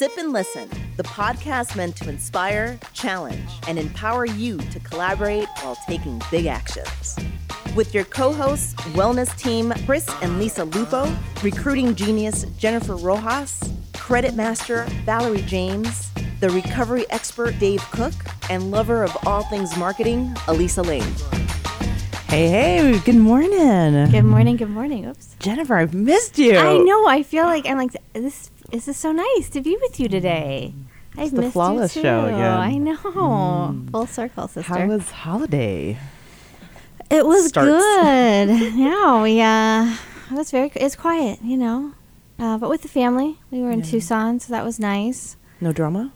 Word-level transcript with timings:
Sip 0.00 0.16
and 0.16 0.32
Listen, 0.32 0.66
the 0.96 1.02
podcast 1.02 1.76
meant 1.76 1.94
to 1.96 2.08
inspire, 2.08 2.80
challenge, 2.94 3.50
and 3.68 3.78
empower 3.78 4.24
you 4.24 4.56
to 4.56 4.80
collaborate 4.80 5.46
while 5.60 5.76
taking 5.86 6.22
big 6.30 6.46
actions. 6.46 7.18
With 7.76 7.92
your 7.92 8.04
co 8.04 8.32
hosts, 8.32 8.72
wellness 8.94 9.36
team 9.36 9.74
Chris 9.84 10.08
and 10.22 10.38
Lisa 10.38 10.64
Lupo, 10.64 11.14
recruiting 11.42 11.94
genius 11.94 12.44
Jennifer 12.56 12.96
Rojas, 12.96 13.60
credit 13.92 14.34
master 14.34 14.84
Valerie 15.04 15.42
James, 15.42 16.10
the 16.40 16.48
recovery 16.48 17.04
expert 17.10 17.58
Dave 17.58 17.82
Cook, 17.90 18.14
and 18.48 18.70
lover 18.70 19.04
of 19.04 19.14
all 19.26 19.42
things 19.42 19.76
marketing, 19.76 20.34
Elisa 20.48 20.80
Lane. 20.80 21.12
Hey, 22.30 22.48
hey, 22.48 22.98
good 23.00 23.16
morning. 23.16 24.10
Good 24.10 24.22
morning, 24.22 24.56
good 24.56 24.70
morning. 24.70 25.04
Oops. 25.04 25.36
Jennifer, 25.40 25.74
I've 25.74 25.92
missed 25.92 26.38
you. 26.38 26.56
I 26.56 26.78
know. 26.78 27.06
I 27.06 27.22
feel 27.22 27.44
like 27.44 27.66
I'm 27.66 27.76
like 27.76 27.90
this. 28.14 28.50
This 28.70 28.86
is 28.88 28.96
so 28.96 29.12
nice 29.12 29.50
to 29.50 29.60
be 29.60 29.76
with 29.80 29.98
you 29.98 30.08
today. 30.08 30.74
I've 31.16 31.32
the 31.32 31.42
missed 31.42 31.52
flawless 31.54 31.96
you 31.96 32.02
too. 32.02 32.08
show. 32.08 32.20
I 32.26 32.76
know. 32.78 32.96
Full 33.90 34.06
circle, 34.06 34.46
sister. 34.48 34.72
How 34.72 34.86
was 34.86 35.10
holiday? 35.10 35.98
it 37.10 37.26
was 37.26 37.48
starts? 37.48 37.70
good. 37.70 38.72
yeah, 38.76 39.20
we 39.22 39.40
uh, 39.40 39.96
it 40.30 40.34
was 40.36 40.50
very. 40.52 40.70
It's 40.76 40.94
quiet, 40.94 41.40
you 41.42 41.56
know, 41.56 41.92
uh, 42.38 42.58
but 42.58 42.70
with 42.70 42.82
the 42.82 42.88
family. 42.88 43.38
We 43.50 43.60
were 43.60 43.70
in 43.72 43.80
Yeah. 43.80 43.86
Tucson, 43.86 44.38
so 44.38 44.52
that 44.52 44.64
was 44.64 44.78
nice. 44.78 45.36
No 45.60 45.72
drama? 45.72 46.12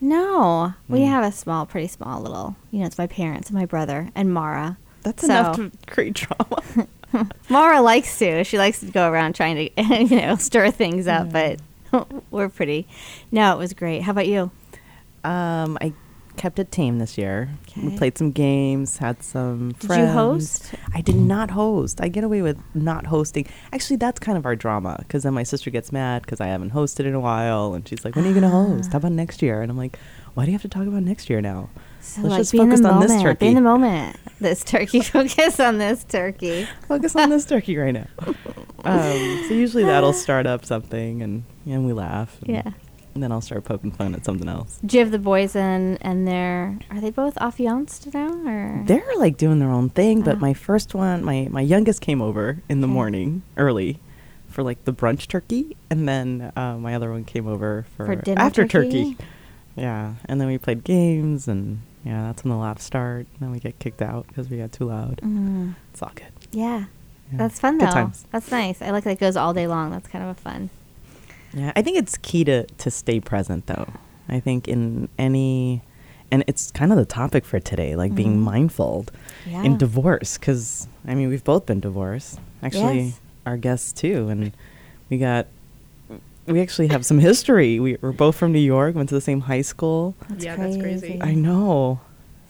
No, 0.00 0.74
we 0.88 1.00
Mm. 1.00 1.08
have 1.08 1.24
a 1.24 1.32
small, 1.32 1.66
pretty 1.66 1.88
small 1.88 2.20
little. 2.20 2.54
You 2.70 2.80
know, 2.80 2.86
it's 2.86 2.98
my 2.98 3.06
parents 3.08 3.48
and 3.50 3.58
my 3.58 3.66
brother 3.66 4.10
and 4.14 4.32
Mara. 4.32 4.78
That's 5.02 5.22
So- 5.26 5.28
enough 5.28 5.56
to 5.56 5.72
create 5.88 6.14
drama. 6.14 7.28
Mara 7.48 7.80
likes 7.80 8.16
to. 8.20 8.44
She 8.44 8.58
likes 8.58 8.78
to 8.80 8.86
go 8.86 9.10
around 9.10 9.34
trying 9.34 9.56
to, 9.56 9.82
you 10.04 10.20
know, 10.20 10.36
stir 10.36 10.70
things 10.70 11.08
up. 11.08 11.32
But 11.32 11.60
we're 12.30 12.48
pretty. 12.48 12.86
No, 13.30 13.52
it 13.54 13.58
was 13.58 13.72
great. 13.72 14.02
How 14.02 14.12
about 14.12 14.26
you? 14.26 14.50
um, 15.24 15.76
I 15.80 15.92
kept 16.36 16.58
it 16.58 16.70
tame 16.70 16.98
this 16.98 17.16
year. 17.16 17.48
We 17.76 17.96
played 17.96 18.16
some 18.18 18.30
games, 18.30 18.98
had 18.98 19.22
some 19.22 19.72
Did 19.72 19.86
friends. 19.86 20.00
you 20.08 20.12
host? 20.12 20.74
I 20.94 21.00
did 21.00 21.16
not 21.16 21.50
host. 21.50 22.00
I 22.00 22.08
get 22.08 22.24
away 22.24 22.42
with 22.42 22.58
not 22.74 23.06
hosting. 23.06 23.46
Actually, 23.72 23.96
that's 23.96 24.20
kind 24.20 24.36
of 24.38 24.44
our 24.46 24.54
drama 24.54 24.96
because 24.98 25.22
then 25.22 25.34
my 25.34 25.42
sister 25.42 25.70
gets 25.70 25.92
mad 25.92 26.22
because 26.22 26.40
I 26.40 26.46
haven't 26.48 26.72
hosted 26.72 27.06
in 27.06 27.14
a 27.14 27.20
while, 27.20 27.74
and 27.74 27.88
she's 27.88 28.04
like, 28.04 28.14
"When 28.16 28.24
are 28.24 28.28
you 28.28 28.34
going 28.34 28.42
to 28.42 28.48
host? 28.50 28.92
How 28.92 28.98
about 28.98 29.12
next 29.12 29.42
year?" 29.42 29.62
And 29.62 29.70
I'm 29.70 29.78
like, 29.78 29.98
"Why 30.34 30.44
do 30.44 30.50
you 30.50 30.54
have 30.54 30.62
to 30.62 30.68
talk 30.68 30.86
about 30.86 31.02
next 31.02 31.28
year 31.30 31.40
now?" 31.40 31.70
So 32.06 32.22
Let's 32.22 32.30
like 32.30 32.40
just 32.40 32.52
be 32.52 32.58
in 32.60 32.70
focus 32.70 32.84
on 32.84 33.00
this 33.00 33.10
moment. 33.10 33.18
Be 33.20 33.24
turkey. 33.24 33.46
in 33.48 33.54
the 33.54 33.60
moment. 33.60 34.16
This 34.40 34.64
turkey. 34.64 35.00
Focus 35.16 35.60
on 35.60 35.78
this 35.78 36.04
turkey. 36.04 36.68
Focus 36.88 37.16
on 37.16 37.30
this 37.30 37.44
turkey 37.46 37.76
right 37.76 37.92
now. 37.94 38.06
Um, 38.84 39.44
so 39.48 39.54
usually 39.54 39.84
that'll 39.84 40.12
start 40.12 40.46
up 40.46 40.64
something, 40.64 41.22
and 41.22 41.44
and 41.66 41.86
we 41.86 41.92
laugh. 41.92 42.38
And, 42.42 42.50
Yeah. 42.50 42.70
And 43.14 43.22
then 43.22 43.32
I'll 43.32 43.40
start 43.40 43.64
poking 43.64 43.92
fun 43.92 44.14
at 44.14 44.26
something 44.26 44.46
else. 44.46 44.78
Do 44.84 44.98
you 44.98 45.02
have 45.02 45.10
the 45.10 45.18
boys 45.18 45.56
and 45.56 45.96
and 46.02 46.28
their 46.28 46.78
are 46.90 47.00
they 47.00 47.10
both 47.10 47.36
affianced 47.40 48.12
now 48.12 48.28
or 48.46 48.82
They're 48.86 49.16
like 49.16 49.38
doing 49.38 49.58
their 49.58 49.70
own 49.70 49.88
thing, 49.88 50.20
but 50.20 50.36
Oh. 50.36 50.40
my 50.40 50.52
first 50.52 50.94
one, 50.94 51.24
my 51.24 51.48
my 51.50 51.62
youngest 51.62 52.02
came 52.02 52.20
over 52.20 52.62
in 52.68 52.82
the 52.82 52.86
Okay. 52.86 52.92
morning 52.94 53.42
early 53.56 54.00
for 54.48 54.62
like 54.62 54.84
the 54.84 54.92
brunch 54.92 55.28
turkey, 55.28 55.76
and 55.90 56.06
then 56.06 56.52
uh, 56.56 56.76
my 56.76 56.94
other 56.94 57.10
one 57.10 57.24
came 57.24 57.46
over 57.46 57.86
for, 57.96 58.04
For 58.06 58.16
dinner 58.16 58.40
after 58.40 58.66
turkey? 58.66 59.14
turkey. 59.14 59.24
Yeah, 59.76 60.14
and 60.26 60.40
then 60.40 60.48
we 60.48 60.56
played 60.58 60.84
games, 60.84 61.48
and 61.48 61.80
yeah, 62.06 62.22
that's 62.22 62.44
when 62.44 62.50
the 62.52 62.56
laughs 62.56 62.84
start. 62.84 63.26
Then 63.40 63.50
we 63.50 63.58
get 63.58 63.78
kicked 63.80 64.00
out 64.00 64.26
because 64.28 64.48
we 64.48 64.58
got 64.58 64.70
too 64.72 64.84
loud. 64.86 65.20
Mm, 65.22 65.74
It's 65.92 66.00
all 66.02 66.12
good. 66.14 66.32
yeah. 66.52 66.84
Yeah. 67.32 67.38
That's 67.38 67.58
fun 67.58 67.76
Good 67.78 67.88
though. 67.88 67.92
times. 67.92 68.24
That's 68.30 68.50
nice. 68.52 68.80
I 68.80 68.90
like 68.90 69.02
that 69.02 69.10
it 69.10 69.18
goes 69.18 69.36
all 69.36 69.52
day 69.52 69.66
long. 69.66 69.90
That's 69.90 70.06
kind 70.06 70.22
of 70.24 70.30
a 70.30 70.40
fun. 70.40 70.70
Yeah, 71.52 71.72
I 71.74 71.82
think 71.82 71.98
it's 71.98 72.16
key 72.18 72.44
to 72.44 72.64
to 72.66 72.90
stay 72.90 73.18
present 73.18 73.66
though. 73.66 73.88
I 74.28 74.38
think 74.38 74.68
in 74.68 75.08
any 75.18 75.82
and 76.30 76.44
it's 76.46 76.70
kind 76.70 76.92
of 76.92 76.98
the 76.98 77.04
topic 77.04 77.44
for 77.44 77.58
today, 77.58 77.96
like 77.96 78.14
being 78.14 78.36
Mhm. 78.36 78.42
mindful 78.42 79.06
Yeah. 79.44 79.64
in 79.64 79.76
divorce 79.76 80.38
cuz 80.38 80.86
I 81.08 81.14
mean, 81.16 81.28
we've 81.28 81.42
both 81.42 81.66
been 81.66 81.80
divorced. 81.80 82.38
Actually, 82.62 83.00
Yes. 83.00 83.20
our 83.44 83.56
guests 83.56 83.92
too 83.92 84.28
and 84.28 84.52
we 85.10 85.18
got 85.18 85.46
we 86.46 86.60
actually 86.60 86.86
have 86.86 87.04
some 87.04 87.18
history. 87.18 87.80
We 87.80 87.96
were 88.00 88.12
both 88.12 88.36
from 88.36 88.52
New 88.52 88.60
York, 88.60 88.94
went 88.94 89.08
to 89.08 89.16
the 89.16 89.20
same 89.20 89.40
high 89.40 89.62
school. 89.62 90.14
That's 90.28 90.44
Yeah, 90.44 90.54
that's 90.54 90.76
crazy. 90.76 91.18
I 91.20 91.34
know. 91.34 91.98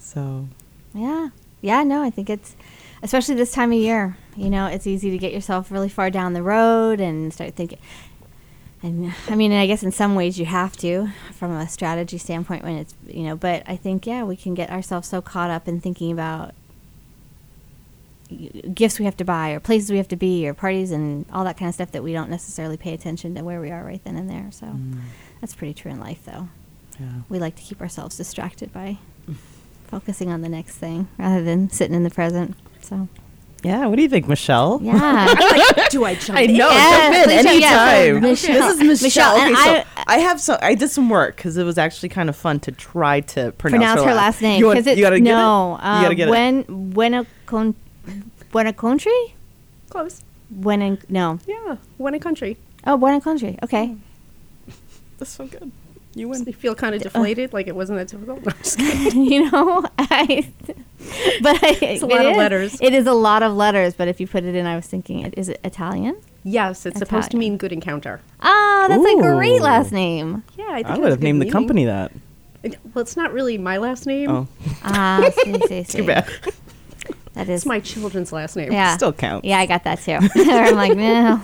So, 0.06 0.48
Yeah. 0.94 1.30
Yeah, 1.62 1.82
no, 1.82 2.02
I 2.02 2.10
think 2.10 2.30
it's 2.30 2.54
especially 3.02 3.34
this 3.34 3.50
time 3.50 3.72
of 3.72 3.78
year, 3.78 4.16
you 4.36 4.48
know, 4.48 4.66
it's 4.66 4.86
easy 4.86 5.10
to 5.10 5.18
get 5.18 5.32
yourself 5.32 5.72
really 5.72 5.88
far 5.88 6.10
down 6.10 6.32
the 6.32 6.42
road 6.42 7.00
and 7.00 7.32
start 7.32 7.54
thinking 7.54 7.78
and 8.82 9.12
I 9.28 9.34
mean, 9.34 9.52
I 9.52 9.66
guess 9.66 9.82
in 9.82 9.90
some 9.90 10.14
ways 10.14 10.38
you 10.38 10.44
have 10.44 10.76
to 10.78 11.08
from 11.32 11.50
a 11.50 11.68
strategy 11.68 12.18
standpoint 12.18 12.62
when 12.62 12.76
it's, 12.76 12.94
you 13.06 13.24
know, 13.24 13.34
but 13.34 13.64
I 13.66 13.74
think 13.76 14.06
yeah, 14.06 14.22
we 14.22 14.36
can 14.36 14.54
get 14.54 14.70
ourselves 14.70 15.08
so 15.08 15.20
caught 15.20 15.50
up 15.50 15.66
in 15.66 15.80
thinking 15.80 16.12
about 16.12 16.54
gifts 18.74 18.98
we 18.98 19.04
have 19.06 19.16
to 19.16 19.24
buy 19.24 19.50
or 19.50 19.60
places 19.60 19.90
we 19.90 19.96
have 19.96 20.08
to 20.08 20.16
be 20.16 20.46
or 20.46 20.54
parties 20.54 20.92
and 20.92 21.24
all 21.32 21.44
that 21.44 21.56
kind 21.56 21.68
of 21.68 21.74
stuff 21.74 21.90
that 21.92 22.02
we 22.02 22.12
don't 22.12 22.30
necessarily 22.30 22.76
pay 22.76 22.92
attention 22.92 23.34
to 23.34 23.42
where 23.42 23.60
we 23.60 23.70
are 23.70 23.82
right 23.82 24.02
then 24.04 24.16
and 24.16 24.30
there. 24.30 24.50
So 24.52 24.66
mm, 24.66 25.00
that's 25.40 25.54
pretty 25.54 25.74
true 25.74 25.90
in 25.90 25.98
life 25.98 26.24
though. 26.24 26.48
yeah. 27.00 27.22
We 27.28 27.40
like 27.40 27.56
to 27.56 27.62
keep 27.62 27.80
ourselves 27.80 28.16
distracted 28.16 28.72
by 28.72 28.98
focusing 29.88 30.30
on 30.30 30.41
the 30.42 30.48
next 30.48 30.76
thing 30.76 31.08
rather 31.19 31.42
than 31.42 31.70
sitting 31.70 31.94
in 31.94 32.02
the 32.04 32.10
present. 32.10 32.56
So, 32.82 33.08
Yeah, 33.62 33.86
what 33.86 33.97
do 33.97 34.02
you 34.02 34.08
think, 34.08 34.28
Michelle? 34.28 34.78
yeah. 34.82 35.34
Do 35.91 36.04
I 36.04 36.14
jump 36.14 36.38
I 36.38 36.47
know. 36.47 36.69
Yes, 36.70 37.00
jump 37.00 37.14
in 37.16 37.44
please 37.47 37.60
jump- 37.60 37.60
yeah, 37.62 37.91
anytime. 37.92 38.22
Michelle- 38.22 38.76
This 38.76 38.80
is 38.80 39.02
Michelle. 39.02 39.34
Michelle, 39.34 39.47
and 39.47 39.54
okay, 39.56 39.64
so 39.64 39.70
I- 39.97 40.04
I, 40.14 40.19
have 40.19 40.41
some. 40.41 40.58
I 40.62 40.74
did 40.74 40.91
some 40.91 41.08
work 41.10 41.36
because 41.36 41.56
it 41.56 41.64
was 41.64 41.78
actually 41.78 42.08
kind 42.10 42.28
of 42.28 42.36
fun 42.36 42.60
to 42.60 42.72
try 42.72 43.20
to 43.20 43.52
pronounce, 43.52 43.80
pronounce 43.80 44.02
her 44.02 44.14
last 44.14 44.42
name 44.42 44.60
You, 44.60 44.66
want, 44.66 44.76
because 44.78 44.86
it's 44.92 44.98
you 44.98 45.04
gotta 45.04 45.19
get 45.20 45.24
no. 45.34 45.74
it. 45.74 45.78
you 45.78 46.03
gotta 46.03 46.14
get 46.14 46.28
it. 46.28 46.30
Uh, 46.30 46.34
when 46.34 46.92
when 46.94 47.26
con 47.47 47.74
when 48.53 48.66
a 48.68 48.72
country 48.72 49.34
Close. 49.91 50.22
when 50.50 50.80
in 50.82 50.98
no 51.08 51.38
Yeah. 51.47 51.76
When 51.98 52.14
a 52.14 52.20
country. 52.20 52.56
oh 52.86 52.94
when 52.97 53.14
a 53.14 53.20
country 53.20 53.58
okay 53.64 53.86
hmm. 53.86 54.00
That's 55.18 55.30
so 55.32 55.47
good. 55.47 55.72
You 56.16 56.22
You 56.22 56.28
win. 56.28 56.44
feel 56.53 56.75
kind 56.75 56.94
of 56.94 57.03
deflated, 57.03 57.53
like 57.53 57.66
it 57.69 57.77
wasn't 57.77 57.99
that 57.99 58.09
difficult. 58.09 58.44
No, 58.44 58.50
I'm 58.53 58.59
just 58.62 58.78
kidding. 58.81 59.25
you 59.27 59.50
know 59.50 59.84
I 59.99 60.50
but 61.43 61.62
I, 61.62 61.78
It's 61.82 62.03
a 62.03 62.06
lot 62.06 62.25
of 62.27 62.32
is- 62.32 62.37
letters. 62.37 62.78
it 62.81 62.93
is 62.94 63.06
a 63.06 63.12
lot 63.12 63.43
of 63.44 63.53
letters 63.54 63.94
but 63.94 64.09
if 64.09 64.19
you 64.19 64.27
put 64.27 64.43
it 64.44 64.54
in 64.56 64.66
I 64.66 64.75
was 64.75 64.87
thinking 64.87 65.21
is 65.34 65.49
it 65.50 65.60
Italian 65.62 66.16
yes, 66.43 66.84
it's 66.87 66.99
supposed 66.99 67.31
to 67.32 67.37
mean 67.37 67.56
good 67.59 67.71
encounter. 67.72 68.21
oh 68.43 68.87
that's 68.88 69.04
a 69.04 69.22
great 69.37 69.60
last 69.60 69.93
name 69.93 70.43
Yeah, 70.56 70.66
I 70.71 70.82
think 70.82 70.88
I 70.88 70.99
would 70.99 71.10
have 71.10 71.21
good 71.21 71.25
named 71.25 71.43
the 71.43 71.50
company 71.50 71.84
that. 71.84 72.10
It- 72.62 72.78
Well, 72.94 73.03
it's 73.03 73.16
not 73.16 73.33
really 73.33 73.59
my 73.59 73.77
last 73.77 74.06
name. 74.06 74.31
Oh, 74.31 74.48
ah 74.83 75.31
see, 75.44 75.54
see, 75.69 75.84
see. 75.91 75.98
too 75.98 76.06
bad. 76.06 76.28
That 77.36 77.48
is 77.48 77.60
It's 77.60 77.66
my 77.66 77.80
children's 77.80 78.32
last 78.32 78.56
name. 78.56 78.72
Yeah. 78.72 78.97
Still 78.97 79.12
counts. 79.12 79.47
Yeah, 79.47 79.58
I 79.58 79.66
got 79.66 79.84
that 79.84 80.00
too. 80.00 80.19
I'm 80.34 80.74
like, 80.74 80.97
no. 80.97 81.41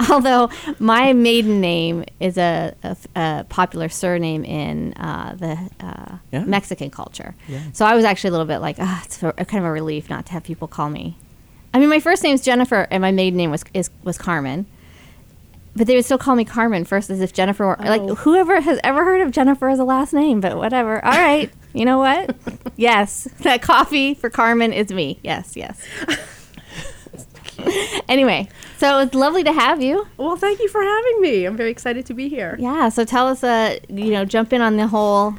Although 0.10 0.50
my 0.78 1.12
maiden 1.12 1.60
name 1.60 2.04
is 2.20 2.36
a 2.38 2.74
popular 3.48 3.88
surname 3.88 4.44
in 4.44 4.92
uh, 4.94 5.34
the 5.34 5.84
uh, 5.84 6.16
Yeah. 6.30 6.44
Mexican 6.44 6.90
culture. 6.90 7.34
Yeah. 7.48 7.60
So 7.72 7.84
I 7.84 7.94
was 7.94 8.04
actually 8.04 8.28
a 8.28 8.32
little 8.32 8.46
bit 8.46 8.58
like, 8.58 8.76
ah, 8.78 9.02
it's 9.04 9.22
a, 9.22 9.28
a 9.38 9.44
kind 9.44 9.64
of 9.64 9.68
a 9.68 9.72
relief 9.72 10.08
not 10.08 10.26
to 10.26 10.32
have 10.32 10.44
people 10.44 10.68
call 10.68 10.90
me. 10.90 11.16
I 11.72 11.78
mean, 11.80 11.88
my 11.88 11.98
first 12.00 12.22
name's 12.22 12.40
Jennifer, 12.42 12.86
and 12.90 13.00
my 13.00 13.10
maiden 13.10 13.36
name 13.36 13.50
was 13.50 13.64
is, 13.74 13.90
was 14.04 14.16
Carmen. 14.16 14.66
But 15.76 15.88
they 15.88 15.96
would 15.96 16.04
still 16.04 16.18
call 16.18 16.36
me 16.36 16.44
Carmen 16.44 16.84
first, 16.84 17.10
as 17.10 17.20
if 17.20 17.32
Jennifer 17.32 17.66
were 17.66 17.76
like 17.80 18.00
Oh. 18.02 18.14
whoever 18.14 18.60
has 18.60 18.78
ever 18.84 19.04
heard 19.04 19.20
of 19.22 19.32
Jennifer 19.32 19.68
as 19.68 19.78
a 19.80 19.84
last 19.84 20.12
name. 20.12 20.40
But 20.40 20.56
whatever. 20.56 21.04
All 21.04 21.10
right, 21.12 21.50
you 21.72 21.84
know 21.84 21.98
what? 21.98 22.36
yes, 22.76 23.26
that 23.40 23.60
coffee 23.62 24.14
for 24.14 24.30
Carmen 24.30 24.72
is 24.72 24.90
me. 24.92 25.18
Yes, 25.24 25.56
yes. 25.56 25.84
anyway, 28.08 28.48
so 28.78 28.98
it's 29.00 29.14
lovely 29.14 29.42
to 29.44 29.52
have 29.52 29.82
you. 29.82 30.06
Well, 30.16 30.36
thank 30.36 30.60
you 30.60 30.68
for 30.68 30.82
having 30.82 31.20
me. 31.20 31.44
I'm 31.44 31.56
very 31.56 31.70
excited 31.70 32.06
to 32.06 32.14
be 32.14 32.28
here. 32.28 32.56
Yeah. 32.58 32.88
So 32.88 33.04
tell 33.04 33.26
us, 33.28 33.42
uh, 33.44 33.78
you 33.88 34.10
know, 34.10 34.24
jump 34.24 34.52
in 34.52 34.60
on 34.60 34.76
the 34.76 34.86
whole. 34.86 35.34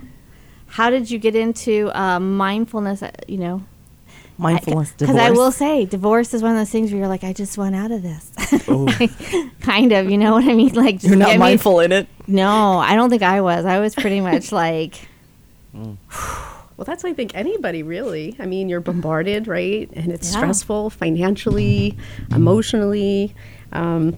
How 0.67 0.89
did 0.89 1.09
you 1.09 1.19
get 1.19 1.35
into 1.35 1.89
uh, 1.97 2.19
mindfulness? 2.19 3.01
uh, 3.03 3.11
You 3.27 3.37
know, 3.37 3.63
Mindfulness 4.37 4.91
because 4.91 5.07
divorce. 5.15 5.21
I 5.27 5.31
will 5.31 5.51
say, 5.51 5.85
divorce 5.85 6.33
is 6.33 6.41
one 6.43 6.51
of 6.51 6.57
those 6.57 6.69
things 6.69 6.91
where 6.91 6.99
you're 6.99 7.07
like, 7.07 7.23
I 7.23 7.31
just 7.31 7.57
want 7.57 7.73
out 7.75 7.91
of 7.91 8.03
this. 8.03 8.67
Ooh. 8.69 8.87
kind 9.61 9.91
of, 9.93 10.09
you 10.09 10.17
know 10.17 10.33
what 10.33 10.43
I 10.43 10.53
mean? 10.53 10.73
Like, 10.73 10.95
just 10.95 11.05
You're 11.07 11.15
not 11.15 11.27
get 11.27 11.33
me- 11.35 11.39
mindful 11.39 11.79
in 11.79 11.91
it. 11.93 12.07
No, 12.27 12.77
I 12.79 12.95
don't 12.95 13.09
think 13.09 13.23
I 13.23 13.39
was. 13.41 13.65
I 13.65 13.79
was 13.79 13.95
pretty 13.95 14.19
much 14.19 14.51
like, 14.51 15.07
Well, 15.73 16.83
that's 16.83 17.05
I 17.05 17.13
think 17.13 17.31
anybody 17.35 17.83
really. 17.83 18.35
I 18.37 18.45
mean, 18.45 18.67
you're 18.67 18.81
bombarded, 18.81 19.47
right? 19.47 19.89
And 19.93 20.11
it's 20.11 20.29
Yeah. 20.33 20.39
stressful 20.39 20.89
financially, 20.89 21.97
emotionally. 22.31 23.33
Um, 23.71 24.17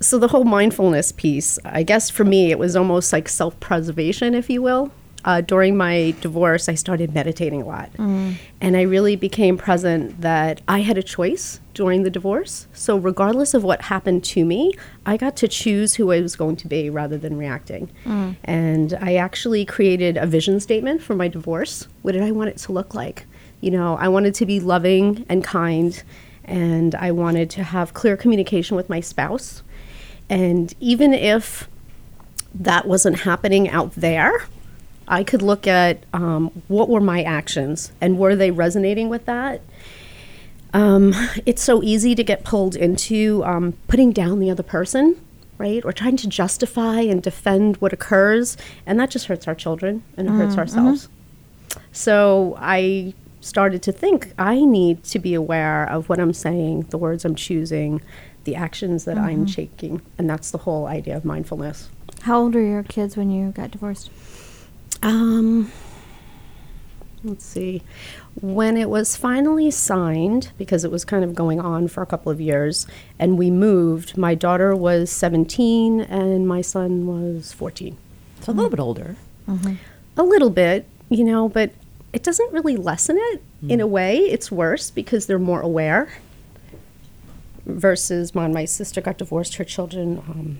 so 0.00 0.18
the 0.18 0.28
whole 0.28 0.44
mindfulness 0.44 1.12
piece, 1.12 1.58
I 1.64 1.82
guess 1.82 2.10
for 2.10 2.24
me, 2.24 2.50
it 2.50 2.58
was 2.58 2.76
almost 2.76 3.14
like 3.14 3.30
self-preservation, 3.30 4.34
if 4.34 4.50
you 4.50 4.60
will. 4.60 4.92
Uh, 5.24 5.40
during 5.40 5.76
my 5.76 6.14
divorce, 6.20 6.68
I 6.68 6.74
started 6.74 7.12
meditating 7.12 7.62
a 7.62 7.64
lot. 7.64 7.90
And 8.60 8.76
I 8.76 8.82
really 8.82 9.16
became 9.16 9.56
present 9.58 10.20
that 10.20 10.60
I 10.68 10.80
had 10.80 10.96
a 10.98 11.02
choice 11.02 11.60
during 11.74 12.04
the 12.04 12.10
divorce. 12.10 12.68
So, 12.72 12.96
regardless 12.96 13.52
of 13.52 13.64
what 13.64 13.82
happened 13.82 14.22
to 14.24 14.44
me, 14.44 14.72
I 15.04 15.16
got 15.16 15.36
to 15.38 15.48
choose 15.48 15.94
who 15.94 16.12
I 16.12 16.20
was 16.20 16.36
going 16.36 16.56
to 16.56 16.68
be 16.68 16.90
rather 16.90 17.18
than 17.18 17.36
reacting. 17.36 17.90
And 18.44 18.94
I 19.00 19.16
actually 19.16 19.64
created 19.64 20.16
a 20.16 20.26
vision 20.26 20.60
statement 20.60 21.02
for 21.02 21.14
my 21.16 21.28
divorce. 21.28 21.88
What 22.02 22.12
did 22.12 22.22
I 22.22 22.30
want 22.30 22.50
it 22.50 22.58
to 22.58 22.72
look 22.72 22.94
like? 22.94 23.26
You 23.60 23.72
know, 23.72 23.96
I 23.96 24.08
wanted 24.08 24.34
to 24.36 24.46
be 24.46 24.60
loving 24.60 25.26
and 25.28 25.42
kind, 25.42 26.00
and 26.44 26.94
I 26.94 27.10
wanted 27.10 27.50
to 27.50 27.64
have 27.64 27.94
clear 27.94 28.16
communication 28.16 28.76
with 28.76 28.88
my 28.88 29.00
spouse. 29.00 29.62
And 30.30 30.72
even 30.78 31.12
if 31.12 31.68
that 32.54 32.86
wasn't 32.86 33.20
happening 33.20 33.68
out 33.68 33.92
there, 33.96 34.46
I 35.08 35.22
could 35.24 35.42
look 35.42 35.66
at 35.66 36.04
um, 36.12 36.50
what 36.68 36.88
were 36.88 37.00
my 37.00 37.22
actions 37.22 37.92
and 38.00 38.18
were 38.18 38.34
they 38.34 38.50
resonating 38.50 39.08
with 39.08 39.26
that. 39.26 39.60
Um, 40.72 41.14
it's 41.46 41.62
so 41.62 41.82
easy 41.82 42.14
to 42.14 42.24
get 42.24 42.44
pulled 42.44 42.76
into 42.76 43.42
um, 43.44 43.74
putting 43.88 44.12
down 44.12 44.40
the 44.40 44.50
other 44.50 44.62
person, 44.62 45.16
right? 45.58 45.84
Or 45.84 45.92
trying 45.92 46.16
to 46.18 46.28
justify 46.28 47.00
and 47.00 47.22
defend 47.22 47.76
what 47.78 47.92
occurs, 47.92 48.56
and 48.84 48.98
that 49.00 49.10
just 49.10 49.26
hurts 49.26 49.46
our 49.48 49.54
children 49.54 50.02
and 50.16 50.28
it 50.28 50.32
hurts 50.32 50.58
ourselves. 50.58 51.08
So 51.92 52.56
I 52.58 53.14
started 53.40 53.82
to 53.84 53.92
think 53.92 54.32
I 54.38 54.64
need 54.64 55.04
to 55.04 55.18
be 55.18 55.34
aware 55.34 55.88
of 55.88 56.08
what 56.08 56.18
I'm 56.18 56.32
saying, 56.32 56.82
the 56.90 56.98
words 56.98 57.24
I'm 57.24 57.36
choosing, 57.36 58.02
the 58.44 58.56
actions 58.56 59.04
that 59.04 59.16
I'm 59.16 59.46
taking, 59.46 60.02
and 60.18 60.28
that's 60.28 60.50
the 60.50 60.58
whole 60.58 60.86
idea 60.86 61.16
of 61.16 61.24
mindfulness. 61.24 61.88
How 62.22 62.40
old 62.40 62.54
were 62.54 62.60
your 62.60 62.82
kids 62.82 63.16
when 63.16 63.30
you 63.30 63.50
got 63.52 63.70
divorced? 63.70 64.10
Um, 65.06 65.70
let's 67.22 67.44
see. 67.44 67.82
When 68.40 68.76
it 68.76 68.90
was 68.90 69.16
finally 69.16 69.70
signed, 69.70 70.50
because 70.58 70.84
it 70.84 70.90
was 70.90 71.04
kind 71.04 71.22
of 71.22 71.32
going 71.32 71.60
on 71.60 71.86
for 71.86 72.02
a 72.02 72.06
couple 72.06 72.32
of 72.32 72.40
years, 72.40 72.88
and 73.16 73.38
we 73.38 73.48
moved, 73.48 74.16
my 74.16 74.34
daughter 74.34 74.74
was 74.74 75.10
17 75.12 76.00
and 76.00 76.48
my 76.48 76.60
son 76.60 77.06
was 77.06 77.52
14. 77.52 77.96
So 78.40 78.50
a 78.50 78.54
little 78.54 78.68
bit 78.68 78.80
older. 78.80 79.14
A 80.16 80.24
little 80.24 80.50
bit, 80.50 80.86
you 81.08 81.22
know, 81.22 81.48
but 81.48 81.70
it 82.12 82.24
doesn't 82.24 82.52
really 82.52 82.76
lessen 82.76 83.16
it. 83.16 83.42
In 83.70 83.80
a 83.80 83.86
way, 83.86 84.18
it's 84.18 84.50
worse 84.50 84.90
because 84.90 85.26
they're 85.26 85.38
more 85.38 85.60
aware. 85.60 86.08
Versus 87.64 88.34
when 88.34 88.52
my 88.52 88.64
sister 88.64 89.00
got 89.00 89.18
divorced, 89.18 89.54
her 89.56 89.64
children 89.64 90.18
um, 90.28 90.58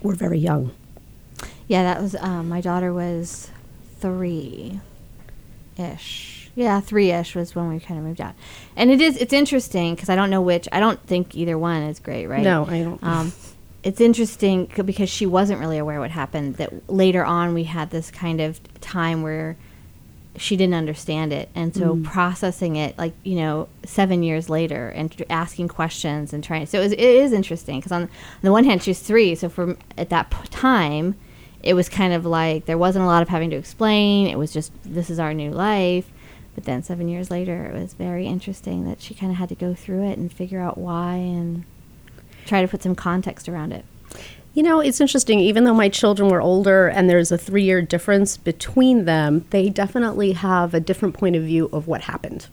were 0.00 0.14
very 0.14 0.38
young. 0.38 0.72
Yeah, 1.66 1.82
that 1.82 2.00
was 2.00 2.14
um, 2.16 2.48
my 2.48 2.60
daughter 2.60 2.92
was 2.92 3.50
three 4.08 4.80
ish. 5.78 6.50
Yeah, 6.54 6.80
three 6.80 7.10
ish 7.10 7.34
was 7.34 7.54
when 7.54 7.68
we 7.68 7.80
kind 7.80 7.98
of 7.98 8.04
moved 8.06 8.20
out. 8.20 8.34
And 8.76 8.90
it 8.90 9.00
is 9.00 9.16
it's 9.16 9.32
interesting 9.32 9.94
because 9.94 10.08
I 10.08 10.14
don't 10.14 10.30
know 10.30 10.42
which. 10.42 10.68
I 10.70 10.78
don't 10.80 11.00
think 11.06 11.34
either 11.34 11.56
one 11.58 11.82
is 11.84 11.98
great, 12.00 12.26
right? 12.26 12.42
No, 12.44 12.66
I 12.66 12.82
don't. 12.82 13.02
Um, 13.02 13.32
it's 13.82 14.00
interesting 14.00 14.70
c- 14.74 14.82
because 14.82 15.08
she 15.10 15.26
wasn't 15.26 15.58
really 15.60 15.78
aware 15.78 16.00
what 16.00 16.10
happened. 16.10 16.56
That 16.56 16.88
later 16.90 17.24
on 17.24 17.54
we 17.54 17.64
had 17.64 17.90
this 17.90 18.10
kind 18.10 18.40
of 18.40 18.60
time 18.80 19.22
where 19.22 19.56
she 20.36 20.56
didn't 20.56 20.74
understand 20.74 21.32
it, 21.32 21.48
and 21.54 21.74
so 21.74 21.98
processing 22.04 22.76
it, 22.76 22.96
like 22.98 23.14
you 23.24 23.36
know, 23.36 23.68
seven 23.84 24.22
years 24.22 24.48
later, 24.50 24.88
and 24.90 25.10
tr- 25.10 25.22
asking 25.30 25.68
questions 25.68 26.32
and 26.32 26.44
trying. 26.44 26.66
So 26.66 26.78
it, 26.80 26.82
was, 26.82 26.92
it 26.92 27.00
is 27.00 27.32
interesting 27.32 27.78
because 27.80 27.92
on, 27.92 28.02
on 28.02 28.08
the 28.42 28.52
one 28.52 28.64
hand 28.64 28.82
she's 28.82 29.00
three, 29.00 29.34
so 29.34 29.48
from 29.48 29.76
at 29.96 30.10
that 30.10 30.30
p- 30.30 30.48
time, 30.50 31.14
it 31.64 31.74
was 31.74 31.88
kind 31.88 32.12
of 32.12 32.26
like 32.26 32.66
there 32.66 32.78
wasn't 32.78 33.04
a 33.04 33.08
lot 33.08 33.22
of 33.22 33.28
having 33.28 33.50
to 33.50 33.56
explain. 33.56 34.26
It 34.26 34.36
was 34.36 34.52
just 34.52 34.70
this 34.84 35.10
is 35.10 35.18
our 35.18 35.34
new 35.34 35.50
life. 35.50 36.10
But 36.54 36.64
then 36.64 36.82
seven 36.84 37.08
years 37.08 37.30
later, 37.30 37.64
it 37.64 37.74
was 37.74 37.94
very 37.94 38.26
interesting 38.26 38.84
that 38.84 39.00
she 39.00 39.14
kind 39.14 39.32
of 39.32 39.38
had 39.38 39.48
to 39.48 39.56
go 39.56 39.74
through 39.74 40.08
it 40.08 40.18
and 40.18 40.32
figure 40.32 40.60
out 40.60 40.78
why 40.78 41.14
and 41.14 41.64
try 42.46 42.62
to 42.62 42.68
put 42.68 42.82
some 42.82 42.94
context 42.94 43.48
around 43.48 43.72
it. 43.72 43.84
You 44.52 44.62
know, 44.62 44.78
it's 44.78 45.00
interesting. 45.00 45.40
Even 45.40 45.64
though 45.64 45.74
my 45.74 45.88
children 45.88 46.28
were 46.28 46.40
older 46.40 46.86
and 46.86 47.10
there's 47.10 47.32
a 47.32 47.38
three 47.38 47.64
year 47.64 47.82
difference 47.82 48.36
between 48.36 49.04
them, 49.04 49.46
they 49.50 49.68
definitely 49.68 50.32
have 50.32 50.74
a 50.74 50.80
different 50.80 51.14
point 51.14 51.34
of 51.34 51.42
view 51.42 51.68
of 51.72 51.88
what 51.88 52.02
happened. 52.02 52.46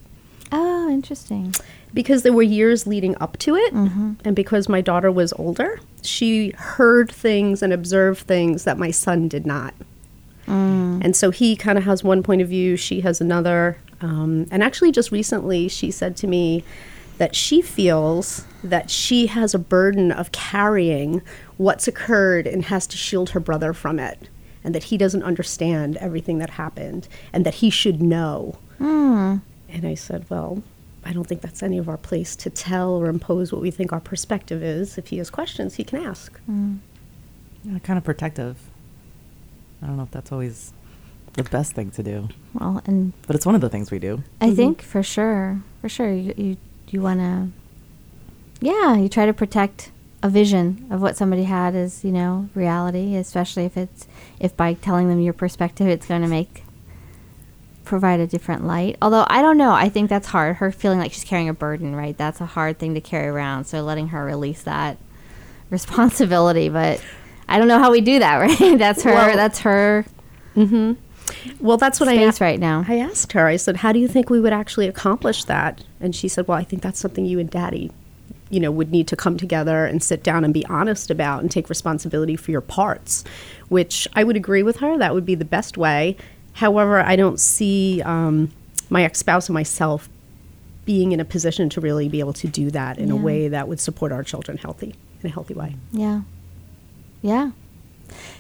Oh, 0.51 0.89
interesting. 0.89 1.53
Because 1.93 2.23
there 2.23 2.33
were 2.33 2.43
years 2.43 2.87
leading 2.87 3.15
up 3.19 3.37
to 3.39 3.55
it, 3.55 3.73
mm-hmm. 3.73 4.13
and 4.23 4.35
because 4.35 4.69
my 4.69 4.79
daughter 4.79 5.11
was 5.11 5.33
older, 5.33 5.79
she 6.01 6.51
heard 6.51 7.11
things 7.11 7.61
and 7.61 7.73
observed 7.73 8.21
things 8.21 8.63
that 8.63 8.77
my 8.77 8.91
son 8.91 9.27
did 9.27 9.45
not. 9.45 9.73
Mm. 10.47 11.03
And 11.03 11.15
so 11.15 11.31
he 11.31 11.55
kind 11.55 11.77
of 11.77 11.83
has 11.83 12.03
one 12.03 12.23
point 12.23 12.41
of 12.41 12.49
view, 12.49 12.75
she 12.77 13.01
has 13.01 13.21
another. 13.21 13.77
Um, 14.01 14.47
and 14.51 14.63
actually, 14.63 14.91
just 14.91 15.11
recently, 15.11 15.67
she 15.67 15.91
said 15.91 16.15
to 16.17 16.27
me 16.27 16.63
that 17.17 17.35
she 17.35 17.61
feels 17.61 18.45
that 18.63 18.89
she 18.89 19.27
has 19.27 19.53
a 19.53 19.59
burden 19.59 20.11
of 20.11 20.31
carrying 20.31 21.21
what's 21.57 21.87
occurred 21.87 22.47
and 22.47 22.65
has 22.65 22.87
to 22.87 22.97
shield 22.97 23.31
her 23.31 23.39
brother 23.39 23.73
from 23.73 23.99
it, 23.99 24.29
and 24.63 24.73
that 24.73 24.85
he 24.85 24.97
doesn't 24.97 25.23
understand 25.23 25.97
everything 25.97 26.39
that 26.39 26.51
happened, 26.51 27.07
and 27.31 27.45
that 27.45 27.55
he 27.55 27.69
should 27.69 28.01
know. 28.01 28.57
Mm. 28.79 29.41
And 29.69 29.85
I 29.85 29.93
said, 29.93 30.25
Well, 30.29 30.63
I 31.03 31.13
don't 31.13 31.25
think 31.25 31.41
that's 31.41 31.63
any 31.63 31.77
of 31.77 31.89
our 31.89 31.97
place 31.97 32.35
to 32.37 32.49
tell 32.49 32.91
or 32.91 33.07
impose 33.07 33.51
what 33.51 33.61
we 33.61 33.71
think 33.71 33.91
our 33.91 33.99
perspective 33.99 34.61
is. 34.61 34.97
If 34.97 35.07
he 35.07 35.17
has 35.17 35.29
questions, 35.29 35.75
he 35.75 35.83
can 35.83 35.99
ask. 36.05 36.39
Yeah, 37.63 37.79
kind 37.79 37.97
of 37.97 38.03
protective. 38.03 38.57
I 39.81 39.87
don't 39.87 39.97
know 39.97 40.03
if 40.03 40.11
that's 40.11 40.31
always 40.31 40.73
the 41.33 41.43
best 41.43 41.73
thing 41.73 41.91
to 41.91 42.03
do, 42.03 42.27
Well, 42.53 42.81
and 42.85 43.13
but 43.25 43.35
it's 43.35 43.45
one 43.45 43.55
of 43.55 43.61
the 43.61 43.69
things 43.69 43.89
we 43.89 43.99
do. 43.99 44.23
I 44.39 44.47
mm-hmm. 44.47 44.55
think 44.55 44.81
for 44.81 45.01
sure, 45.01 45.61
for 45.79 45.89
sure, 45.89 46.11
you 46.11 46.33
you, 46.37 46.57
you 46.89 47.01
want 47.01 47.19
to, 47.19 47.47
yeah, 48.59 48.95
you 48.95 49.07
try 49.07 49.25
to 49.25 49.33
protect 49.33 49.91
a 50.21 50.29
vision 50.29 50.85
of 50.91 51.01
what 51.01 51.17
somebody 51.17 51.43
had 51.43 51.73
as 51.73 52.03
you 52.03 52.11
know 52.11 52.49
reality, 52.53 53.15
especially 53.15 53.65
if 53.65 53.77
it's 53.77 54.07
if 54.39 54.55
by 54.57 54.73
telling 54.73 55.07
them 55.07 55.19
your 55.19 55.33
perspective, 55.33 55.87
it's 55.87 56.05
going 56.05 56.21
to 56.21 56.27
make 56.27 56.63
provide 57.91 58.21
a 58.21 58.25
different 58.25 58.65
light. 58.65 58.95
Although 59.01 59.25
I 59.29 59.41
don't 59.41 59.57
know, 59.57 59.73
I 59.73 59.89
think 59.89 60.09
that's 60.09 60.27
hard. 60.27 60.55
Her 60.55 60.71
feeling 60.71 60.97
like 60.97 61.11
she's 61.11 61.25
carrying 61.25 61.49
a 61.49 61.53
burden, 61.53 61.93
right? 61.93 62.17
That's 62.17 62.39
a 62.39 62.45
hard 62.45 62.79
thing 62.79 62.93
to 62.93 63.01
carry 63.01 63.27
around. 63.27 63.65
So 63.65 63.81
letting 63.83 64.07
her 64.07 64.23
release 64.23 64.63
that 64.63 64.97
responsibility, 65.69 66.69
but 66.69 67.03
I 67.49 67.57
don't 67.57 67.67
know 67.67 67.79
how 67.79 67.91
we 67.91 67.99
do 67.99 68.19
that, 68.19 68.37
right? 68.61 68.77
that's 68.79 69.03
her. 69.03 69.11
Well- 69.13 69.35
that's 69.35 69.59
her 69.59 70.05
Mm-hmm. 70.55 70.93
Well, 71.65 71.77
that's 71.77 71.99
what 71.99 72.09
I 72.09 72.15
asked 72.23 72.41
right 72.41 72.59
now. 72.59 72.83
I 72.87 72.97
asked 72.99 73.31
her. 73.33 73.47
I 73.47 73.55
said, 73.55 73.77
"How 73.77 73.91
do 73.93 73.99
you 73.99 74.07
think 74.09 74.29
we 74.29 74.39
would 74.41 74.51
actually 74.51 74.87
accomplish 74.87 75.45
that?" 75.45 75.81
And 76.01 76.13
she 76.13 76.27
said, 76.27 76.45
"Well, 76.47 76.57
I 76.57 76.65
think 76.65 76.81
that's 76.81 76.99
something 76.99 77.25
you 77.25 77.39
and 77.39 77.49
Daddy, 77.49 77.89
you 78.49 78.59
know, 78.59 78.69
would 78.69 78.91
need 78.91 79.07
to 79.07 79.15
come 79.15 79.37
together 79.37 79.85
and 79.85 80.03
sit 80.03 80.23
down 80.23 80.43
and 80.43 80.53
be 80.53 80.65
honest 80.65 81.09
about 81.09 81.41
and 81.41 81.49
take 81.49 81.69
responsibility 81.69 82.35
for 82.35 82.51
your 82.51 82.59
parts." 82.59 83.23
Which 83.69 84.09
I 84.13 84.25
would 84.25 84.35
agree 84.35 84.61
with 84.61 84.77
her. 84.77 84.97
That 84.97 85.13
would 85.13 85.25
be 85.25 85.35
the 85.35 85.45
best 85.45 85.77
way. 85.77 86.17
However, 86.53 87.01
I 87.01 87.15
don't 87.15 87.39
see 87.39 88.01
um, 88.03 88.51
my 88.89 89.03
ex-spouse 89.03 89.47
and 89.47 89.53
myself 89.53 90.09
being 90.85 91.11
in 91.11 91.19
a 91.19 91.25
position 91.25 91.69
to 91.69 91.81
really 91.81 92.09
be 92.09 92.19
able 92.19 92.33
to 92.33 92.47
do 92.47 92.71
that 92.71 92.97
in 92.97 93.11
a 93.11 93.15
way 93.15 93.47
that 93.47 93.67
would 93.67 93.79
support 93.79 94.11
our 94.11 94.23
children 94.23 94.57
healthy 94.57 94.95
in 95.21 95.29
a 95.29 95.33
healthy 95.33 95.53
way. 95.53 95.75
Yeah. 95.91 96.21
Yeah. 97.21 97.51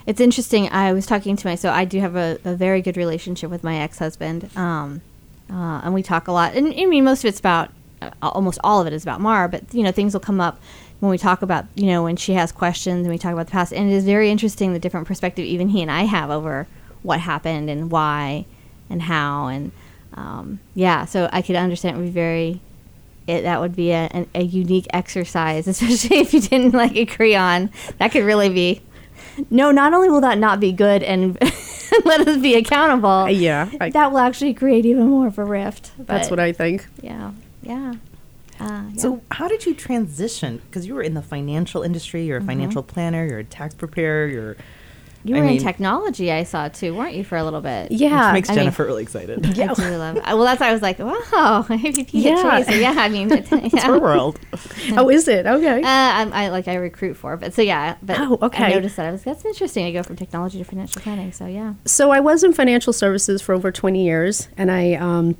It's 0.05 0.19
interesting. 0.19 0.67
I 0.69 0.91
was 0.91 1.05
talking 1.05 1.35
to 1.35 1.47
my, 1.47 1.55
so 1.55 1.69
I 1.69 1.85
do 1.85 1.99
have 1.99 2.15
a, 2.15 2.39
a 2.43 2.55
very 2.55 2.81
good 2.81 2.97
relationship 2.97 3.49
with 3.49 3.63
my 3.63 3.77
ex 3.77 3.99
husband. 3.99 4.49
Um, 4.57 5.01
uh, 5.49 5.81
and 5.83 5.93
we 5.93 6.01
talk 6.01 6.27
a 6.27 6.31
lot. 6.31 6.55
And 6.55 6.67
I 6.67 6.85
mean, 6.85 7.03
most 7.03 7.23
of 7.23 7.29
it's 7.29 7.39
about, 7.39 7.69
uh, 8.01 8.09
almost 8.21 8.59
all 8.63 8.81
of 8.81 8.87
it 8.87 8.93
is 8.93 9.03
about 9.03 9.21
Mara, 9.21 9.47
but, 9.47 9.73
you 9.73 9.83
know, 9.83 9.91
things 9.91 10.13
will 10.13 10.19
come 10.21 10.41
up 10.41 10.59
when 10.99 11.09
we 11.09 11.17
talk 11.17 11.41
about, 11.41 11.65
you 11.75 11.85
know, 11.85 12.03
when 12.03 12.15
she 12.15 12.33
has 12.33 12.51
questions 12.51 13.05
and 13.05 13.09
we 13.09 13.17
talk 13.17 13.33
about 13.33 13.45
the 13.45 13.51
past. 13.51 13.71
And 13.71 13.89
it 13.89 13.93
is 13.93 14.03
very 14.03 14.31
interesting 14.31 14.73
the 14.73 14.79
different 14.79 15.07
perspective 15.07 15.45
even 15.45 15.69
he 15.69 15.81
and 15.81 15.91
I 15.91 16.03
have 16.03 16.29
over 16.29 16.67
what 17.03 17.19
happened 17.19 17.69
and 17.69 17.91
why 17.91 18.45
and 18.89 19.01
how. 19.01 19.47
And 19.47 19.71
um, 20.13 20.59
yeah, 20.75 21.05
so 21.05 21.29
I 21.31 21.41
could 21.41 21.55
understand 21.55 21.95
it 21.95 21.99
would 21.99 22.05
be 22.07 22.11
very 22.11 22.61
it, 23.27 23.43
that 23.43 23.61
would 23.61 23.75
be 23.75 23.91
a, 23.91 24.09
an, 24.11 24.27
a 24.33 24.41
unique 24.43 24.87
exercise, 24.93 25.67
especially 25.67 26.17
if 26.17 26.33
you 26.33 26.41
didn't 26.41 26.73
like 26.73 26.95
agree 26.95 27.35
on. 27.35 27.69
That 27.99 28.11
could 28.11 28.23
really 28.23 28.49
be. 28.49 28.81
No, 29.49 29.71
not 29.71 29.93
only 29.93 30.09
will 30.09 30.21
that 30.21 30.37
not 30.37 30.59
be 30.59 30.71
good 30.71 31.03
and 31.03 31.37
let 32.05 32.27
us 32.27 32.37
be 32.41 32.55
accountable. 32.55 33.29
Yeah, 33.29 33.69
I- 33.79 33.89
that 33.91 34.11
will 34.11 34.19
actually 34.19 34.53
create 34.53 34.85
even 34.85 35.07
more 35.07 35.27
of 35.27 35.37
a 35.37 35.45
rift. 35.45 35.91
That's 35.97 36.29
what 36.29 36.39
I 36.39 36.51
think. 36.51 36.87
Yeah, 37.01 37.31
yeah. 37.63 37.93
Uh, 38.59 38.83
yeah. 38.93 39.01
So, 39.01 39.21
how 39.31 39.47
did 39.47 39.65
you 39.65 39.73
transition? 39.73 40.61
Because 40.65 40.85
you 40.85 40.93
were 40.93 41.01
in 41.01 41.13
the 41.15 41.21
financial 41.21 41.81
industry, 41.81 42.25
you're 42.25 42.37
a 42.37 42.43
financial 42.43 42.83
planner, 42.83 43.25
you're 43.25 43.39
a 43.39 43.43
tax 43.43 43.73
preparer, 43.73 44.27
you're 44.27 44.57
You 45.23 45.35
I 45.35 45.39
were 45.41 45.45
in 45.47 45.57
technology, 45.59 46.31
I 46.31 46.43
saw 46.43 46.67
too, 46.67 46.95
weren't 46.95 47.15
you, 47.15 47.23
for 47.23 47.37
a 47.37 47.43
little 47.43 47.61
bit? 47.61 47.91
Yeah. 47.91 48.29
Which 48.29 48.33
makes 48.33 48.49
I 48.49 48.53
mean- 48.53 48.59
Jennifer 48.63 48.85
really 48.85 49.03
excited. 49.03 49.45
Yeah, 49.57 49.71
I 49.71 49.73
do 49.75 49.97
love. 49.97 50.17
uh, 50.17 50.21
Well, 50.27 50.43
that's 50.43 50.59
why 50.59 50.69
I 50.69 50.73
was 50.73 50.81
like, 50.81 50.99
wow, 50.99 51.65
AVP 51.69 52.09
Yeah. 52.13 52.57
yeah. 52.59 52.63
So 52.63 52.71
yeah, 52.73 52.93
I 52.97 53.09
mean, 53.09 53.31
it's, 53.31 53.51
It's 53.51 53.73
yeah. 53.75 53.85
her 53.87 53.99
world. 53.99 54.39
oh, 54.93 55.09
is 55.09 55.27
it? 55.27 55.45
Okay. 55.45 55.81
Uh, 55.81 55.85
I'm, 55.87 56.33
I 56.33 56.49
like 56.49 56.67
I 56.67 56.75
recruit 56.75 57.15
for, 57.15 57.37
but 57.37 57.53
so 57.53 57.61
yeah. 57.61 57.97
But 58.01 58.19
Oh, 58.19 58.39
okay. 58.41 58.63
I 58.65 58.69
noticed 58.73 58.95
that 58.97 59.05
I 59.07 59.11
was 59.11 59.23
that's 59.23 59.45
interesting. 59.45 59.85
I 59.85 59.91
go 59.91 60.03
from 60.03 60.15
technology 60.15 60.57
to 60.57 60.63
financial 60.63 61.01
planning. 61.01 61.31
So 61.31 61.45
yeah. 61.45 61.73
so 61.85 62.11
I 62.11 62.19
was 62.19 62.43
in 62.43 62.53
financial 62.53 62.93
services 62.93 63.41
for 63.41 63.53
over 63.53 63.71
20 63.71 64.03
years, 64.03 64.47
and 64.57 64.71
I 64.71 64.93
um, 64.93 65.37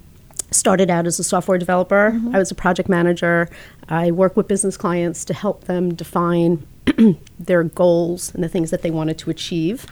started 0.52 0.90
out 0.90 1.08
as 1.08 1.18
a 1.20 1.24
software 1.24 1.58
developer. 1.58 2.20
I 2.34 2.38
was 2.38 2.52
a 2.52 2.56
project 2.56 2.90
manager. 2.90 3.50
I 3.90 4.12
work 4.12 4.38
with 4.38 4.48
business 4.48 4.78
clients 4.78 5.26
to 5.26 5.34
help 5.34 5.64
them 5.66 5.94
define 5.94 6.66
their 7.40 7.64
goals 7.64 8.34
and 8.34 8.44
the 8.44 8.50
things 8.50 8.72
that 8.72 8.82
they 8.82 8.92
wanted 8.92 9.18
to 9.20 9.30
achieve, 9.30 9.86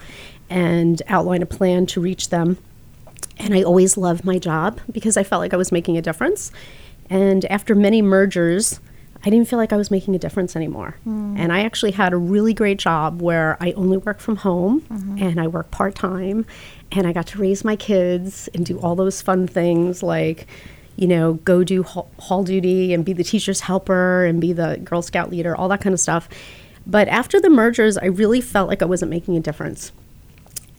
and 0.49 1.01
outline 1.07 1.41
a 1.41 1.45
plan 1.45 1.85
to 1.87 2.01
reach 2.01 2.29
them. 2.29 2.57
And 3.37 3.53
I 3.53 3.63
always 3.63 3.97
loved 3.97 4.25
my 4.25 4.37
job 4.37 4.81
because 4.91 5.15
I 5.15 5.23
felt 5.23 5.39
like 5.39 5.53
I 5.53 5.57
was 5.57 5.71
making 5.71 5.97
a 5.97 6.01
difference. 6.01 6.51
And 7.09 7.45
after 7.45 7.73
many 7.73 8.01
mergers, 8.01 8.79
I 9.25 9.29
didn't 9.29 9.49
feel 9.49 9.59
like 9.59 9.73
I 9.73 9.77
was 9.77 9.91
making 9.91 10.15
a 10.15 10.19
difference 10.19 10.55
anymore. 10.55 10.95
Mm. 11.05 11.37
And 11.37 11.51
I 11.51 11.61
actually 11.61 11.91
had 11.91 12.13
a 12.13 12.17
really 12.17 12.53
great 12.53 12.79
job 12.79 13.21
where 13.21 13.57
I 13.59 13.73
only 13.73 13.97
work 13.97 14.19
from 14.19 14.37
home 14.37 14.81
mm-hmm. 14.81 15.17
and 15.21 15.41
I 15.41 15.47
work 15.47 15.71
part 15.71 15.95
time 15.95 16.45
and 16.91 17.05
I 17.05 17.11
got 17.11 17.27
to 17.27 17.39
raise 17.39 17.65
my 17.65 17.75
kids 17.75 18.47
and 18.53 18.65
do 18.65 18.79
all 18.79 18.95
those 18.95 19.21
fun 19.21 19.47
things 19.47 20.01
like, 20.01 20.47
you 20.95 21.07
know, 21.07 21.33
go 21.33 21.63
do 21.63 21.83
hall, 21.83 22.09
hall 22.17 22.43
duty 22.43 22.93
and 22.93 23.03
be 23.03 23.13
the 23.13 23.23
teacher's 23.23 23.59
helper 23.59 24.25
and 24.25 24.39
be 24.39 24.53
the 24.53 24.79
Girl 24.83 25.01
Scout 25.01 25.29
leader, 25.29 25.55
all 25.55 25.67
that 25.67 25.81
kind 25.81 25.93
of 25.93 25.99
stuff. 25.99 26.29
But 26.89 27.07
after 27.07 27.39
the 27.39 27.49
mergers, 27.49 27.97
I 27.97 28.05
really 28.05 28.41
felt 28.41 28.67
like 28.67 28.81
I 28.81 28.85
wasn't 28.85 29.11
making 29.11 29.37
a 29.37 29.39
difference 29.39 29.91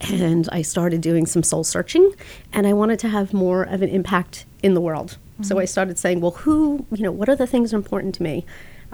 and 0.00 0.48
I 0.50 0.62
started 0.62 1.00
doing 1.00 1.26
some 1.26 1.42
soul 1.42 1.62
searching 1.62 2.12
and 2.52 2.66
I 2.66 2.72
wanted 2.72 2.98
to 3.00 3.08
have 3.08 3.32
more 3.32 3.62
of 3.62 3.82
an 3.82 3.90
impact 3.90 4.44
in 4.62 4.74
the 4.74 4.80
world. 4.80 5.18
So 5.42 5.58
I 5.58 5.64
started 5.64 5.98
saying, 5.98 6.20
well, 6.20 6.32
who, 6.32 6.84
you 6.92 7.02
know, 7.02 7.12
what 7.12 7.28
are 7.30 7.36
the 7.36 7.46
things 7.46 7.70
that 7.70 7.76
are 7.76 7.78
important 7.78 8.14
to 8.16 8.22
me? 8.22 8.44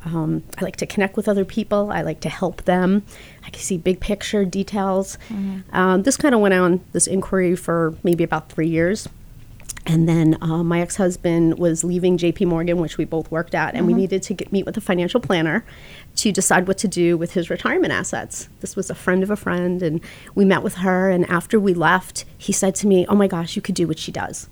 Um, 0.04 0.44
I 0.58 0.62
like 0.62 0.76
to 0.76 0.86
connect 0.86 1.16
with 1.16 1.28
other 1.28 1.44
people. 1.44 1.90
I 1.90 2.02
like 2.02 2.20
to 2.20 2.28
help 2.28 2.64
them. 2.66 3.02
I 3.44 3.50
can 3.50 3.60
see 3.62 3.78
big 3.78 3.98
picture 3.98 4.44
details. 4.44 5.18
Um, 5.72 6.02
this 6.04 6.16
kind 6.16 6.36
of 6.36 6.40
went 6.40 6.54
on 6.54 6.84
this 6.92 7.08
inquiry 7.08 7.56
for 7.56 7.94
maybe 8.04 8.22
about 8.22 8.48
three 8.50 8.68
years. 8.68 9.08
And 9.86 10.08
then 10.08 10.36
uh, 10.40 10.62
my 10.62 10.80
ex 10.80 10.96
husband 10.96 11.58
was 11.58 11.82
leaving 11.84 12.18
JP 12.18 12.46
Morgan, 12.46 12.78
which 12.78 12.98
we 12.98 13.04
both 13.04 13.30
worked 13.30 13.54
at, 13.54 13.74
and 13.74 13.86
we 13.86 13.94
needed 13.94 14.22
to 14.24 14.34
get, 14.34 14.52
meet 14.52 14.66
with 14.66 14.76
a 14.76 14.80
financial 14.80 15.20
planner 15.20 15.64
to 16.16 16.32
decide 16.32 16.66
what 16.66 16.78
to 16.78 16.88
do 16.88 17.16
with 17.16 17.32
his 17.32 17.50
retirement 17.50 17.92
assets. 17.92 18.48
This 18.60 18.74
was 18.74 18.90
a 18.90 18.94
friend 18.94 19.22
of 19.22 19.30
a 19.30 19.36
friend, 19.36 19.82
and 19.82 20.00
we 20.34 20.44
met 20.44 20.62
with 20.62 20.76
her. 20.76 21.10
And 21.10 21.28
after 21.30 21.60
we 21.60 21.74
left, 21.74 22.24
he 22.36 22.52
said 22.52 22.74
to 22.76 22.86
me, 22.86 23.06
Oh 23.06 23.14
my 23.14 23.28
gosh, 23.28 23.56
you 23.56 23.62
could 23.62 23.74
do 23.74 23.86
what 23.86 23.98
she 23.98 24.12
does. 24.12 24.48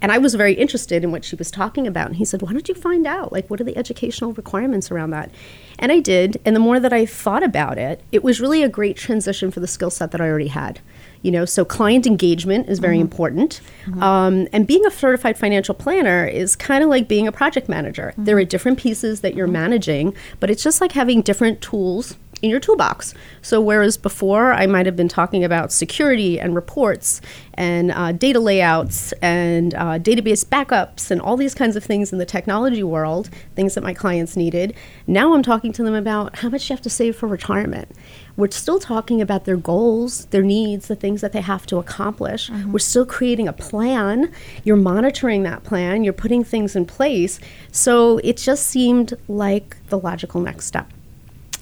And 0.00 0.12
I 0.12 0.18
was 0.18 0.34
very 0.34 0.54
interested 0.54 1.02
in 1.02 1.10
what 1.10 1.24
she 1.24 1.34
was 1.34 1.50
talking 1.50 1.86
about. 1.86 2.06
And 2.06 2.16
he 2.16 2.24
said, 2.24 2.42
Why 2.42 2.52
don't 2.52 2.68
you 2.68 2.74
find 2.74 3.06
out? 3.06 3.32
Like, 3.32 3.48
what 3.48 3.60
are 3.60 3.64
the 3.64 3.76
educational 3.76 4.32
requirements 4.32 4.90
around 4.90 5.10
that? 5.10 5.30
And 5.78 5.90
I 5.90 6.00
did. 6.00 6.40
And 6.44 6.54
the 6.54 6.60
more 6.60 6.80
that 6.80 6.92
I 6.92 7.06
thought 7.06 7.42
about 7.42 7.78
it, 7.78 8.00
it 8.12 8.22
was 8.22 8.40
really 8.40 8.62
a 8.62 8.68
great 8.68 8.96
transition 8.96 9.50
for 9.50 9.60
the 9.60 9.66
skill 9.66 9.90
set 9.90 10.10
that 10.12 10.20
I 10.20 10.28
already 10.28 10.48
had. 10.48 10.80
You 11.22 11.30
know, 11.30 11.44
so 11.44 11.64
client 11.64 12.06
engagement 12.06 12.68
is 12.68 12.78
very 12.78 12.96
mm-hmm. 12.96 13.02
important. 13.02 13.60
Mm-hmm. 13.86 14.02
Um, 14.02 14.48
and 14.52 14.66
being 14.66 14.84
a 14.86 14.90
certified 14.90 15.38
financial 15.38 15.74
planner 15.74 16.26
is 16.26 16.56
kind 16.56 16.82
of 16.84 16.90
like 16.90 17.08
being 17.08 17.26
a 17.26 17.32
project 17.32 17.68
manager. 17.68 18.14
There 18.16 18.36
mm-hmm. 18.36 18.42
are 18.42 18.44
different 18.44 18.78
pieces 18.78 19.20
that 19.20 19.34
you're 19.34 19.46
managing, 19.46 20.14
but 20.40 20.50
it's 20.50 20.62
just 20.62 20.80
like 20.80 20.92
having 20.92 21.22
different 21.22 21.60
tools 21.60 22.16
in 22.42 22.50
your 22.50 22.60
toolbox. 22.60 23.14
So, 23.42 23.60
whereas 23.60 23.96
before 23.96 24.52
I 24.52 24.66
might 24.66 24.86
have 24.86 24.96
been 24.96 25.08
talking 25.08 25.44
about 25.44 25.72
security 25.72 26.38
and 26.38 26.54
reports 26.54 27.20
and 27.54 27.90
uh, 27.90 28.12
data 28.12 28.40
layouts 28.40 29.12
and 29.20 29.74
uh, 29.74 29.98
database 29.98 30.44
backups 30.44 31.10
and 31.10 31.20
all 31.20 31.36
these 31.36 31.54
kinds 31.54 31.76
of 31.76 31.84
things 31.84 32.12
in 32.12 32.18
the 32.18 32.26
technology 32.26 32.82
world, 32.82 33.30
things 33.56 33.74
that 33.74 33.82
my 33.82 33.94
clients 33.94 34.36
needed, 34.36 34.74
now 35.06 35.34
I'm 35.34 35.42
talking 35.42 35.72
to 35.72 35.82
them 35.82 35.94
about 35.94 36.36
how 36.36 36.48
much 36.48 36.68
you 36.68 36.74
have 36.74 36.82
to 36.82 36.90
save 36.90 37.16
for 37.16 37.26
retirement. 37.26 37.90
We're 38.36 38.50
still 38.52 38.78
talking 38.78 39.20
about 39.20 39.44
their 39.44 39.56
goals, 39.56 40.26
their 40.26 40.42
needs, 40.42 40.86
the 40.86 40.94
things 40.94 41.20
that 41.22 41.32
they 41.32 41.40
have 41.40 41.66
to 41.66 41.78
accomplish. 41.78 42.48
We're 42.72 42.78
still 42.78 43.04
creating 43.06 43.48
a 43.48 43.52
plan. 43.52 44.32
You're 44.62 44.76
monitoring 44.76 45.42
that 45.42 45.64
plan, 45.64 46.04
you're 46.04 46.12
putting 46.12 46.44
things 46.44 46.76
in 46.76 46.86
place. 46.86 47.40
So, 47.72 48.18
it 48.18 48.36
just 48.36 48.66
seemed 48.66 49.14
like 49.26 49.76
the 49.88 49.98
logical 49.98 50.40
next 50.40 50.66
step. 50.66 50.92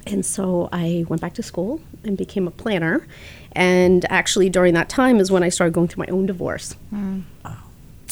And 0.06 0.24
so 0.24 0.68
I 0.72 1.04
went 1.08 1.20
back 1.20 1.34
to 1.34 1.42
school 1.42 1.80
and 2.04 2.16
became 2.16 2.46
a 2.46 2.50
planner. 2.52 3.06
And 3.52 4.04
actually, 4.10 4.50
during 4.50 4.74
that 4.74 4.88
time 4.88 5.18
is 5.18 5.30
when 5.30 5.42
I 5.42 5.48
started 5.48 5.72
going 5.72 5.88
through 5.88 6.04
my 6.06 6.12
own 6.12 6.26
divorce. 6.26 6.76
Mm. 6.92 7.24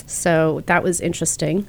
So 0.07 0.63
that 0.67 0.83
was 0.83 1.01
interesting. 1.01 1.69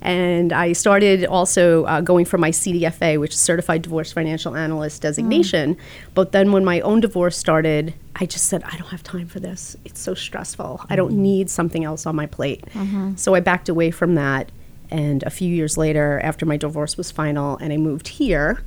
and 0.00 0.52
I 0.52 0.72
started 0.72 1.24
also 1.24 1.84
uh, 1.84 2.00
going 2.00 2.24
for 2.24 2.38
my 2.38 2.50
CDFA, 2.50 3.20
which 3.20 3.34
is 3.34 3.40
Certified 3.40 3.82
Divorce 3.82 4.12
Financial 4.12 4.56
Analyst 4.56 5.02
designation. 5.02 5.74
Mm. 5.74 5.80
But 6.14 6.32
then 6.32 6.52
when 6.52 6.64
my 6.64 6.80
own 6.80 7.00
divorce 7.00 7.36
started, 7.36 7.94
I 8.16 8.26
just 8.26 8.46
said, 8.46 8.62
I 8.64 8.76
don't 8.76 8.88
have 8.88 9.02
time 9.02 9.26
for 9.26 9.40
this. 9.40 9.76
It's 9.84 10.00
so 10.00 10.14
stressful. 10.14 10.84
I 10.88 10.96
don't 10.96 11.12
mm. 11.12 11.18
need 11.18 11.50
something 11.50 11.84
else 11.84 12.06
on 12.06 12.16
my 12.16 12.26
plate. 12.26 12.64
Mm-hmm. 12.72 13.16
So 13.16 13.34
I 13.34 13.40
backed 13.40 13.68
away 13.68 13.90
from 13.90 14.14
that. 14.14 14.50
And 14.90 15.22
a 15.24 15.30
few 15.30 15.54
years 15.54 15.76
later, 15.76 16.20
after 16.22 16.46
my 16.46 16.56
divorce 16.56 16.96
was 16.96 17.10
final 17.10 17.56
and 17.58 17.72
I 17.72 17.76
moved 17.76 18.08
here, 18.08 18.62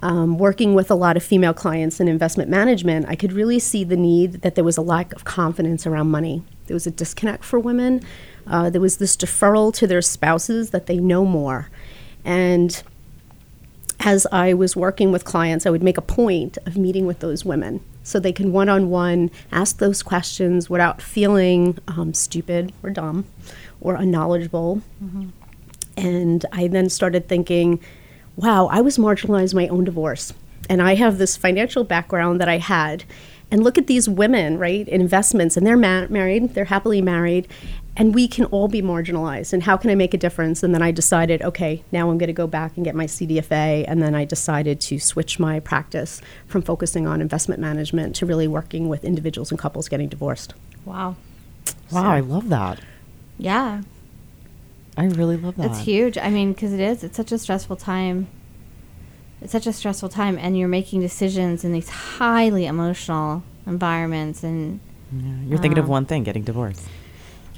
um, 0.00 0.38
working 0.38 0.74
with 0.74 0.90
a 0.90 0.94
lot 0.94 1.16
of 1.16 1.22
female 1.22 1.54
clients 1.54 2.00
in 2.00 2.08
investment 2.08 2.50
management, 2.50 3.06
I 3.08 3.16
could 3.16 3.32
really 3.32 3.58
see 3.58 3.84
the 3.84 3.96
need 3.96 4.42
that 4.42 4.54
there 4.54 4.64
was 4.64 4.76
a 4.76 4.82
lack 4.82 5.12
of 5.14 5.24
confidence 5.24 5.86
around 5.86 6.10
money. 6.10 6.42
There 6.66 6.74
was 6.74 6.86
a 6.86 6.90
disconnect 6.90 7.44
for 7.44 7.58
women. 7.58 8.02
Uh, 8.46 8.70
there 8.70 8.80
was 8.80 8.98
this 8.98 9.16
deferral 9.16 9.72
to 9.74 9.86
their 9.86 10.02
spouses 10.02 10.70
that 10.70 10.86
they 10.86 10.98
know 10.98 11.24
more. 11.24 11.70
And 12.24 12.82
as 14.00 14.26
I 14.30 14.52
was 14.52 14.76
working 14.76 15.10
with 15.12 15.24
clients, 15.24 15.66
I 15.66 15.70
would 15.70 15.82
make 15.82 15.96
a 15.96 16.02
point 16.02 16.58
of 16.66 16.76
meeting 16.76 17.06
with 17.06 17.20
those 17.20 17.44
women 17.44 17.80
so 18.02 18.20
they 18.20 18.32
can 18.32 18.52
one 18.52 18.68
on 18.68 18.88
one 18.88 19.30
ask 19.50 19.78
those 19.78 20.02
questions 20.02 20.70
without 20.70 21.02
feeling 21.02 21.78
um, 21.88 22.14
stupid 22.14 22.72
or 22.82 22.90
dumb 22.90 23.24
or 23.80 23.96
unknowledgeable. 23.96 24.80
And 25.96 26.46
I 26.52 26.68
then 26.68 26.88
started 26.88 27.26
thinking, 27.28 27.80
wow, 28.36 28.66
I 28.66 28.80
was 28.80 28.98
marginalized 28.98 29.52
in 29.52 29.56
my 29.56 29.68
own 29.68 29.84
divorce. 29.84 30.32
And 30.68 30.82
I 30.82 30.94
have 30.94 31.18
this 31.18 31.36
financial 31.36 31.84
background 31.84 32.40
that 32.40 32.48
I 32.48 32.58
had. 32.58 33.04
And 33.50 33.62
look 33.62 33.78
at 33.78 33.86
these 33.86 34.08
women, 34.08 34.58
right, 34.58 34.86
in 34.88 35.00
investments, 35.00 35.56
and 35.56 35.64
they're 35.64 35.76
ma- 35.76 36.08
married, 36.08 36.54
they're 36.54 36.64
happily 36.64 37.00
married, 37.00 37.46
and 37.96 38.12
we 38.12 38.26
can 38.26 38.44
all 38.46 38.66
be 38.66 38.82
marginalized. 38.82 39.52
And 39.52 39.62
how 39.62 39.76
can 39.76 39.88
I 39.88 39.94
make 39.94 40.12
a 40.12 40.18
difference? 40.18 40.64
And 40.64 40.74
then 40.74 40.82
I 40.82 40.90
decided, 40.90 41.42
okay, 41.42 41.84
now 41.92 42.10
I'm 42.10 42.18
going 42.18 42.26
to 42.26 42.32
go 42.32 42.48
back 42.48 42.76
and 42.76 42.84
get 42.84 42.96
my 42.96 43.06
CDFA. 43.06 43.84
And 43.86 44.02
then 44.02 44.14
I 44.16 44.24
decided 44.24 44.80
to 44.82 44.98
switch 44.98 45.38
my 45.38 45.60
practice 45.60 46.20
from 46.48 46.62
focusing 46.62 47.06
on 47.06 47.20
investment 47.20 47.60
management 47.60 48.16
to 48.16 48.26
really 48.26 48.48
working 48.48 48.88
with 48.88 49.04
individuals 49.04 49.50
and 49.50 49.58
couples 49.58 49.88
getting 49.88 50.08
divorced. 50.08 50.52
Wow. 50.84 51.16
Wow, 51.92 52.10
I 52.10 52.20
love 52.20 52.48
that. 52.48 52.80
Yeah, 53.38 53.82
I 54.96 55.04
really 55.06 55.36
love 55.36 55.56
that. 55.56 55.66
it's 55.66 55.78
huge. 55.80 56.16
I 56.18 56.30
mean, 56.30 56.52
because 56.52 56.72
it 56.72 56.80
is. 56.80 57.04
It's 57.04 57.16
such 57.16 57.32
a 57.32 57.38
stressful 57.38 57.76
time. 57.76 58.28
It's 59.42 59.52
such 59.52 59.66
a 59.66 59.72
stressful 59.72 60.08
time, 60.08 60.38
and 60.38 60.58
you're 60.58 60.68
making 60.68 61.00
decisions 61.00 61.64
in 61.64 61.72
these 61.72 61.88
highly 61.90 62.64
emotional 62.66 63.42
environments, 63.66 64.42
and 64.42 64.80
Yeah, 65.12 65.34
you're 65.46 65.58
thinking 65.58 65.78
of 65.78 65.84
Um, 65.84 65.90
one 65.90 66.06
thing, 66.06 66.24
getting 66.24 66.42
divorced. 66.42 66.86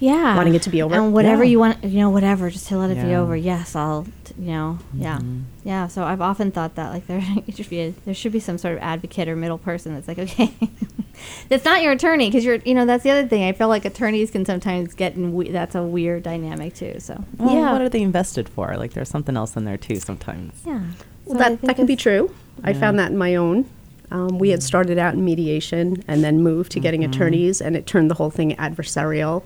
Yeah, 0.01 0.37
Wanting 0.37 0.55
it 0.55 0.63
to 0.63 0.71
be 0.71 0.83
over? 0.83 0.95
and 0.95 1.13
whatever 1.13 1.43
Yeah. 1.45 1.51
you 1.51 1.59
want, 1.59 1.83
you 1.85 1.99
know, 2.01 2.11
whatever, 2.11 2.51
just 2.51 2.69
to 2.69 2.79
let 2.79 2.91
it 2.91 3.03
be 3.05 3.15
over. 3.15 3.37
Yes, 3.37 3.75
I'll, 3.77 4.07
you 4.39 4.47
know, 4.53 4.79
yeah, 4.95 5.19
Mhm. 5.19 5.43
yeah. 5.65 5.87
So 5.89 6.05
I've 6.05 6.21
often 6.21 6.51
thought 6.53 6.75
that 6.77 6.93
like 6.93 7.07
there 7.09 7.23
should 7.55 7.69
be 7.71 7.81
a, 7.81 7.95
there 8.05 8.15
should 8.15 8.33
be 8.33 8.41
some 8.41 8.59
sort 8.59 8.75
of 8.77 8.83
advocate 8.83 9.29
or 9.29 9.37
middle 9.37 9.59
person 9.59 9.95
that's 9.95 10.07
like, 10.09 10.19
okay, 10.19 10.53
that's 11.49 11.65
not 11.65 11.83
your 11.83 11.93
attorney 11.93 12.29
because 12.29 12.45
you're, 12.45 12.57
you 12.65 12.75
know, 12.75 12.87
that's 12.87 13.03
the 13.03 13.11
other 13.11 13.27
thing. 13.27 13.43
I 13.45 13.53
feel 13.53 13.69
like 13.69 13.85
attorneys 13.85 14.31
can 14.31 14.45
sometimes 14.45 14.95
get 14.95 15.15
in. 15.17 15.35
We- 15.35 15.51
that's 15.51 15.75
a 15.75 15.83
weird 15.83 16.23
dynamic 16.23 16.75
too. 16.75 16.97
So 17.01 17.25
Well, 17.39 17.55
Yeah. 17.55 17.73
what 17.73 17.83
are 17.83 17.89
they 17.89 18.03
invested 18.03 18.49
for? 18.49 18.77
Like, 18.77 18.93
there's 18.93 19.09
something 19.09 19.37
else 19.37 19.57
in 19.57 19.65
there 19.65 19.77
too 19.77 19.97
sometimes. 19.97 20.53
yeah, 20.67 20.81
Well, 21.25 21.37
So 21.39 21.39
that, 21.39 21.61
that 21.63 21.77
can 21.77 21.87
be 21.87 21.95
it's- 21.95 22.03
true. 22.03 22.31
I 22.65 22.73
found 22.73 22.99
that 22.99 23.11
in 23.13 23.17
my 23.19 23.35
own. 23.37 23.67
Um, 24.11 24.39
we 24.39 24.51
had 24.51 24.63
started 24.63 24.99
out 24.99 25.15
in 25.15 25.25
mediation 25.25 26.03
and 26.09 26.25
then 26.25 26.43
moved 26.43 26.73
to 26.73 26.81
getting 26.81 27.05
attorneys, 27.05 27.61
and 27.61 27.77
it 27.77 27.87
turned 27.87 28.11
the 28.11 28.15
whole 28.15 28.31
thing 28.31 28.57
adversarial, 28.57 29.43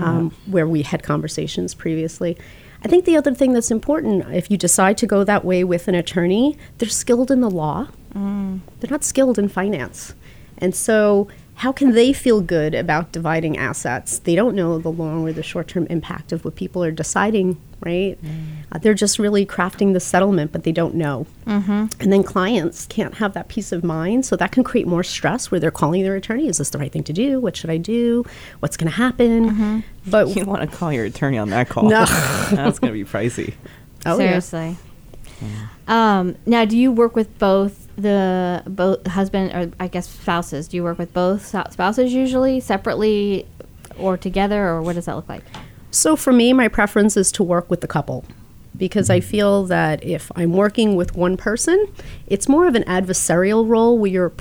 um, 0.00 0.30
where 0.46 0.66
we 0.66 0.82
had 0.82 1.02
conversations 1.02 1.74
previously. 1.74 2.36
I 2.82 2.88
think 2.88 3.04
the 3.06 3.16
other 3.16 3.34
thing 3.34 3.52
that's 3.52 3.70
important, 3.70 4.26
if 4.34 4.50
you 4.50 4.56
decide 4.58 4.98
to 4.98 5.06
go 5.06 5.24
that 5.24 5.44
way 5.44 5.64
with 5.64 5.88
an 5.88 5.94
attorney, 5.94 6.58
they're 6.78 6.88
skilled 6.88 7.30
in 7.30 7.40
the 7.40 7.50
law. 7.50 7.88
They're 8.80 8.90
not 8.90 9.04
skilled 9.04 9.38
in 9.38 9.48
finance. 9.48 10.14
And 10.58 10.74
so, 10.74 11.28
how 11.56 11.72
can 11.72 11.92
they 11.92 12.12
feel 12.12 12.40
good 12.40 12.74
about 12.74 13.12
dividing 13.12 13.56
assets? 13.56 14.18
They 14.18 14.34
don't 14.34 14.54
know 14.56 14.78
the 14.78 14.90
long 14.90 15.26
or 15.26 15.32
the 15.32 15.42
short 15.42 15.68
term 15.68 15.86
impact 15.88 16.32
of 16.32 16.44
what 16.44 16.56
people 16.56 16.82
are 16.82 16.90
deciding 16.90 17.60
right? 17.84 18.18
Uh, 18.72 18.78
they're 18.78 18.94
just 18.94 19.18
really 19.18 19.46
crafting 19.46 19.92
the 19.92 20.00
settlement, 20.00 20.52
but 20.52 20.64
they 20.64 20.72
don't 20.72 20.94
know. 20.94 21.26
Mm-hmm. 21.46 21.86
And 22.00 22.12
then 22.12 22.22
clients 22.22 22.86
can't 22.86 23.14
have 23.14 23.34
that 23.34 23.48
peace 23.48 23.72
of 23.72 23.84
mind. 23.84 24.26
So 24.26 24.36
that 24.36 24.52
can 24.52 24.64
create 24.64 24.86
more 24.86 25.02
stress 25.02 25.50
where 25.50 25.60
they're 25.60 25.70
calling 25.70 26.02
their 26.02 26.16
attorney 26.16 26.48
Is 26.48 26.58
this 26.58 26.70
the 26.70 26.78
right 26.78 26.90
thing 26.92 27.04
to 27.04 27.12
do? 27.12 27.40
What 27.40 27.56
should 27.56 27.70
I 27.70 27.76
do? 27.76 28.24
What's 28.60 28.76
going 28.76 28.90
to 28.90 28.96
happen? 28.96 29.84
But 30.06 30.28
You 30.28 30.36
don't 30.36 30.46
want 30.46 30.68
to 30.70 30.76
call 30.76 30.92
your 30.92 31.04
attorney 31.04 31.38
on 31.38 31.50
that 31.50 31.68
call. 31.68 31.84
No. 31.84 32.04
That's 32.50 32.78
going 32.78 32.92
to 32.92 33.04
be 33.04 33.04
pricey. 33.04 33.54
Oh, 34.06 34.18
yeah. 34.18 34.38
Seriously. 34.38 34.76
Um, 35.88 36.36
now, 36.44 36.66
do 36.66 36.76
you 36.76 36.92
work 36.92 37.16
with 37.16 37.38
both 37.38 37.88
the 37.96 38.62
both 38.66 39.06
husband 39.06 39.52
or 39.52 39.72
I 39.80 39.88
guess 39.88 40.08
spouses? 40.08 40.68
Do 40.68 40.76
you 40.76 40.84
work 40.84 40.98
with 40.98 41.12
both 41.12 41.46
spouses 41.46 42.12
usually 42.12 42.60
separately 42.60 43.46
or 43.98 44.16
together, 44.16 44.66
or 44.68 44.82
what 44.82 44.94
does 44.94 45.06
that 45.06 45.16
look 45.16 45.28
like? 45.28 45.44
So 45.94 46.16
for 46.16 46.32
me, 46.32 46.52
my 46.52 46.66
preference 46.66 47.16
is 47.16 47.30
to 47.32 47.44
work 47.44 47.70
with 47.70 47.80
the 47.80 47.86
couple 47.86 48.24
because 48.76 49.08
I 49.08 49.20
mm-hmm. 49.20 49.28
feel 49.28 49.64
that 49.66 50.02
if 50.02 50.30
I'm 50.34 50.52
working 50.52 50.96
with 50.96 51.14
one 51.14 51.36
person, 51.36 51.86
it's 52.26 52.48
more 52.48 52.66
of 52.66 52.74
an 52.74 52.82
adversarial 52.84 53.68
role 53.68 53.96
where 53.96 54.10
you're 54.10 54.32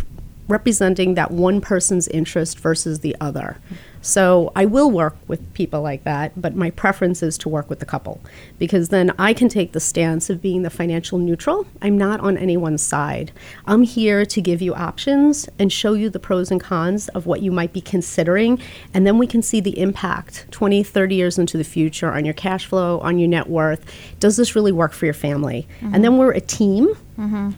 representing 0.48 1.14
that 1.14 1.30
one 1.30 1.62
person's 1.62 2.08
interest 2.08 2.60
versus 2.60 3.02
the 3.02 3.16
other. 3.22 3.58
So 4.04 4.52
I 4.54 4.66
will 4.66 4.92
work 4.92 5.16
with 5.30 5.54
people 5.54 5.82
like 5.82 6.04
that, 6.04 6.40
but 6.40 6.56
my 6.56 6.72
preference 6.72 7.24
is 7.24 7.38
to 7.40 7.50
work 7.50 7.70
with 7.70 7.80
the 7.80 7.86
couple 7.86 8.20
because 8.60 8.90
then 8.90 9.14
I 9.18 9.34
can 9.34 9.48
take 9.48 9.72
the 9.72 9.80
stance 9.80 10.30
of 10.30 10.42
being 10.42 10.64
the 10.64 10.70
financial 10.70 11.18
neutral. 11.18 11.66
I'm 11.82 11.98
not 11.98 12.20
on 12.20 12.38
anyone's 12.38 12.82
side. 12.82 13.32
I'm 13.66 13.84
here 13.84 14.26
to 14.26 14.42
give 14.42 14.62
you 14.62 14.76
options 14.76 15.48
and 15.58 15.72
show 15.72 15.94
you 15.94 16.10
the 16.10 16.20
pros 16.20 16.52
and 16.52 16.60
cons 16.60 17.08
of 17.10 17.26
what 17.26 17.42
you 17.42 17.52
might 17.52 17.72
be 17.72 17.80
considering, 17.80 18.60
and 18.94 19.08
then 19.08 19.18
we 19.18 19.26
can 19.26 19.42
see 19.42 19.62
the 19.62 19.80
impact 19.80 20.48
20, 20.52 20.84
30 20.84 21.16
years 21.16 21.40
into 21.40 21.58
the 21.58 21.64
future 21.64 22.12
on 22.12 22.26
your 22.26 22.34
cash 22.34 22.66
flow, 22.66 23.00
on 23.00 23.18
your 23.18 23.30
net 23.30 23.50
worth. 23.50 23.86
Does 24.20 24.36
this 24.36 24.54
really 24.54 24.74
work 24.74 24.92
for 24.92 25.06
your 25.06 25.14
family? 25.14 25.66
And 25.80 25.94
mm-hmm. 25.94 26.02
then 26.02 26.18
we're 26.18 26.32
a 26.32 26.42
team 26.42 26.94
mm-hmm. 27.18 27.52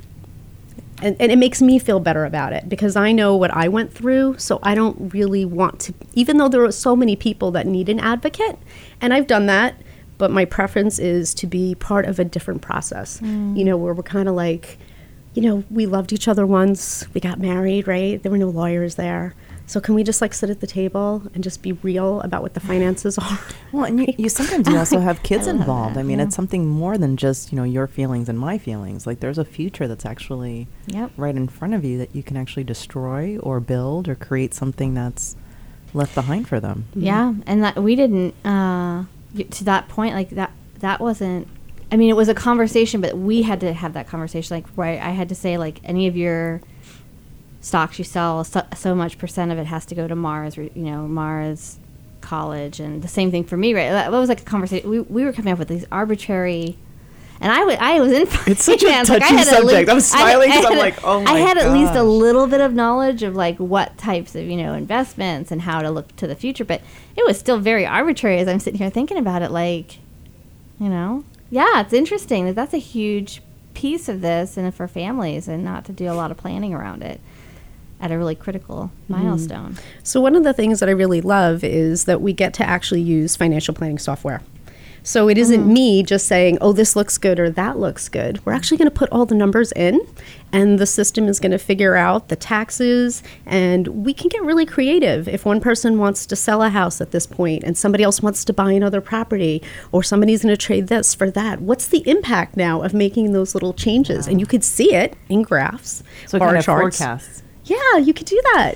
And, 1.02 1.16
and 1.20 1.32
it 1.32 1.38
makes 1.38 1.62
me 1.62 1.78
feel 1.78 2.00
better 2.00 2.26
about 2.26 2.54
it 2.54 2.70
because 2.70 2.96
I 2.96 3.12
know 3.12 3.36
what 3.36 3.52
I 3.52 3.68
went 3.68 3.94
through. 3.94 4.38
So 4.38 4.60
I 4.64 4.76
don't 4.76 5.14
really 5.14 5.46
want 5.46 5.80
to, 5.82 5.94
even 6.14 6.38
though 6.38 6.48
there 6.48 6.64
are 6.64 6.72
so 6.72 6.96
many 6.96 7.16
people 7.16 7.52
that 7.52 7.68
need 7.68 7.90
an 7.90 8.00
advocate, 8.00 8.58
and 9.02 9.14
I've 9.14 9.28
done 9.28 9.46
that, 9.48 9.76
but 10.18 10.32
my 10.32 10.46
preference 10.46 10.98
is 10.98 11.34
to 11.36 11.48
be 11.48 11.76
part 11.76 12.06
of 12.06 12.20
a 12.20 12.24
different 12.24 12.62
process, 12.62 13.20
you 13.22 13.28
mm. 13.28 13.66
know, 13.66 13.78
where 13.78 13.94
we're 13.94 14.04
kind 14.04 14.30
of 14.30 14.36
like, 14.36 14.78
you 15.34 15.42
know, 15.42 15.64
we 15.70 15.86
loved 15.86 16.14
each 16.14 16.28
other 16.28 16.48
once, 16.48 17.06
we 17.14 17.20
got 17.20 17.40
married, 17.40 17.88
right? 17.88 18.24
There 18.24 18.32
were 18.32 18.38
no 18.38 18.50
lawyers 18.50 18.96
there. 18.96 19.36
So 19.68 19.80
can 19.82 19.96
we 19.96 20.04
just 20.04 20.22
like 20.22 20.34
sit 20.34 20.50
at 20.50 20.60
the 20.60 20.68
table 20.68 21.24
and 21.34 21.44
just 21.44 21.62
be 21.64 21.72
real 21.72 22.22
about 22.22 22.44
what 22.44 22.54
the 22.54 22.60
finances 22.60 23.18
are? 23.18 23.40
Well, 23.72 23.86
and 23.86 24.00
you, 24.00 24.14
you 24.18 24.30
sometimes 24.30 24.68
you 24.70 24.78
also 24.78 25.00
have 25.00 25.24
kids 25.24 25.48
I 25.48 25.52
involved. 25.52 25.96
that, 25.96 26.02
I 26.02 26.04
mean, 26.04 26.20
yeah. 26.20 26.26
it's 26.26 26.36
something 26.36 26.68
more 26.68 26.98
than 26.98 27.18
just 27.18 27.52
you 27.52 27.56
know 27.56 27.64
your 27.64 27.88
feelings 27.88 28.30
and 28.30 28.38
my 28.38 28.58
feelings. 28.58 29.08
Like 29.08 29.20
there's 29.22 29.38
a 29.40 29.46
future 29.46 29.88
that's 29.88 30.06
actually 30.06 30.68
Yep. 30.88 31.12
right 31.18 31.36
in 31.36 31.48
front 31.48 31.74
of 31.74 31.84
you 31.84 31.98
that 31.98 32.16
you 32.16 32.22
can 32.24 32.38
actually 32.38 32.64
destroy 32.64 33.38
or 33.40 33.60
build 33.60 34.08
or 34.08 34.16
create 34.16 34.54
something 34.54 34.94
that's 34.94 35.36
left 35.94 36.14
behind 36.14 36.48
for 36.48 36.60
them. 36.60 36.86
Yeah, 36.94 37.34
and 37.48 37.64
that 37.64 37.82
we 37.82 37.96
didn't 37.96 38.36
uh, 38.46 39.06
to 39.50 39.64
that 39.64 39.88
point 39.90 40.14
like 40.14 40.30
that. 40.32 40.52
That 40.80 41.00
wasn't. 41.00 41.48
I 41.92 41.98
mean, 41.98 42.10
it 42.10 42.16
was 42.16 42.30
a 42.30 42.34
conversation, 42.36 43.00
but 43.02 43.18
we 43.18 43.42
had 43.44 43.60
to 43.62 43.74
have 43.74 43.94
that 43.94 44.08
conversation. 44.08 44.56
Like, 44.56 44.66
right, 44.76 45.00
I 45.00 45.10
had 45.12 45.30
to 45.30 45.36
say 45.36 45.58
like 45.58 45.80
any 45.84 46.08
of 46.08 46.16
your 46.16 46.62
stocks 47.66 47.98
you 47.98 48.06
sell, 48.06 48.44
so, 48.44 48.64
so 48.76 48.94
much 48.94 49.18
percent 49.18 49.52
of 49.52 49.58
it 49.58 49.66
has 49.66 49.86
to 49.88 49.96
go 49.96 50.08
to 50.08 50.16
Mara's. 50.16 50.56
You 50.56 50.72
know, 50.76 51.08
Mara's 51.08 51.80
college, 52.22 52.80
and 52.80 53.02
the 53.02 53.08
same 53.08 53.32
thing 53.32 53.44
for 53.44 53.58
me. 53.58 53.74
Right, 53.74 53.90
that 53.90 54.12
was 54.12 54.30
like 54.30 54.42
a 54.42 54.46
conversation. 54.46 54.90
We 54.90 55.00
we 55.02 55.26
were 55.26 55.34
coming 55.34 55.52
up 55.52 55.60
with 55.60 55.68
these 55.68 55.86
arbitrary. 55.92 56.78
And 57.42 57.52
I 57.52 57.96
I 57.96 58.00
was 58.00 58.14
in. 58.14 58.28
It's 58.48 58.64
such 58.64 58.82
a 58.82 58.86
finance, 58.86 59.10
like, 59.10 59.22
I 59.22 59.26
touchy 59.26 59.36
had 59.36 59.48
at 59.50 59.54
subject. 59.56 59.90
I'm 59.90 60.00
smiling 60.00 60.52
I 60.52 60.56
'cause 60.56 60.66
I'm 60.72 60.78
like, 60.78 61.04
oh 61.04 61.20
I 61.20 61.24
my 61.24 61.40
had 61.40 61.58
at 61.58 61.74
least 61.74 61.94
a 61.94 62.02
little 62.04 62.48
bit 62.48 62.62
of 62.62 62.74
knowledge 62.74 63.24
of 63.24 63.36
like 63.36 63.58
what 63.58 63.98
types 63.98 64.36
of 64.36 64.46
you 64.46 64.56
know 64.56 64.74
investments 64.74 65.52
and 65.52 65.64
how 65.64 65.82
to 65.82 65.90
look 65.90 66.16
to 66.16 66.28
the 66.28 66.36
future, 66.36 66.64
but 66.64 66.82
it 67.18 67.26
was 67.28 67.38
still 67.38 67.60
very 67.60 67.86
arbitrary 67.86 68.40
as 68.40 68.48
I'm 68.48 68.60
sitting 68.60 68.78
here 68.78 68.90
thinking 68.90 69.18
about 69.18 69.42
it. 69.42 69.52
Like, 69.52 69.98
you 70.80 70.88
know, 70.88 71.26
yeah, 71.50 71.82
it's 71.82 71.92
interesting 71.94 72.46
that 72.46 72.56
that's 72.56 72.74
a 72.74 72.78
huge 72.80 73.42
piece 73.74 74.08
of 74.08 74.22
this, 74.22 74.56
and 74.56 74.74
for 74.74 74.88
families, 74.88 75.50
and 75.50 75.62
not 75.62 75.84
to 75.86 75.92
do 75.92 76.10
a 76.10 76.16
lot 76.16 76.32
of 76.32 76.38
planning 76.38 76.74
around 76.74 77.04
it 77.04 77.20
at 78.00 78.12
a 78.12 78.18
really 78.18 78.36
critical 78.36 78.92
mm-hmm. 79.10 79.24
milestone. 79.24 79.78
So, 80.04 80.22
one 80.22 80.36
of 80.36 80.44
the 80.44 80.54
things 80.54 80.80
that 80.80 80.90
I 80.90 80.94
really 80.94 81.22
love 81.22 81.64
is 81.64 82.06
that 82.06 82.22
we 82.22 82.34
get 82.34 82.54
to 82.56 82.68
actually 82.68 83.02
use 83.02 83.36
financial 83.36 83.74
planning 83.74 83.98
software. 83.98 84.42
So, 85.04 85.30
it 85.30 85.38
isn't 85.38 85.62
mm-hmm. 85.62 85.74
me 85.74 86.04
just 86.04 86.28
saying, 86.28 86.58
oh, 86.62 86.74
this 86.74 86.96
looks 86.96 87.18
good 87.18 87.40
or 87.40 87.50
that 87.52 87.78
looks 87.78 88.10
good. 88.10 88.44
We're 88.46 88.54
actually 88.54 88.78
going 88.78 88.90
to 88.90 88.96
put 88.96 89.10
all 89.12 89.26
the 89.26 89.36
numbers 89.36 89.72
in, 89.74 90.00
and 90.52 90.80
the 90.80 90.86
system 90.86 91.28
is 91.28 91.40
going 91.40 91.52
to 91.52 91.60
figure 91.60 91.96
out 91.96 92.30
the 92.30 92.36
taxes. 92.36 93.22
And 93.46 93.88
we 93.88 94.14
can 94.14 94.30
get 94.30 94.44
really 94.44 94.66
creative. 94.66 95.28
If 95.28 95.46
one 95.46 95.62
person 95.62 96.00
wants 96.00 96.26
to 96.26 96.36
sell 96.36 96.64
a 96.64 96.70
house 96.70 97.02
at 97.02 97.12
this 97.12 97.28
point 97.28 97.64
and 97.64 97.78
somebody 97.78 98.04
else 98.04 98.22
wants 98.22 98.44
to 98.46 98.54
buy 98.54 98.72
another 98.72 99.00
property, 99.00 99.62
or 99.92 100.02
somebody's 100.02 100.44
going 100.44 100.54
to 100.54 100.58
trade 100.58 100.88
this 100.88 101.14
for 101.14 101.30
that, 101.32 101.62
what's 101.62 101.88
the 101.88 102.08
impact 102.10 102.58
now 102.58 102.82
of 102.82 102.94
making 102.94 103.32
those 103.32 103.54
little 103.54 103.74
changes? 103.74 104.28
And 104.28 104.40
you 104.40 104.46
could 104.46 104.64
see 104.64 104.96
it 104.96 105.16
in 105.30 105.44
graphs, 105.44 106.04
So 106.26 106.38
it 106.38 106.40
bar 106.40 106.50
kind 106.50 106.58
of 106.58 106.66
charts. 106.66 106.98
forecasts. 106.98 107.44
Yeah, 107.66 107.98
you 107.98 108.14
could 108.14 108.26
do 108.28 108.40
that. 108.54 108.76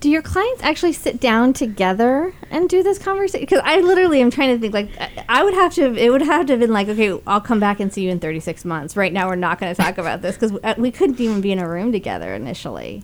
Do 0.00 0.10
your 0.10 0.22
clients 0.22 0.62
actually 0.62 0.92
sit 0.92 1.18
down 1.18 1.52
together 1.54 2.34
and 2.50 2.68
do 2.68 2.82
this 2.82 2.98
conversation? 2.98 3.40
Because 3.40 3.62
I 3.64 3.80
literally 3.80 4.20
am 4.20 4.30
trying 4.30 4.54
to 4.54 4.60
think 4.60 4.74
like 4.74 4.90
I- 5.00 5.24
I 5.40 5.44
would 5.44 5.54
have 5.54 5.72
to. 5.74 5.82
Have, 5.82 5.96
it 5.98 6.10
would 6.10 6.20
have 6.22 6.46
to 6.46 6.52
have 6.52 6.60
been 6.60 6.72
like, 6.72 6.88
okay, 6.88 7.18
I'll 7.26 7.40
come 7.40 7.58
back 7.58 7.80
and 7.80 7.92
see 7.92 8.02
you 8.02 8.10
in 8.10 8.20
36 8.20 8.64
months. 8.66 8.96
Right 8.96 9.12
now, 9.12 9.28
we're 9.28 9.36
not 9.36 9.58
going 9.58 9.74
to 9.74 9.80
talk 9.82 9.96
about 9.98 10.20
this 10.22 10.36
because 10.36 10.52
we 10.76 10.90
couldn't 10.90 11.20
even 11.20 11.40
be 11.40 11.52
in 11.52 11.58
a 11.58 11.68
room 11.68 11.90
together 11.92 12.34
initially. 12.34 13.02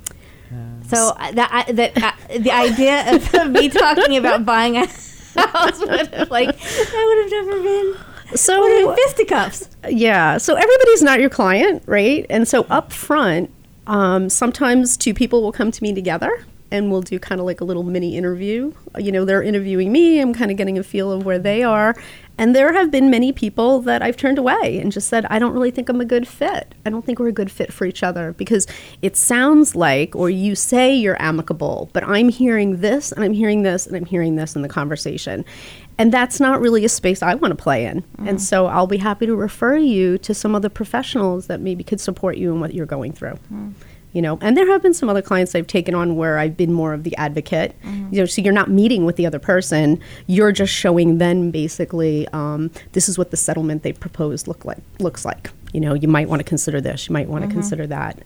So 0.88 1.10
uh, 1.16 1.30
that 1.32 1.48
I- 1.68 1.72
that 1.72 2.02
uh, 2.02 2.38
the 2.38 2.50
idea 2.50 3.14
of, 3.14 3.50
me 3.52 3.68
talking 3.68 4.16
about 4.16 4.44
buying 4.44 4.76
a 4.76 4.80
house 4.86 5.78
would 5.80 5.88
have 6.12 6.30
like 6.30 6.48
that 6.58 7.04
would 7.06 7.32
have 7.32 7.46
never 7.46 7.62
been. 7.62 8.36
So 8.36 8.94
fisticuffs. 8.96 9.68
Yeah. 9.88 10.36
So 10.38 10.54
everybody's 10.54 11.02
not 11.02 11.20
your 11.20 11.30
client, 11.30 11.82
right? 11.86 12.26
And 12.28 12.46
so 12.48 12.66
up 12.68 12.92
front, 12.92 13.50
um, 13.90 14.30
sometimes 14.30 14.96
two 14.96 15.12
people 15.12 15.42
will 15.42 15.50
come 15.50 15.72
to 15.72 15.82
me 15.82 15.92
together 15.92 16.46
and 16.70 16.92
we'll 16.92 17.02
do 17.02 17.18
kind 17.18 17.40
of 17.40 17.44
like 17.44 17.60
a 17.60 17.64
little 17.64 17.82
mini 17.82 18.16
interview. 18.16 18.72
You 18.96 19.10
know, 19.10 19.24
they're 19.24 19.42
interviewing 19.42 19.90
me, 19.90 20.20
I'm 20.20 20.32
kind 20.32 20.52
of 20.52 20.56
getting 20.56 20.78
a 20.78 20.84
feel 20.84 21.10
of 21.10 21.24
where 21.24 21.40
they 21.40 21.64
are. 21.64 21.96
And 22.38 22.54
there 22.54 22.72
have 22.72 22.92
been 22.92 23.10
many 23.10 23.32
people 23.32 23.80
that 23.82 24.00
I've 24.00 24.16
turned 24.16 24.38
away 24.38 24.78
and 24.78 24.92
just 24.92 25.08
said, 25.08 25.26
I 25.26 25.40
don't 25.40 25.52
really 25.52 25.72
think 25.72 25.88
I'm 25.88 26.00
a 26.00 26.04
good 26.04 26.28
fit. 26.28 26.72
I 26.86 26.90
don't 26.90 27.04
think 27.04 27.18
we're 27.18 27.28
a 27.28 27.32
good 27.32 27.50
fit 27.50 27.72
for 27.72 27.84
each 27.84 28.04
other 28.04 28.32
because 28.34 28.68
it 29.02 29.16
sounds 29.16 29.74
like, 29.74 30.14
or 30.14 30.30
you 30.30 30.54
say 30.54 30.94
you're 30.94 31.20
amicable, 31.20 31.90
but 31.92 32.04
I'm 32.04 32.28
hearing 32.28 32.80
this 32.80 33.10
and 33.10 33.24
I'm 33.24 33.32
hearing 33.32 33.62
this 33.62 33.88
and 33.88 33.96
I'm 33.96 34.06
hearing 34.06 34.36
this 34.36 34.54
in 34.54 34.62
the 34.62 34.68
conversation. 34.68 35.44
And 35.98 36.12
that's 36.12 36.40
not 36.40 36.60
really 36.60 36.84
a 36.84 36.88
space 36.88 37.22
I 37.22 37.34
want 37.34 37.52
to 37.52 37.62
play 37.62 37.84
in. 37.84 38.04
And 38.18 38.28
mm-hmm. 38.28 38.36
so 38.38 38.66
I'll 38.66 38.86
be 38.86 38.96
happy 38.96 39.26
to 39.26 39.36
refer 39.36 39.76
you 39.76 40.16
to 40.18 40.32
some 40.32 40.54
other 40.54 40.70
professionals 40.70 41.46
that 41.48 41.60
maybe 41.60 41.84
could 41.84 42.00
support 42.00 42.38
you 42.38 42.52
in 42.52 42.60
what 42.60 42.72
you're 42.72 42.86
going 42.86 43.12
through. 43.12 43.34
Mm-hmm. 43.34 43.70
You 44.12 44.22
know, 44.22 44.38
and 44.40 44.56
there 44.56 44.66
have 44.66 44.82
been 44.82 44.94
some 44.94 45.08
other 45.08 45.22
clients 45.22 45.54
I've 45.54 45.68
taken 45.68 45.94
on 45.94 46.16
where 46.16 46.38
I've 46.38 46.56
been 46.56 46.72
more 46.72 46.92
of 46.92 47.04
the 47.04 47.16
advocate. 47.16 47.76
Mm-hmm. 47.84 48.14
You 48.14 48.20
know, 48.20 48.26
so 48.26 48.42
you're 48.42 48.52
not 48.52 48.68
meeting 48.68 49.04
with 49.04 49.14
the 49.16 49.24
other 49.24 49.38
person; 49.38 50.00
you're 50.26 50.50
just 50.50 50.72
showing 50.72 51.18
them 51.18 51.52
basically 51.52 52.26
um, 52.28 52.72
this 52.92 53.08
is 53.08 53.16
what 53.16 53.30
the 53.30 53.36
settlement 53.36 53.84
they 53.84 53.92
proposed 53.92 54.48
look 54.48 54.64
like 54.64 54.78
looks 54.98 55.24
like. 55.24 55.50
You 55.72 55.80
know, 55.80 55.94
you 55.94 56.08
might 56.08 56.28
want 56.28 56.40
to 56.40 56.44
consider 56.44 56.80
this, 56.80 57.08
you 57.08 57.12
might 57.12 57.28
want 57.28 57.44
to 57.44 57.50
consider 57.50 57.86
that, 57.86 58.18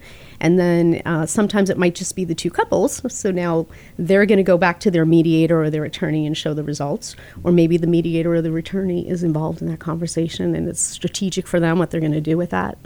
and 0.45 0.59
then 0.59 1.01
uh, 1.07 1.25
sometimes 1.25 1.71
it 1.71 1.79
might 1.79 1.95
just 1.95 2.15
be 2.15 2.27
the 2.27 2.35
two 2.35 2.51
couples. 2.51 3.01
So 3.11 3.31
now 3.31 3.65
they're 3.99 4.27
going 4.27 4.37
to 4.37 4.43
go 4.43 4.59
back 4.59 4.79
to 4.81 4.91
their 4.91 5.07
mediator 5.07 5.63
or 5.63 5.71
their 5.71 5.85
attorney 5.85 6.27
and 6.27 6.37
show 6.37 6.53
the 6.53 6.63
results, 6.63 7.17
or 7.43 7.51
maybe 7.51 7.79
the 7.79 7.87
mediator 7.87 8.35
or 8.35 8.43
the 8.43 8.55
attorney 8.55 9.09
is 9.09 9.23
involved 9.23 9.63
in 9.63 9.69
that 9.69 9.81
conversation 9.81 10.55
and 10.55 10.69
it's 10.69 10.83
strategic 10.83 11.47
for 11.47 11.61
them 11.61 11.79
what 11.79 11.91
they're 11.91 11.99
going 11.99 12.13
to 12.13 12.21
do 12.21 12.37
with 12.37 12.51
that. 12.51 12.77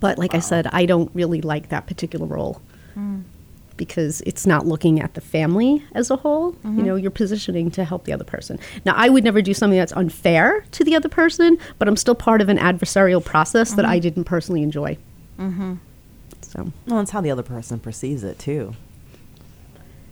But 0.00 0.16
like 0.16 0.34
I 0.34 0.38
said, 0.38 0.66
I 0.72 0.86
don't 0.86 1.10
really 1.12 1.42
like 1.42 1.68
that 1.68 1.86
particular 1.86 2.24
role 2.24 2.62
hmm. 2.94 3.20
because 3.76 4.22
it's 4.22 4.46
not 4.46 4.64
looking 4.64 4.98
at 4.98 5.12
the 5.12 5.20
family 5.20 5.84
as 5.92 6.10
a 6.10 6.16
whole. 6.16 6.52
You 6.52 6.70
mm-hmm. 6.70 6.84
know, 6.86 6.96
you're 6.96 7.10
positioning 7.10 7.70
to 7.72 7.84
help 7.84 8.04
the 8.04 8.14
other 8.14 8.24
person. 8.24 8.58
Now, 8.86 8.94
I 8.96 9.10
would 9.10 9.24
never 9.24 9.42
do 9.42 9.52
something 9.52 9.78
that's 9.78 9.92
unfair 9.92 10.64
to 10.70 10.84
the 10.84 10.96
other 10.96 11.10
person, 11.10 11.58
but 11.78 11.86
I'm 11.86 11.98
still 11.98 12.14
part 12.14 12.40
of 12.40 12.48
an 12.48 12.56
adversarial 12.56 13.22
process 13.22 13.74
that 13.74 13.82
mm-hmm. 13.82 13.90
I 13.92 13.98
didn't 13.98 14.24
personally 14.24 14.62
enjoy. 14.62 14.96
Mm-hmm. 15.38 15.74
So, 16.52 16.72
Well, 16.86 17.00
it's 17.00 17.10
how 17.12 17.20
the 17.20 17.30
other 17.30 17.42
person 17.42 17.78
perceives 17.80 18.24
it 18.24 18.38
too. 18.38 18.74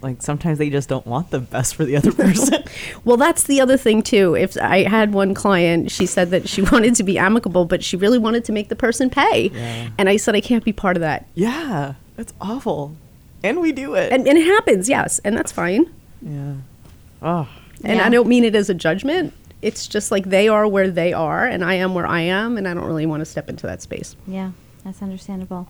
Like 0.02 0.22
sometimes 0.22 0.56
they 0.56 0.70
just 0.70 0.88
don't 0.88 1.06
want 1.06 1.30
the 1.30 1.40
best 1.40 1.74
for 1.74 1.84
the 1.84 1.94
other 1.96 2.10
person. 2.24 2.64
well, 3.04 3.18
that's 3.18 3.42
the 3.42 3.60
other 3.60 3.76
thing 3.76 4.02
too. 4.02 4.34
If 4.34 4.56
I 4.56 4.88
had 4.88 5.12
one 5.12 5.34
client, 5.34 5.90
she 5.90 6.06
said 6.06 6.30
that 6.30 6.48
she 6.48 6.62
wanted 6.72 6.94
to 6.94 7.02
be 7.02 7.18
amicable, 7.18 7.66
but 7.66 7.84
she 7.84 7.96
really 7.96 8.16
wanted 8.18 8.44
to 8.46 8.52
make 8.52 8.70
the 8.70 8.76
person 8.76 9.10
pay, 9.10 9.50
Yeah. 9.52 9.90
and 9.98 10.08
I 10.08 10.16
said 10.16 10.34
I 10.34 10.40
can't 10.40 10.64
be 10.64 10.72
part 10.72 10.96
of 10.96 11.02
that. 11.02 11.26
yeah, 11.34 11.94
that's 12.16 12.32
awful. 12.40 12.96
And 13.42 13.60
we 13.60 13.72
do 13.72 13.94
it. 13.94 14.10
And, 14.12 14.26
and 14.26 14.36
it 14.38 14.44
happens, 14.46 14.88
yes, 14.88 15.18
and 15.20 15.36
that's 15.36 15.52
fine. 15.52 15.90
yeah. 16.22 16.54
Oh. 17.22 17.46
And 17.84 17.98
Yeah. 17.98 18.06
I 18.06 18.08
don't 18.08 18.28
mean 18.28 18.44
it 18.44 18.54
as 18.54 18.70
a 18.70 18.74
judgment. 18.74 19.34
it's 19.62 19.86
just 19.86 20.10
like 20.10 20.24
they 20.30 20.48
are 20.48 20.66
where 20.66 20.88
they 20.90 21.12
are, 21.12 21.44
and 21.46 21.62
I 21.62 21.74
am 21.74 21.92
where 21.92 22.06
I 22.06 22.22
am, 22.22 22.56
and 22.56 22.66
I 22.66 22.72
don't 22.72 22.84
really 22.86 23.04
want 23.04 23.20
to 23.20 23.26
step 23.26 23.50
into 23.50 23.66
that 23.66 23.82
space. 23.82 24.16
Yeah, 24.26 24.52
that's 24.82 25.02
understandable. 25.02 25.68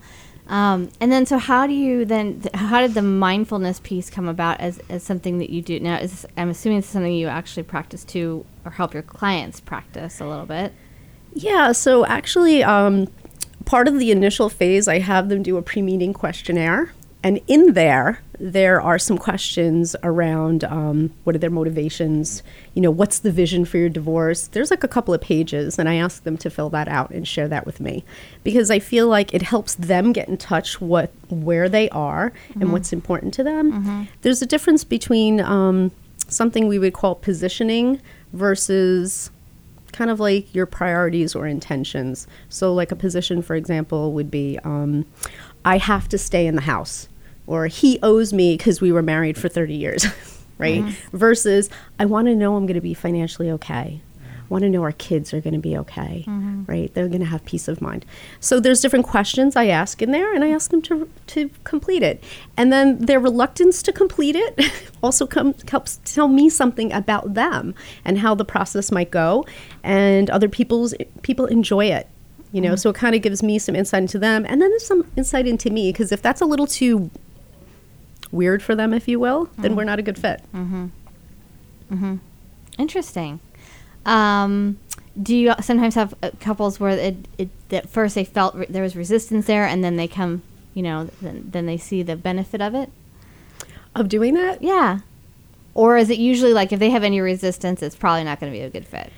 Um, 0.50 0.90
and 1.00 1.12
then, 1.12 1.26
so 1.26 1.38
how 1.38 1.68
do 1.68 1.72
you 1.72 2.04
then? 2.04 2.40
Th- 2.40 2.54
how 2.54 2.80
did 2.80 2.94
the 2.94 3.02
mindfulness 3.02 3.78
piece 3.80 4.10
come 4.10 4.26
about 4.26 4.58
as, 4.58 4.80
as 4.88 5.04
something 5.04 5.38
that 5.38 5.48
you 5.48 5.62
do 5.62 5.78
now? 5.78 5.98
Is 5.98 6.26
I'm 6.36 6.50
assuming 6.50 6.78
it's 6.78 6.88
something 6.88 7.14
you 7.14 7.28
actually 7.28 7.62
practice 7.62 8.02
too, 8.02 8.44
or 8.64 8.72
help 8.72 8.92
your 8.92 9.04
clients 9.04 9.60
practice 9.60 10.18
a 10.20 10.26
little 10.26 10.46
bit. 10.46 10.72
Yeah, 11.34 11.70
so 11.70 12.04
actually, 12.04 12.64
um, 12.64 13.06
part 13.64 13.86
of 13.86 14.00
the 14.00 14.10
initial 14.10 14.48
phase, 14.48 14.88
I 14.88 14.98
have 14.98 15.28
them 15.28 15.44
do 15.44 15.56
a 15.56 15.62
pre 15.62 15.82
meeting 15.82 16.12
questionnaire. 16.12 16.92
And 17.22 17.40
in 17.46 17.74
there, 17.74 18.22
there 18.38 18.80
are 18.80 18.98
some 18.98 19.18
questions 19.18 19.94
around 20.02 20.64
um, 20.64 21.12
what 21.24 21.36
are 21.36 21.38
their 21.38 21.50
motivations? 21.50 22.42
You 22.72 22.80
know, 22.80 22.90
what's 22.90 23.18
the 23.18 23.30
vision 23.30 23.66
for 23.66 23.76
your 23.76 23.90
divorce? 23.90 24.46
There's 24.46 24.70
like 24.70 24.82
a 24.82 24.88
couple 24.88 25.12
of 25.12 25.20
pages, 25.20 25.78
and 25.78 25.86
I 25.86 25.96
ask 25.96 26.22
them 26.24 26.38
to 26.38 26.48
fill 26.48 26.70
that 26.70 26.88
out 26.88 27.10
and 27.10 27.28
share 27.28 27.46
that 27.48 27.66
with 27.66 27.78
me 27.78 28.04
because 28.42 28.70
I 28.70 28.78
feel 28.78 29.06
like 29.06 29.34
it 29.34 29.42
helps 29.42 29.74
them 29.74 30.12
get 30.12 30.28
in 30.28 30.38
touch 30.38 30.80
what 30.80 31.12
where 31.28 31.68
they 31.68 31.90
are 31.90 32.32
and 32.54 32.72
what's 32.72 32.92
important 32.92 33.34
to 33.34 33.44
them. 33.44 33.70
There's 34.22 34.40
a 34.40 34.46
difference 34.46 34.82
between 34.84 35.40
um, 35.40 35.90
something 36.28 36.68
we 36.68 36.78
would 36.78 36.94
call 36.94 37.16
positioning 37.16 38.00
versus 38.32 39.30
kind 39.92 40.10
of 40.10 40.20
like 40.20 40.54
your 40.54 40.66
priorities 40.66 41.34
or 41.34 41.46
intentions. 41.46 42.26
So, 42.48 42.72
like 42.72 42.92
a 42.92 42.96
position, 42.96 43.42
for 43.42 43.56
example, 43.56 44.12
would 44.12 44.30
be 44.30 44.58
um, 44.64 45.04
I 45.64 45.76
have 45.78 46.08
to 46.08 46.16
stay 46.18 46.46
in 46.46 46.54
the 46.54 46.62
house, 46.62 47.08
or 47.50 47.66
he 47.66 47.98
owes 48.00 48.32
me 48.32 48.56
because 48.56 48.80
we 48.80 48.92
were 48.92 49.02
married 49.02 49.36
for 49.36 49.48
30 49.48 49.74
years, 49.74 50.06
right? 50.58 50.82
Mm-hmm. 50.82 51.16
Versus 51.16 51.68
I 51.98 52.06
want 52.06 52.28
to 52.28 52.36
know 52.36 52.54
I'm 52.54 52.64
going 52.64 52.76
to 52.76 52.80
be 52.80 52.94
financially 52.94 53.50
okay. 53.50 54.00
I 54.40 54.48
Want 54.52 54.62
to 54.62 54.68
know 54.68 54.82
our 54.82 54.92
kids 54.92 55.34
are 55.34 55.40
going 55.40 55.54
to 55.54 55.60
be 55.60 55.76
okay, 55.78 56.24
mm-hmm. 56.28 56.64
right? 56.66 56.94
They're 56.94 57.08
going 57.08 57.20
to 57.20 57.26
have 57.26 57.44
peace 57.44 57.66
of 57.66 57.80
mind. 57.80 58.04
So 58.38 58.60
there's 58.60 58.80
different 58.80 59.04
questions 59.04 59.56
I 59.56 59.66
ask 59.66 60.00
in 60.00 60.12
there, 60.12 60.32
and 60.32 60.44
I 60.44 60.50
ask 60.50 60.70
them 60.70 60.80
to 60.82 61.08
to 61.28 61.50
complete 61.64 62.04
it. 62.04 62.22
And 62.56 62.72
then 62.72 62.98
their 62.98 63.18
reluctance 63.18 63.82
to 63.82 63.92
complete 63.92 64.36
it 64.36 64.72
also 65.02 65.26
comes 65.26 65.68
helps 65.68 66.00
tell 66.04 66.28
me 66.28 66.48
something 66.48 66.92
about 66.92 67.34
them 67.34 67.74
and 68.04 68.18
how 68.18 68.36
the 68.36 68.44
process 68.44 68.92
might 68.92 69.10
go, 69.10 69.44
and 69.82 70.30
other 70.30 70.48
people's 70.48 70.94
people 71.22 71.46
enjoy 71.46 71.86
it. 71.86 72.08
You 72.52 72.60
know, 72.60 72.70
mm-hmm. 72.70 72.76
so 72.76 72.90
it 72.90 72.96
kind 72.96 73.14
of 73.16 73.22
gives 73.22 73.42
me 73.42 73.58
some 73.58 73.74
insight 73.74 74.02
into 74.02 74.20
them, 74.20 74.46
and 74.48 74.62
then 74.62 74.70
there's 74.70 74.86
some 74.86 75.04
insight 75.16 75.48
into 75.48 75.70
me 75.70 75.92
because 75.92 76.12
if 76.12 76.22
that's 76.22 76.40
a 76.40 76.46
little 76.46 76.66
too 76.66 77.10
weird 78.32 78.62
for 78.62 78.74
them, 78.74 78.92
if 78.92 79.08
you 79.08 79.18
will, 79.18 79.48
then 79.58 79.76
we're 79.76 79.84
not 79.84 79.98
a 79.98 80.02
good 80.02 80.18
fit. 80.18 80.42
Mm-hmm. 80.54 80.86
Mm-hmm. 81.92 82.16
Interesting. 82.78 83.40
Um, 84.06 84.78
do 85.20 85.36
you 85.36 85.54
sometimes 85.60 85.94
have 85.96 86.14
uh, 86.22 86.30
couples 86.40 86.80
where 86.80 86.90
it, 86.90 87.16
it 87.36 87.48
at 87.70 87.88
first 87.88 88.14
they 88.14 88.24
felt 88.24 88.54
re- 88.54 88.66
there 88.68 88.82
was 88.82 88.96
resistance 88.96 89.46
there, 89.46 89.66
and 89.66 89.84
then 89.84 89.96
they 89.96 90.08
come, 90.08 90.42
you 90.74 90.82
know, 90.82 91.10
then, 91.20 91.48
then 91.50 91.66
they 91.66 91.76
see 91.76 92.02
the 92.02 92.16
benefit 92.16 92.60
of 92.60 92.74
it? 92.74 92.90
Of 93.94 94.08
doing 94.08 94.34
that, 94.34 94.62
Yeah. 94.62 95.00
Or 95.72 95.96
is 95.96 96.10
it 96.10 96.18
usually 96.18 96.52
like 96.52 96.72
if 96.72 96.80
they 96.80 96.90
have 96.90 97.04
any 97.04 97.20
resistance, 97.20 97.82
it's 97.82 97.94
probably 97.94 98.24
not 98.24 98.40
going 98.40 98.52
to 98.52 98.58
be 98.58 98.62
a 98.62 98.70
good 98.70 98.86
fit? 98.86 99.12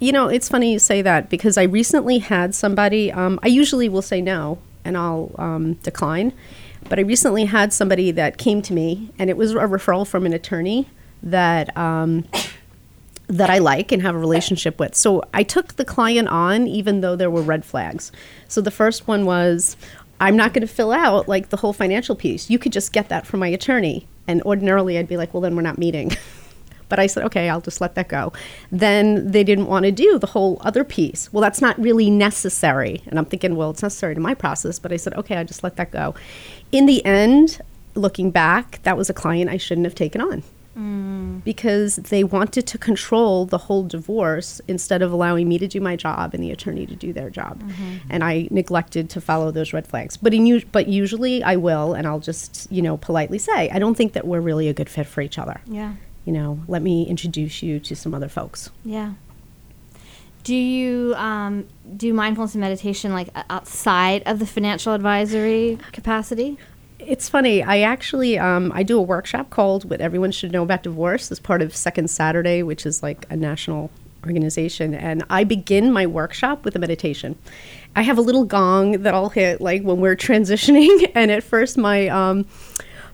You 0.00 0.12
know, 0.12 0.28
it's 0.28 0.48
funny 0.48 0.72
you 0.72 0.78
say 0.78 1.02
that 1.02 1.28
because 1.28 1.58
I 1.58 1.64
recently 1.64 2.18
had 2.18 2.54
somebody, 2.54 3.12
um, 3.12 3.38
I 3.42 3.48
usually 3.48 3.88
will 3.88 4.02
say 4.02 4.20
no 4.20 4.58
and 4.84 4.96
I'll 4.96 5.34
um, 5.38 5.74
decline, 5.74 6.32
but 6.88 6.98
I 6.98 7.02
recently 7.02 7.46
had 7.46 7.72
somebody 7.72 8.10
that 8.12 8.38
came 8.38 8.62
to 8.62 8.72
me 8.72 9.10
and 9.18 9.30
it 9.30 9.36
was 9.36 9.52
a 9.52 9.56
referral 9.56 10.06
from 10.06 10.26
an 10.26 10.32
attorney 10.32 10.88
that. 11.22 11.76
Um, 11.76 12.24
that 13.28 13.50
I 13.50 13.58
like 13.58 13.92
and 13.92 14.00
have 14.00 14.14
a 14.14 14.18
relationship 14.18 14.80
with. 14.80 14.94
So 14.94 15.22
I 15.34 15.42
took 15.42 15.76
the 15.76 15.84
client 15.84 16.28
on 16.28 16.66
even 16.66 17.02
though 17.02 17.14
there 17.14 17.30
were 17.30 17.42
red 17.42 17.62
flags. 17.62 18.10
So 18.48 18.62
the 18.62 18.70
first 18.70 19.06
one 19.06 19.26
was 19.26 19.76
I'm 20.20 20.36
not 20.36 20.52
going 20.52 20.66
to 20.66 20.72
fill 20.72 20.92
out 20.92 21.28
like 21.28 21.50
the 21.50 21.58
whole 21.58 21.72
financial 21.72 22.16
piece. 22.16 22.50
You 22.50 22.58
could 22.58 22.72
just 22.72 22.92
get 22.92 23.08
that 23.10 23.26
from 23.26 23.40
my 23.40 23.48
attorney. 23.48 24.08
And 24.26 24.42
ordinarily 24.42 24.98
I'd 24.98 25.08
be 25.08 25.16
like, 25.16 25.32
well, 25.32 25.42
then 25.42 25.54
we're 25.56 25.62
not 25.62 25.78
meeting. 25.78 26.12
but 26.88 26.98
I 26.98 27.06
said, 27.06 27.24
okay, 27.24 27.48
I'll 27.48 27.60
just 27.60 27.80
let 27.80 27.94
that 27.94 28.08
go. 28.08 28.32
Then 28.72 29.30
they 29.30 29.44
didn't 29.44 29.66
want 29.66 29.84
to 29.84 29.92
do 29.92 30.18
the 30.18 30.28
whole 30.28 30.58
other 30.62 30.84
piece. 30.84 31.32
Well, 31.32 31.42
that's 31.42 31.60
not 31.60 31.78
really 31.78 32.10
necessary. 32.10 33.02
And 33.06 33.18
I'm 33.18 33.26
thinking, 33.26 33.56
well, 33.56 33.70
it's 33.70 33.82
necessary 33.82 34.14
to 34.14 34.20
my 34.20 34.34
process. 34.34 34.78
But 34.78 34.92
I 34.92 34.96
said, 34.96 35.14
okay, 35.14 35.36
I 35.36 35.44
just 35.44 35.62
let 35.62 35.76
that 35.76 35.90
go. 35.90 36.14
In 36.72 36.86
the 36.86 37.04
end, 37.04 37.60
looking 37.94 38.30
back, 38.30 38.80
that 38.82 38.96
was 38.96 39.10
a 39.10 39.14
client 39.14 39.50
I 39.50 39.56
shouldn't 39.56 39.86
have 39.86 39.94
taken 39.94 40.20
on 40.20 40.42
mm. 40.78 41.44
because 41.44 41.96
they 41.96 42.24
wanted 42.24 42.66
to 42.66 42.78
control 42.78 43.46
the 43.46 43.58
whole 43.58 43.82
divorce 43.82 44.60
instead 44.68 45.02
of 45.02 45.12
allowing 45.12 45.48
me 45.48 45.58
to 45.58 45.66
do 45.66 45.80
my 45.80 45.96
job 45.96 46.34
and 46.34 46.42
the 46.42 46.50
attorney 46.50 46.86
to 46.86 46.94
do 46.94 47.12
their 47.12 47.30
job. 47.30 47.62
Mm-hmm. 47.62 47.96
And 48.10 48.24
I 48.24 48.48
neglected 48.50 49.10
to 49.10 49.20
follow 49.20 49.50
those 49.50 49.72
red 49.72 49.86
flags. 49.86 50.16
But 50.16 50.32
in 50.34 50.62
but 50.72 50.88
usually 50.88 51.42
I 51.42 51.56
will, 51.56 51.94
and 51.94 52.06
I'll 52.06 52.20
just 52.20 52.70
you 52.70 52.82
know 52.82 52.96
politely 52.96 53.38
say 53.38 53.68
I 53.70 53.78
don't 53.78 53.96
think 53.96 54.12
that 54.12 54.26
we're 54.26 54.40
really 54.40 54.68
a 54.68 54.74
good 54.74 54.88
fit 54.88 55.06
for 55.06 55.20
each 55.20 55.38
other. 55.38 55.60
Yeah. 55.66 55.94
You 56.24 56.32
know, 56.32 56.60
let 56.68 56.82
me 56.82 57.06
introduce 57.06 57.62
you 57.62 57.80
to 57.80 57.96
some 57.96 58.14
other 58.14 58.28
folks. 58.28 58.70
Yeah. 58.84 59.14
Do 60.48 60.56
you 60.56 61.14
um, 61.16 61.66
do 61.94 62.14
mindfulness 62.14 62.54
and 62.54 62.62
meditation 62.62 63.12
like 63.12 63.28
outside 63.50 64.22
of 64.24 64.38
the 64.38 64.46
financial 64.46 64.94
advisory 64.94 65.78
capacity? 65.92 66.56
It's 66.98 67.28
funny. 67.28 67.62
I 67.62 67.80
actually 67.80 68.38
um, 68.38 68.72
I 68.74 68.82
do 68.82 68.98
a 68.98 69.02
workshop 69.02 69.50
called 69.50 69.90
"What 69.90 70.00
Everyone 70.00 70.32
Should 70.32 70.50
Know 70.50 70.62
About 70.62 70.82
Divorce" 70.82 71.30
as 71.30 71.38
part 71.38 71.60
of 71.60 71.76
Second 71.76 72.08
Saturday, 72.08 72.62
which 72.62 72.86
is 72.86 73.02
like 73.02 73.26
a 73.28 73.36
national 73.36 73.90
organization, 74.24 74.94
and 74.94 75.22
I 75.28 75.44
begin 75.44 75.92
my 75.92 76.06
workshop 76.06 76.64
with 76.64 76.74
a 76.74 76.78
meditation. 76.78 77.36
I 77.94 78.00
have 78.00 78.16
a 78.16 78.22
little 78.22 78.46
gong 78.46 79.02
that 79.02 79.12
I'll 79.12 79.28
hit 79.28 79.60
like 79.60 79.82
when 79.82 80.00
we're 80.00 80.16
transitioning, 80.16 81.12
and 81.14 81.30
at 81.30 81.44
first 81.44 81.76
my 81.76 82.08
um, 82.08 82.46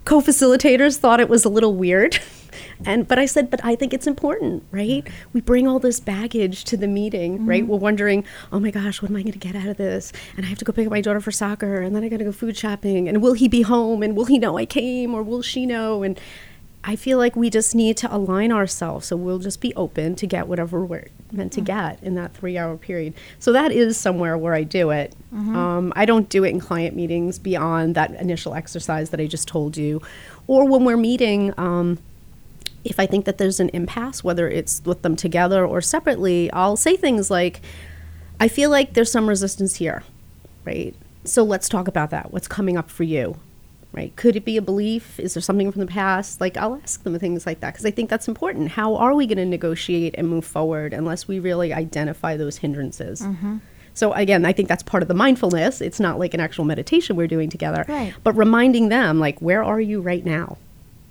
co-facilitators 0.04 0.98
thought 0.98 1.18
it 1.18 1.28
was 1.28 1.44
a 1.44 1.48
little 1.48 1.74
weird. 1.74 2.20
And 2.84 3.06
but 3.06 3.18
I 3.18 3.26
said, 3.26 3.50
but 3.50 3.64
I 3.64 3.76
think 3.76 3.92
it's 3.92 4.06
important, 4.06 4.64
right? 4.70 5.06
We 5.32 5.40
bring 5.40 5.66
all 5.66 5.78
this 5.78 6.00
baggage 6.00 6.64
to 6.64 6.76
the 6.76 6.86
meeting, 6.86 7.46
right? 7.46 7.66
We're 7.66 7.78
wondering, 7.78 8.24
oh 8.52 8.60
my 8.60 8.70
gosh, 8.70 9.02
what 9.02 9.10
am 9.10 9.16
I 9.16 9.22
going 9.22 9.32
to 9.32 9.38
get 9.38 9.54
out 9.54 9.68
of 9.68 9.76
this? 9.76 10.12
And 10.36 10.44
I 10.44 10.48
have 10.48 10.58
to 10.58 10.64
go 10.64 10.72
pick 10.72 10.86
up 10.86 10.90
my 10.90 11.00
daughter 11.00 11.20
for 11.20 11.32
soccer, 11.32 11.80
and 11.80 11.94
then 11.94 12.04
I 12.04 12.08
got 12.08 12.18
to 12.18 12.24
go 12.24 12.32
food 12.32 12.56
shopping, 12.56 13.08
and 13.08 13.22
will 13.22 13.34
he 13.34 13.48
be 13.48 13.62
home? 13.62 14.02
And 14.02 14.16
will 14.16 14.26
he 14.26 14.38
know 14.38 14.58
I 14.58 14.66
came, 14.66 15.14
or 15.14 15.22
will 15.22 15.42
she 15.42 15.66
know? 15.66 16.02
And 16.02 16.18
I 16.86 16.96
feel 16.96 17.16
like 17.16 17.34
we 17.34 17.48
just 17.48 17.74
need 17.74 17.96
to 17.98 18.14
align 18.14 18.52
ourselves, 18.52 19.06
so 19.06 19.16
we'll 19.16 19.38
just 19.38 19.62
be 19.62 19.74
open 19.74 20.16
to 20.16 20.26
get 20.26 20.48
whatever 20.48 20.84
we're 20.84 21.06
meant 21.32 21.52
to 21.54 21.62
get 21.62 22.02
in 22.02 22.14
that 22.16 22.34
three-hour 22.34 22.76
period. 22.76 23.14
So 23.38 23.52
that 23.52 23.72
is 23.72 23.96
somewhere 23.96 24.36
where 24.36 24.52
I 24.52 24.64
do 24.64 24.90
it. 24.90 25.14
Um, 25.32 25.94
I 25.96 26.04
don't 26.04 26.28
do 26.28 26.44
it 26.44 26.50
in 26.50 26.60
client 26.60 26.94
meetings 26.94 27.38
beyond 27.38 27.94
that 27.94 28.10
initial 28.20 28.54
exercise 28.54 29.10
that 29.10 29.18
I 29.18 29.26
just 29.26 29.48
told 29.48 29.78
you, 29.78 30.02
or 30.46 30.68
when 30.68 30.84
we're 30.84 30.98
meeting. 30.98 31.54
Um, 31.56 31.98
if 32.84 33.00
I 33.00 33.06
think 33.06 33.24
that 33.24 33.38
there's 33.38 33.60
an 33.60 33.70
impasse, 33.72 34.22
whether 34.22 34.48
it's 34.48 34.82
with 34.84 35.02
them 35.02 35.16
together 35.16 35.64
or 35.64 35.80
separately, 35.80 36.50
I'll 36.52 36.76
say 36.76 36.96
things 36.96 37.30
like, 37.30 37.60
I 38.38 38.48
feel 38.48 38.70
like 38.70 38.94
there's 38.94 39.10
some 39.10 39.28
resistance 39.28 39.76
here, 39.76 40.02
right? 40.64 40.94
So 41.24 41.42
let's 41.42 41.68
talk 41.68 41.88
about 41.88 42.10
that. 42.10 42.32
What's 42.32 42.48
coming 42.48 42.76
up 42.76 42.90
for 42.90 43.04
you, 43.04 43.36
right? 43.92 44.14
Could 44.16 44.36
it 44.36 44.44
be 44.44 44.56
a 44.58 44.62
belief? 44.62 45.18
Is 45.18 45.34
there 45.34 45.40
something 45.40 45.70
from 45.72 45.80
the 45.80 45.86
past? 45.86 46.40
Like, 46.40 46.56
I'll 46.56 46.74
ask 46.74 47.02
them 47.02 47.18
things 47.18 47.46
like 47.46 47.60
that 47.60 47.72
because 47.72 47.86
I 47.86 47.90
think 47.90 48.10
that's 48.10 48.28
important. 48.28 48.68
How 48.70 48.96
are 48.96 49.14
we 49.14 49.26
going 49.26 49.38
to 49.38 49.46
negotiate 49.46 50.14
and 50.18 50.28
move 50.28 50.44
forward 50.44 50.92
unless 50.92 51.26
we 51.26 51.38
really 51.38 51.72
identify 51.72 52.36
those 52.36 52.58
hindrances? 52.58 53.22
Mm-hmm. 53.22 53.58
So 53.94 54.12
again, 54.12 54.44
I 54.44 54.52
think 54.52 54.68
that's 54.68 54.82
part 54.82 55.02
of 55.04 55.08
the 55.08 55.14
mindfulness. 55.14 55.80
It's 55.80 56.00
not 56.00 56.18
like 56.18 56.34
an 56.34 56.40
actual 56.40 56.64
meditation 56.64 57.14
we're 57.16 57.28
doing 57.28 57.48
together, 57.48 57.84
Right. 57.88 58.12
but 58.24 58.36
reminding 58.36 58.88
them 58.88 59.20
like, 59.20 59.38
where 59.40 59.62
are 59.62 59.80
you 59.80 60.00
right 60.00 60.24
now? 60.24 60.58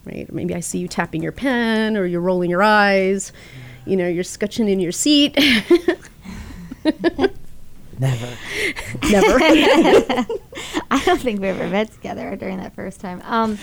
Right? 0.05 0.31
Maybe 0.31 0.53
I 0.53 0.59
see 0.59 0.79
you 0.79 0.87
tapping 0.87 1.23
your 1.23 1.31
pen 1.31 1.95
or 1.97 2.05
you're 2.05 2.21
rolling 2.21 2.49
your 2.49 2.63
eyes. 2.63 3.31
You 3.85 3.95
know, 3.97 4.07
you're 4.07 4.23
scutching 4.23 4.67
in 4.69 4.79
your 4.79 4.91
seat. 4.91 5.37
Never. 7.99 8.37
Never. 9.09 9.37
I 10.91 11.01
don't 11.05 11.21
think 11.21 11.41
we 11.41 11.47
ever 11.47 11.67
met 11.69 11.91
together 11.93 12.35
during 12.35 12.57
that 12.57 12.73
first 12.75 12.99
time. 12.99 13.21
Um, 13.25 13.57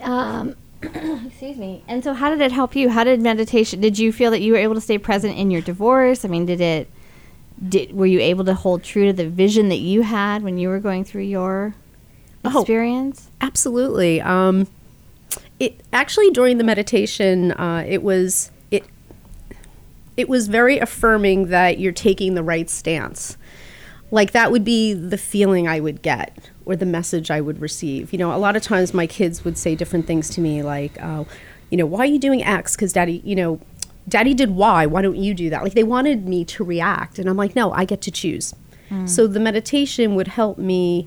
um, 0.00 0.54
excuse 1.26 1.56
me. 1.56 1.82
And 1.88 2.04
so, 2.04 2.14
how 2.14 2.30
did 2.30 2.40
it 2.40 2.52
help 2.52 2.76
you? 2.76 2.88
How 2.88 3.04
did 3.04 3.20
meditation? 3.20 3.80
Did 3.80 3.98
you 3.98 4.12
feel 4.12 4.30
that 4.30 4.40
you 4.40 4.52
were 4.52 4.58
able 4.58 4.74
to 4.74 4.80
stay 4.80 4.96
present 4.98 5.36
in 5.36 5.50
your 5.50 5.60
divorce? 5.60 6.24
I 6.24 6.28
mean, 6.28 6.46
did 6.46 6.60
it? 6.60 6.88
Did 7.68 7.92
were 7.92 8.06
you 8.06 8.20
able 8.20 8.44
to 8.44 8.54
hold 8.54 8.84
true 8.84 9.06
to 9.06 9.12
the 9.12 9.28
vision 9.28 9.68
that 9.70 9.78
you 9.80 10.02
had 10.02 10.44
when 10.44 10.56
you 10.58 10.68
were 10.68 10.78
going 10.78 11.04
through 11.04 11.22
your 11.24 11.74
Oh. 12.44 12.60
experience? 12.60 13.28
Absolutely. 13.40 14.20
Um, 14.20 14.68
it 15.60 15.80
actually 15.92 16.30
during 16.30 16.58
the 16.58 16.64
meditation, 16.64 17.52
uh, 17.52 17.84
it 17.86 18.02
was 18.02 18.50
it 18.70 18.84
it 20.16 20.28
was 20.28 20.48
very 20.48 20.78
affirming 20.78 21.48
that 21.48 21.78
you're 21.78 21.92
taking 21.92 22.34
the 22.34 22.42
right 22.42 22.68
stance. 22.70 23.36
Like 24.10 24.32
that 24.32 24.50
would 24.50 24.64
be 24.64 24.94
the 24.94 25.18
feeling 25.18 25.68
I 25.68 25.80
would 25.80 26.00
get 26.00 26.50
or 26.64 26.76
the 26.76 26.86
message 26.86 27.30
I 27.30 27.40
would 27.40 27.60
receive. 27.60 28.12
You 28.12 28.18
know, 28.18 28.34
a 28.34 28.38
lot 28.38 28.56
of 28.56 28.62
times 28.62 28.94
my 28.94 29.06
kids 29.06 29.44
would 29.44 29.58
say 29.58 29.74
different 29.74 30.06
things 30.06 30.30
to 30.30 30.40
me, 30.40 30.62
like, 30.62 31.00
uh, 31.02 31.24
you 31.70 31.76
know, 31.76 31.84
why 31.86 32.00
are 32.00 32.06
you 32.06 32.18
doing 32.18 32.42
X? 32.42 32.74
Because 32.74 32.92
daddy, 32.92 33.20
you 33.24 33.36
know, 33.36 33.60
Daddy 34.08 34.32
did 34.32 34.50
Y. 34.52 34.86
Why 34.86 35.02
don't 35.02 35.16
you 35.16 35.34
do 35.34 35.50
that? 35.50 35.62
Like 35.62 35.74
they 35.74 35.82
wanted 35.82 36.26
me 36.26 36.44
to 36.46 36.64
react, 36.64 37.18
and 37.18 37.28
I'm 37.28 37.36
like, 37.36 37.54
no, 37.54 37.72
I 37.72 37.84
get 37.84 38.00
to 38.02 38.10
choose. 38.10 38.54
So 39.04 39.26
the 39.26 39.38
meditation 39.40 40.14
would 40.14 40.28
help 40.28 40.56
me 40.56 41.06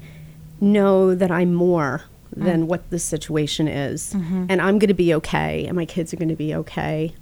know 0.59 1.15
that 1.15 1.31
I'm 1.31 1.51
more 1.55 2.03
Mm-hmm. 2.31 2.45
than 2.45 2.67
what 2.67 2.89
the 2.91 2.99
situation 2.99 3.67
is, 3.67 4.13
mm-hmm. 4.13 4.45
and 4.47 4.61
I'm 4.61 4.79
going 4.79 4.87
to 4.87 4.93
be 4.93 5.13
okay, 5.15 5.65
and 5.65 5.75
my 5.75 5.83
kids 5.83 6.13
are 6.13 6.15
going 6.15 6.29
to 6.29 6.35
be 6.35 6.55
okay. 6.55 7.13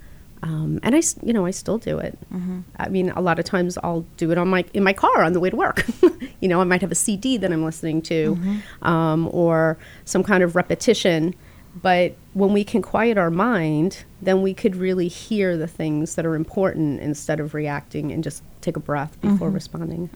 Um, 0.44 0.78
and 0.84 0.94
I, 0.94 1.02
you 1.24 1.32
know, 1.32 1.46
I 1.46 1.50
still 1.50 1.78
do 1.78 1.98
it. 1.98 2.16
Mm-hmm. 2.32 2.60
I 2.76 2.88
mean, 2.90 3.10
a 3.10 3.20
lot 3.20 3.40
of 3.40 3.44
times 3.44 3.76
I'll 3.82 4.06
do 4.16 4.30
it 4.30 4.38
on 4.38 4.46
my 4.46 4.64
in 4.72 4.84
my 4.84 4.92
car 4.92 5.24
on 5.24 5.32
the 5.32 5.40
way 5.40 5.50
to 5.50 5.56
work. 5.56 5.84
you 6.40 6.48
know, 6.48 6.60
I 6.60 6.64
might 6.64 6.80
have 6.80 6.92
a 6.92 6.94
CD 6.94 7.36
that 7.38 7.52
I'm 7.52 7.64
listening 7.64 8.02
to, 8.02 8.38
um, 8.82 9.28
or 9.32 9.78
some 10.04 10.22
kind 10.22 10.44
of 10.44 10.54
repetition. 10.54 11.34
But 11.82 12.14
when 12.32 12.52
we 12.52 12.62
can 12.62 12.80
quiet 12.80 13.18
our 13.18 13.30
mind, 13.30 14.04
then 14.22 14.42
we 14.42 14.54
could 14.54 14.76
really 14.76 15.08
hear 15.08 15.56
the 15.56 15.66
things 15.66 16.14
that 16.14 16.24
are 16.24 16.36
important 16.36 17.00
instead 17.00 17.40
of 17.40 17.52
reacting 17.52 18.12
and 18.12 18.22
just 18.22 18.44
take 18.60 18.76
a 18.76 18.80
breath 18.80 19.20
before 19.20 19.50
responding. 19.50 20.08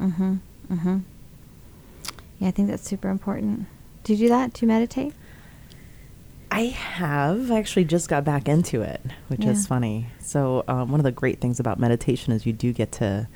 Yeah, 2.38 2.48
I 2.48 2.50
think 2.52 2.68
that's 2.68 2.88
super 2.88 3.08
important. 3.08 3.66
Do 4.04 4.12
you 4.12 4.18
do 4.18 4.28
that? 4.28 4.52
Do 4.52 4.64
you 4.64 4.68
meditate? 4.68 5.12
I 6.50 6.66
have 6.66 7.50
I 7.50 7.58
actually 7.58 7.84
just 7.84 8.08
got 8.08 8.24
back 8.24 8.48
into 8.48 8.80
it, 8.82 9.00
which 9.28 9.44
Yeah. 9.44 9.50
is 9.50 9.66
funny. 9.66 10.06
So 10.20 10.62
um, 10.68 10.90
one 10.90 11.00
of 11.00 11.04
the 11.04 11.10
great 11.12 11.40
things 11.40 11.58
about 11.58 11.78
meditation 11.80 12.32
is 12.32 12.46
you 12.46 12.52
do 12.52 12.72
get 12.72 12.92
to 12.92 13.26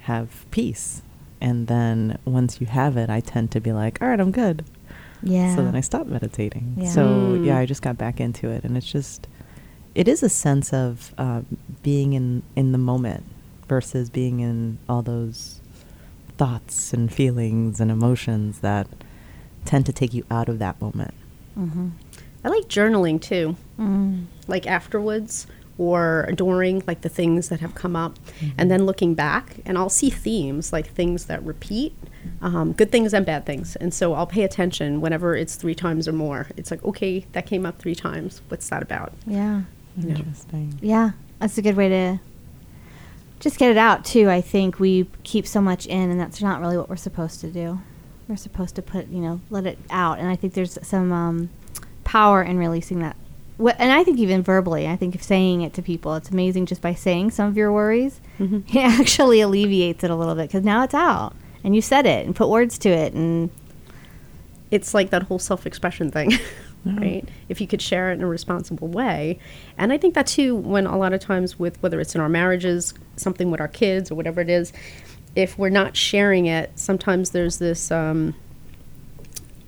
have 0.00 0.46
peace, 0.50 1.02
and 1.40 1.66
then 1.66 2.18
once 2.24 2.60
you 2.60 2.66
have 2.68 2.96
it, 2.96 3.10
I 3.10 3.20
tend 3.20 3.50
to 3.52 3.60
be 3.60 3.72
like, 3.72 4.00
all 4.00 4.08
right, 4.08 4.20
I'm 4.20 4.30
good. 4.30 4.64
Yeah. 5.22 5.54
So 5.56 5.64
then 5.64 5.74
I 5.74 5.80
stop 5.80 6.06
meditating. 6.06 6.74
Yeah. 6.76 6.88
So 6.90 7.00
Mm. 7.36 7.44
yeah, 7.44 7.58
I 7.58 7.66
just 7.66 7.82
got 7.82 7.96
back 7.98 8.20
into 8.20 8.48
it, 8.48 8.64
and 8.64 8.76
it's 8.76 8.90
just, 8.90 9.26
it 9.94 10.06
is 10.08 10.22
a 10.22 10.28
sense 10.28 10.72
of 10.72 11.14
uh, 11.18 11.42
being 11.82 12.12
in 12.12 12.42
in 12.54 12.72
the 12.72 12.78
moment 12.78 13.24
versus 13.68 14.08
being 14.10 14.40
in 14.40 14.78
all 14.88 15.02
those 15.02 15.60
thoughts 16.38 16.92
and 16.92 17.12
feelings 17.12 17.80
and 17.80 17.90
emotions 17.90 18.60
that 18.60 18.86
tend 19.64 19.86
to 19.86 19.92
take 19.92 20.12
you 20.14 20.24
out 20.30 20.48
of 20.48 20.58
that 20.58 20.80
moment. 20.80 21.14
mm-hmm. 21.58 21.88
I 22.44 22.48
like 22.48 22.64
journaling 22.64 23.20
too. 23.20 23.56
Mm. 23.78 24.26
like 24.48 24.66
afterwards 24.66 25.46
or 25.78 26.28
during 26.34 26.82
like 26.86 27.00
the 27.00 27.08
things 27.08 27.48
that 27.48 27.60
have 27.60 27.74
come 27.74 27.96
up 27.96 28.18
and 28.58 28.70
then 28.70 28.84
looking 28.84 29.14
back 29.14 29.56
and 29.64 29.78
i'll 29.78 29.88
see 29.88 30.10
themes 30.10 30.72
like 30.72 30.86
things 30.86 31.24
that 31.26 31.42
repeat 31.44 31.94
um, 32.42 32.72
good 32.72 32.92
things 32.92 33.14
and 33.14 33.24
bad 33.24 33.46
things 33.46 33.74
and 33.76 33.92
so 33.94 34.12
i'll 34.14 34.26
pay 34.26 34.42
attention 34.42 35.00
whenever 35.00 35.34
it's 35.34 35.56
three 35.56 35.74
times 35.74 36.06
or 36.06 36.12
more 36.12 36.46
it's 36.56 36.70
like 36.70 36.84
okay 36.84 37.24
that 37.32 37.46
came 37.46 37.64
up 37.64 37.78
three 37.78 37.94
times 37.94 38.42
what's 38.48 38.68
that 38.68 38.82
about 38.82 39.12
Yeah. 39.26 39.62
Interesting. 40.00 40.78
Yeah. 40.80 41.10
That's 41.38 41.58
a 41.58 41.62
good 41.62 41.76
way 41.76 41.88
to 41.88 42.18
just 43.40 43.58
get 43.58 43.70
it 43.70 43.76
out 43.76 44.04
too. 44.04 44.30
I 44.30 44.40
think 44.40 44.78
we 44.78 45.06
keep 45.22 45.46
so 45.46 45.60
much 45.60 45.86
in 45.86 46.10
and 46.10 46.18
that's 46.20 46.40
not 46.40 46.60
really 46.60 46.78
what 46.78 46.88
we're 46.88 46.96
supposed 46.96 47.40
to 47.40 47.48
do. 47.50 47.80
We're 48.28 48.36
supposed 48.36 48.74
to 48.76 48.82
put, 48.82 49.08
you 49.08 49.20
know, 49.20 49.40
let 49.50 49.66
it 49.66 49.78
out. 49.90 50.18
And 50.18 50.28
I 50.28 50.36
think 50.36 50.54
there's 50.54 50.78
some 50.82 51.12
um, 51.12 51.50
power 52.04 52.42
in 52.42 52.58
releasing 52.58 53.00
that. 53.00 53.16
And 53.78 53.92
I 53.92 54.02
think 54.02 54.18
even 54.18 54.42
verbally, 54.42 54.88
I 54.88 54.96
think 54.96 55.14
if 55.14 55.22
saying 55.22 55.60
it 55.62 55.72
to 55.74 55.82
people, 55.82 56.14
it's 56.16 56.30
amazing 56.30 56.66
just 56.66 56.80
by 56.82 56.94
saying 56.94 57.30
some 57.32 57.48
of 57.48 57.56
your 57.56 57.72
worries, 57.72 58.20
Mhm. 58.38 58.64
it 58.74 59.00
actually 59.00 59.40
alleviates 59.40 60.02
it 60.02 60.10
a 60.10 60.16
little 60.16 60.34
bit 60.34 60.48
because 60.48 60.64
now 60.64 60.82
it's 60.82 60.94
out 60.94 61.34
and 61.62 61.74
you 61.76 61.82
said 61.82 62.06
it 62.06 62.24
and 62.26 62.34
put 62.34 62.48
words 62.48 62.78
to 62.78 62.88
it. 62.88 63.12
And 63.12 63.50
it's 64.70 64.94
like 64.94 65.10
that 65.10 65.24
whole 65.24 65.38
self-expression 65.38 66.10
thing 66.10 66.32
right 66.84 67.28
if 67.48 67.60
you 67.60 67.66
could 67.68 67.80
share 67.82 68.10
it 68.10 68.14
in 68.14 68.22
a 68.22 68.26
responsible 68.26 68.88
way 68.88 69.38
and 69.78 69.92
i 69.92 69.98
think 69.98 70.14
that 70.14 70.26
too 70.26 70.56
when 70.56 70.84
a 70.86 70.96
lot 70.98 71.12
of 71.12 71.20
times 71.20 71.56
with 71.56 71.80
whether 71.80 72.00
it's 72.00 72.14
in 72.16 72.20
our 72.20 72.28
marriages 72.28 72.92
something 73.16 73.52
with 73.52 73.60
our 73.60 73.68
kids 73.68 74.10
or 74.10 74.16
whatever 74.16 74.40
it 74.40 74.48
is 74.50 74.72
if 75.34 75.58
we're 75.58 75.68
not 75.68 75.96
sharing 75.96 76.46
it 76.46 76.70
sometimes 76.78 77.30
there's 77.30 77.58
this 77.58 77.90
um, 77.90 78.34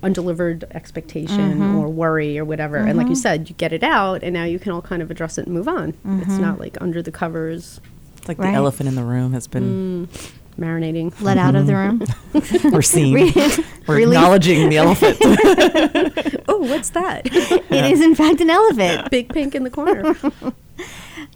undelivered 0.05 0.65
expectation 0.71 1.55
mm-hmm. 1.55 1.77
or 1.77 1.89
worry 1.89 2.37
or 2.37 2.45
whatever. 2.45 2.77
And 2.77 2.95
like 2.95 3.07
you 3.07 3.13
mm-hmm. 3.13 3.21
said 3.21 3.49
you 3.49 3.55
get 3.55 3.73
it 3.73 3.83
out 3.83 4.23
and 4.23 4.33
now 4.33 4.43
you 4.43 4.59
can 4.59 4.71
all 4.71 4.81
kind 4.81 5.01
of 5.01 5.09
address 5.09 5.37
it 5.37 5.47
and 5.47 5.53
move 5.53 5.67
on. 5.67 5.89
It's 5.89 5.97
mm-hmm. 6.05 6.41
not 6.41 6.59
like 6.59 6.77
under 6.79 7.01
the 7.01 7.11
covers. 7.11 7.81
It's 8.17 8.27
like 8.27 8.37
Right. 8.37 8.51
the 8.51 8.55
elephant 8.55 8.87
in 8.87 8.95
the 8.95 9.03
room 9.03 9.33
has 9.33 9.47
been 9.47 10.07
mm. 10.07 10.31
marinating. 10.59 11.19
Let 11.21 11.37
out 11.37 11.55
of 11.55 11.65
the 11.65 11.75
room. 11.75 12.03
we're 12.71 12.83
seeing 12.83 13.13
we're 13.13 13.95
release- 13.95 14.15
acknowledging 14.15 14.69
the 14.69 14.77
elephant. 14.77 15.17
oh 16.47 16.59
what's 16.59 16.91
that? 16.91 17.25
It 17.25 17.91
is, 17.91 17.99
in 17.99 18.13
fact, 18.13 18.41
an 18.41 18.51
elephant. 18.51 19.09
big 19.09 19.33
pink 19.33 19.55
in 19.55 19.63
the 19.63 19.71
corner 19.71 20.15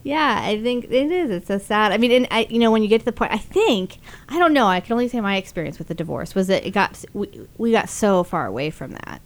Yeah, 0.04 0.42
I 0.44 0.62
think 0.62 0.86
it 0.86 1.12
is. 1.12 1.30
It's 1.30 1.48
so 1.48 1.58
sad. 1.58 1.92
I 1.92 1.98
mean, 1.98 2.12
and 2.12 2.28
I, 2.32 2.48
you 2.50 2.60
know, 2.60 2.72
when 2.72 2.82
you 2.84 2.88
get 2.90 3.00
to 3.00 3.06
the 3.06 3.12
point, 3.12 3.32
I 3.32 3.38
think 3.38 3.98
I 4.28 4.38
don't 4.40 4.54
know. 4.54 4.68
I 4.68 4.80
can 4.80 4.94
only 4.94 5.08
say 5.08 5.22
my 5.22 5.38
experience 5.38 5.78
with 5.78 5.88
the 5.88 5.94
divorce 5.94 6.36
was 6.36 6.48
that 6.48 6.66
it 6.66 6.72
got 6.72 7.04
we, 7.14 7.48
we 7.58 7.72
got 7.72 7.90
so 7.90 8.24
far 8.24 8.46
away 8.46 8.70
from 8.70 8.92
that, 8.92 9.22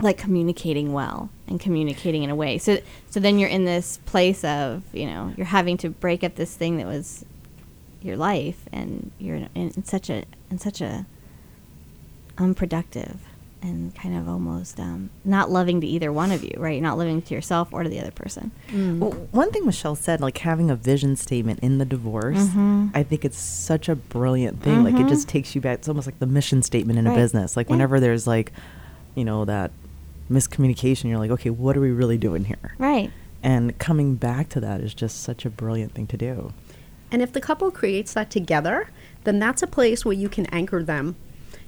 like 0.00 0.18
communicating 0.18 0.92
well 0.92 1.30
and 1.46 1.60
communicating 1.60 2.22
in 2.22 2.30
a 2.30 2.34
way. 2.34 2.58
So 2.58 2.78
so 3.10 3.20
then 3.20 3.38
you're 3.38 3.50
in 3.50 3.64
this 3.64 3.98
place 4.06 4.44
of 4.44 4.82
you 4.92 5.06
know 5.06 5.32
you're 5.36 5.46
having 5.46 5.76
to 5.78 5.90
break 5.90 6.24
up 6.24 6.34
this 6.34 6.54
thing 6.54 6.76
that 6.78 6.86
was 6.86 7.24
your 8.02 8.16
life, 8.16 8.68
and 8.72 9.10
you're 9.18 9.36
in, 9.36 9.48
in 9.54 9.84
such 9.84 10.10
a 10.10 10.24
in 10.50 10.58
such 10.58 10.80
a 10.80 11.06
unproductive 12.36 13.20
and 13.64 13.94
kind 13.94 14.14
of 14.14 14.28
almost 14.28 14.78
um, 14.78 15.08
not 15.24 15.50
loving 15.50 15.80
to 15.80 15.86
either 15.86 16.12
one 16.12 16.30
of 16.30 16.44
you, 16.44 16.52
right? 16.58 16.74
You're 16.74 16.82
not 16.82 16.98
loving 16.98 17.22
to 17.22 17.34
yourself 17.34 17.72
or 17.72 17.82
to 17.82 17.88
the 17.88 17.98
other 17.98 18.10
person. 18.10 18.50
Well, 19.00 19.12
one 19.32 19.50
thing 19.52 19.64
Michelle 19.64 19.94
said, 19.96 20.20
like 20.20 20.36
having 20.38 20.70
a 20.70 20.76
vision 20.76 21.16
statement 21.16 21.60
in 21.60 21.78
the 21.78 21.86
divorce, 21.86 22.36
Mhm. 22.48 22.90
I 22.94 23.02
think 23.02 23.24
it's 23.24 23.38
such 23.38 23.88
a 23.88 23.96
brilliant 23.96 24.62
thing. 24.62 24.84
Like 24.84 24.94
it 24.96 25.06
Mhm. 25.06 25.08
just 25.08 25.28
takes 25.28 25.54
you 25.54 25.62
back. 25.62 25.78
It's 25.78 25.88
almost 25.88 26.06
like 26.06 26.18
the 26.18 26.26
mission 26.26 26.62
statement 26.62 26.98
in 26.98 27.06
Right. 27.06 27.14
a 27.14 27.16
business. 27.16 27.56
Like 27.56 27.68
Yeah. 27.68 27.72
whenever 27.76 28.00
there's 28.00 28.26
like, 28.26 28.52
you 29.14 29.24
know, 29.24 29.46
that 29.46 29.70
miscommunication, 30.30 31.04
you're 31.08 31.18
like, 31.18 31.30
okay, 31.30 31.50
what 31.50 31.76
are 31.76 31.80
we 31.80 31.90
really 31.90 32.18
doing 32.18 32.44
here? 32.44 32.74
Right. 32.78 33.10
And 33.42 33.78
coming 33.78 34.14
back 34.16 34.48
to 34.50 34.60
that 34.60 34.80
is 34.82 34.92
just 34.94 35.22
such 35.22 35.44
a 35.46 35.50
brilliant 35.50 35.92
thing 35.94 36.06
to 36.08 36.16
do. 36.16 36.52
And 37.10 37.22
if 37.22 37.32
the 37.32 37.40
couple 37.40 37.70
creates 37.70 38.12
that 38.14 38.30
together, 38.30 38.88
then 39.24 39.38
that's 39.38 39.62
a 39.62 39.66
place 39.66 40.04
where 40.04 40.14
you 40.14 40.28
can 40.28 40.46
anchor 40.46 40.82
them. 40.82 41.16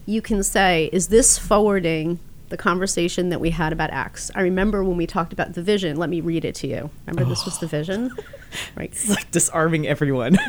You 0.07 0.23
can 0.23 0.43
say, 0.45 0.89
is 0.93 1.09
this 1.09 1.37
forwarding 1.37 2.21
the 2.49 2.57
conversation 2.57 3.29
that 3.31 3.41
we 3.41 3.51
had 3.51 3.73
about 3.73 3.93
X? 3.93 4.31
I 4.37 4.43
remember 4.43 4.85
when 4.85 4.97
we 4.97 5.07
talked 5.07 5.33
about 5.33 5.55
the 5.55 5.63
vision. 5.63 5.97
Let 5.97 6.09
me 6.09 6.21
read 6.21 6.45
it 6.45 6.55
to 6.57 6.69
you. 6.69 6.91
Remember, 7.07 7.29
this 7.29 7.45
was 7.45 7.59
the 7.59 7.67
vision? 7.67 8.13
Right. 8.77 8.91
It's 8.91 9.09
like 9.09 9.31
disarming 9.31 9.87
everyone. 9.87 10.39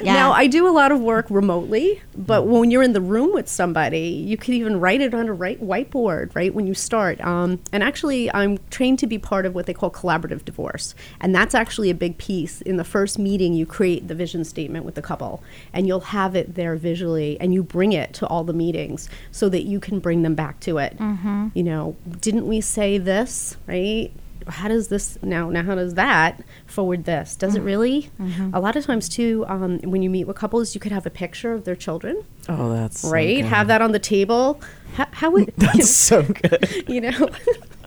Yeah. 0.00 0.14
Now, 0.14 0.32
I 0.32 0.48
do 0.48 0.68
a 0.68 0.70
lot 0.70 0.92
of 0.92 1.00
work 1.00 1.26
remotely, 1.30 2.02
but 2.14 2.46
when 2.46 2.70
you're 2.70 2.82
in 2.82 2.92
the 2.92 3.00
room 3.00 3.32
with 3.32 3.48
somebody, 3.48 4.08
you 4.08 4.36
can 4.36 4.52
even 4.52 4.78
write 4.80 5.00
it 5.00 5.14
on 5.14 5.28
a 5.28 5.32
right 5.32 5.58
whiteboard, 5.62 6.34
right, 6.34 6.52
when 6.52 6.66
you 6.66 6.74
start. 6.74 7.20
Um, 7.22 7.60
and 7.72 7.82
actually, 7.82 8.30
I'm 8.34 8.58
trained 8.68 8.98
to 8.98 9.06
be 9.06 9.18
part 9.18 9.46
of 9.46 9.54
what 9.54 9.64
they 9.64 9.72
call 9.72 9.90
collaborative 9.90 10.44
divorce. 10.44 10.94
And 11.20 11.34
that's 11.34 11.54
actually 11.54 11.88
a 11.88 11.94
big 11.94 12.18
piece. 12.18 12.60
In 12.62 12.76
the 12.76 12.84
first 12.84 13.18
meeting, 13.18 13.54
you 13.54 13.64
create 13.64 14.08
the 14.08 14.14
vision 14.14 14.44
statement 14.44 14.84
with 14.84 14.94
the 14.94 15.02
couple, 15.02 15.42
and 15.72 15.86
you'll 15.86 16.00
have 16.00 16.36
it 16.36 16.54
there 16.54 16.76
visually, 16.76 17.40
and 17.40 17.54
you 17.54 17.62
bring 17.62 17.92
it 17.92 18.12
to 18.14 18.26
all 18.26 18.44
the 18.44 18.52
meetings 18.52 19.08
so 19.30 19.48
that 19.48 19.62
you 19.62 19.80
can 19.80 20.00
bring 20.00 20.22
them 20.22 20.34
back 20.34 20.60
to 20.60 20.78
it. 20.78 20.98
Mm-hmm. 20.98 21.48
You 21.54 21.62
know, 21.62 21.96
didn't 22.20 22.46
we 22.46 22.60
say 22.60 22.98
this, 22.98 23.56
right? 23.66 24.10
How 24.48 24.68
does 24.68 24.88
this 24.88 25.18
now 25.22 25.50
now 25.50 25.62
how 25.62 25.74
does 25.74 25.94
that 25.94 26.42
forward 26.66 27.04
this? 27.04 27.36
Does 27.36 27.54
it 27.56 27.60
really? 27.62 28.10
A 28.52 28.60
lot 28.60 28.76
of 28.76 28.84
times 28.84 29.08
too 29.08 29.44
um, 29.48 29.78
when 29.80 30.02
you 30.02 30.10
meet 30.10 30.24
with 30.24 30.36
couples 30.36 30.74
you 30.74 30.80
could 30.80 30.92
have 30.92 31.06
a 31.06 31.10
picture 31.10 31.52
of 31.52 31.64
their 31.64 31.76
children. 31.76 32.24
Oh, 32.48 32.72
that's 32.72 33.00
so 33.00 33.10
right? 33.10 33.36
good. 33.36 33.46
have 33.46 33.68
that 33.68 33.80
on 33.82 33.92
the 33.92 33.98
table. 33.98 34.60
How, 34.94 35.06
how 35.12 35.30
would 35.30 35.52
That's 35.56 35.90
so 35.96 36.22
good. 36.22 36.84
you 36.88 37.00
know 37.00 37.28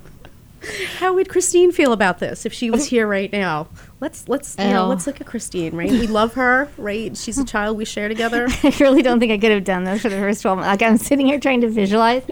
how 0.97 1.13
would 1.13 1.29
christine 1.29 1.71
feel 1.71 1.93
about 1.93 2.19
this 2.19 2.45
if 2.45 2.53
she 2.53 2.69
was 2.71 2.85
here 2.89 3.07
right 3.07 3.31
now 3.31 3.67
let's 3.99 4.27
let's 4.27 4.55
you 4.59 4.65
know 4.65 4.87
let's 4.87 5.07
look 5.07 5.19
at 5.21 5.27
christine 5.27 5.75
right 5.75 5.89
we 5.91 6.07
love 6.07 6.33
her 6.33 6.69
right 6.77 7.15
she's 7.17 7.37
a 7.37 7.45
child 7.53 7.77
we 7.77 7.85
share 7.85 8.07
together 8.07 8.47
I 8.63 8.73
really 8.79 9.01
don't 9.01 9.19
think 9.19 9.31
I 9.31 9.37
could 9.37 9.51
have 9.51 9.63
done 9.63 9.83
this 9.83 10.01
for 10.01 10.09
the 10.09 10.17
first 10.17 10.41
12 10.41 10.59
months. 10.59 10.67
Like, 10.67 10.81
I'm 10.89 10.97
sitting 10.97 11.25
here 11.25 11.39
trying 11.39 11.61
to 11.61 11.69
visualize 11.69 12.23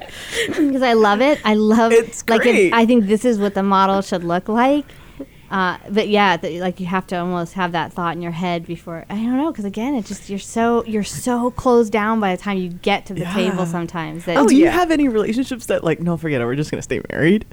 because 0.47 0.81
I 0.81 0.93
love 0.93 1.21
it. 1.21 1.39
I 1.43 1.53
love 1.55 1.91
It's 1.91 2.27
like 2.29 2.41
great. 2.41 2.73
I 2.73 2.85
think 2.85 3.05
this 3.05 3.25
is 3.25 3.39
what 3.39 3.53
the 3.53 3.63
model 3.63 4.01
should 4.01 4.23
look 4.23 4.47
like. 4.49 4.85
Uh, 5.51 5.77
but 5.89 6.07
yeah, 6.09 6.35
the, 6.37 6.59
like 6.59 6.79
you 6.79 6.85
have 6.87 7.05
to 7.07 7.15
almost 7.17 7.53
have 7.53 7.71
that 7.73 7.93
thought 7.93 8.15
in 8.15 8.21
your 8.21 8.31
head 8.31 8.65
before. 8.65 9.05
I 9.09 9.15
don't 9.15 9.37
know 9.37 9.51
because 9.51 9.63
again, 9.65 9.93
it 9.95 10.05
just 10.05 10.27
you're 10.29 10.39
so 10.39 10.83
you're 10.85 11.03
so 11.03 11.51
closed 11.51 11.93
down 11.93 12.19
by 12.19 12.35
the 12.35 12.41
time 12.41 12.57
you 12.57 12.69
get 12.69 13.05
to 13.07 13.13
the 13.13 13.21
Yeah. 13.21 13.33
table. 13.33 13.65
Sometimes 13.65 14.25
that 14.25 14.37
Oh, 14.37 14.47
do 14.47 14.55
you 14.55 14.65
yeah. 14.65 14.71
have 14.71 14.91
any 14.91 15.07
relationships 15.07 15.67
that 15.67 15.83
like 15.83 15.99
no, 15.99 16.17
forget 16.17 16.41
it, 16.41 16.45
we're 16.45 16.55
just 16.55 16.71
gonna 16.71 16.81
stay 16.81 16.99
married? 17.11 17.45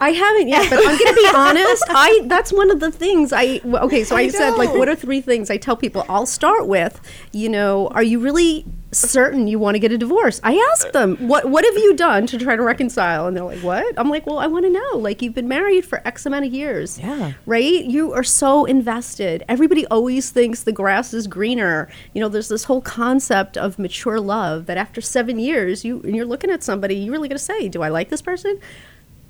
I 0.00 0.10
haven't 0.10 0.48
yet, 0.48 0.68
but 0.70 0.78
I'm 0.80 0.98
going 0.98 1.14
to 1.14 1.14
be 1.14 1.30
honest. 1.34 1.84
I 1.88 2.22
that's 2.26 2.52
one 2.52 2.70
of 2.70 2.80
the 2.80 2.90
things 2.90 3.32
I 3.32 3.60
okay. 3.64 4.04
So 4.04 4.16
I, 4.16 4.28
said 4.28 4.50
like, 4.56 4.72
what 4.74 4.88
are 4.88 4.94
three 4.96 5.20
things 5.20 5.50
I 5.50 5.56
tell 5.56 5.76
people? 5.76 6.04
I'll 6.08 6.26
start 6.26 6.66
with, 6.66 7.00
you 7.32 7.48
know, 7.48 7.88
are 7.88 8.02
you 8.02 8.18
really 8.18 8.64
certain 8.92 9.48
you 9.48 9.58
want 9.58 9.74
to 9.74 9.78
get 9.78 9.90
a 9.92 9.98
divorce? 9.98 10.40
I 10.44 10.54
ask 10.72 10.90
them, 10.92 11.16
what 11.28 11.48
what 11.48 11.64
have 11.64 11.76
you 11.76 11.94
done 11.94 12.26
to 12.28 12.38
try 12.38 12.56
to 12.56 12.62
reconcile? 12.62 13.26
And 13.26 13.36
they're 13.36 13.44
like, 13.44 13.60
what? 13.60 13.94
I'm 13.98 14.08
like, 14.10 14.26
well, 14.26 14.38
I 14.38 14.46
want 14.46 14.64
to 14.64 14.70
know. 14.70 14.98
Like, 14.98 15.22
you've 15.22 15.34
been 15.34 15.48
married 15.48 15.84
for 15.84 16.06
X 16.06 16.26
amount 16.26 16.44
of 16.46 16.52
years, 16.52 16.98
Yeah. 16.98 17.32
right? 17.46 17.84
You 17.84 18.12
are 18.12 18.24
so 18.24 18.64
invested. 18.64 19.44
Everybody 19.48 19.86
always 19.86 20.30
thinks 20.30 20.64
the 20.64 20.72
grass 20.72 21.14
is 21.14 21.26
greener. 21.26 21.88
You 22.14 22.20
know, 22.20 22.28
there's 22.28 22.48
this 22.48 22.64
whole 22.64 22.80
concept 22.82 23.56
of 23.56 23.78
mature 23.78 24.20
love 24.20 24.66
that 24.66 24.76
after 24.76 25.00
seven 25.00 25.38
years, 25.38 25.84
you 25.84 26.00
and 26.02 26.14
you're 26.16 26.26
looking 26.26 26.50
at 26.50 26.62
somebody, 26.62 26.96
you're 26.96 27.12
really 27.12 27.28
going 27.28 27.38
to 27.38 27.44
say, 27.44 27.68
do 27.68 27.82
I 27.82 27.88
like 27.88 28.08
this 28.10 28.22
person? 28.22 28.58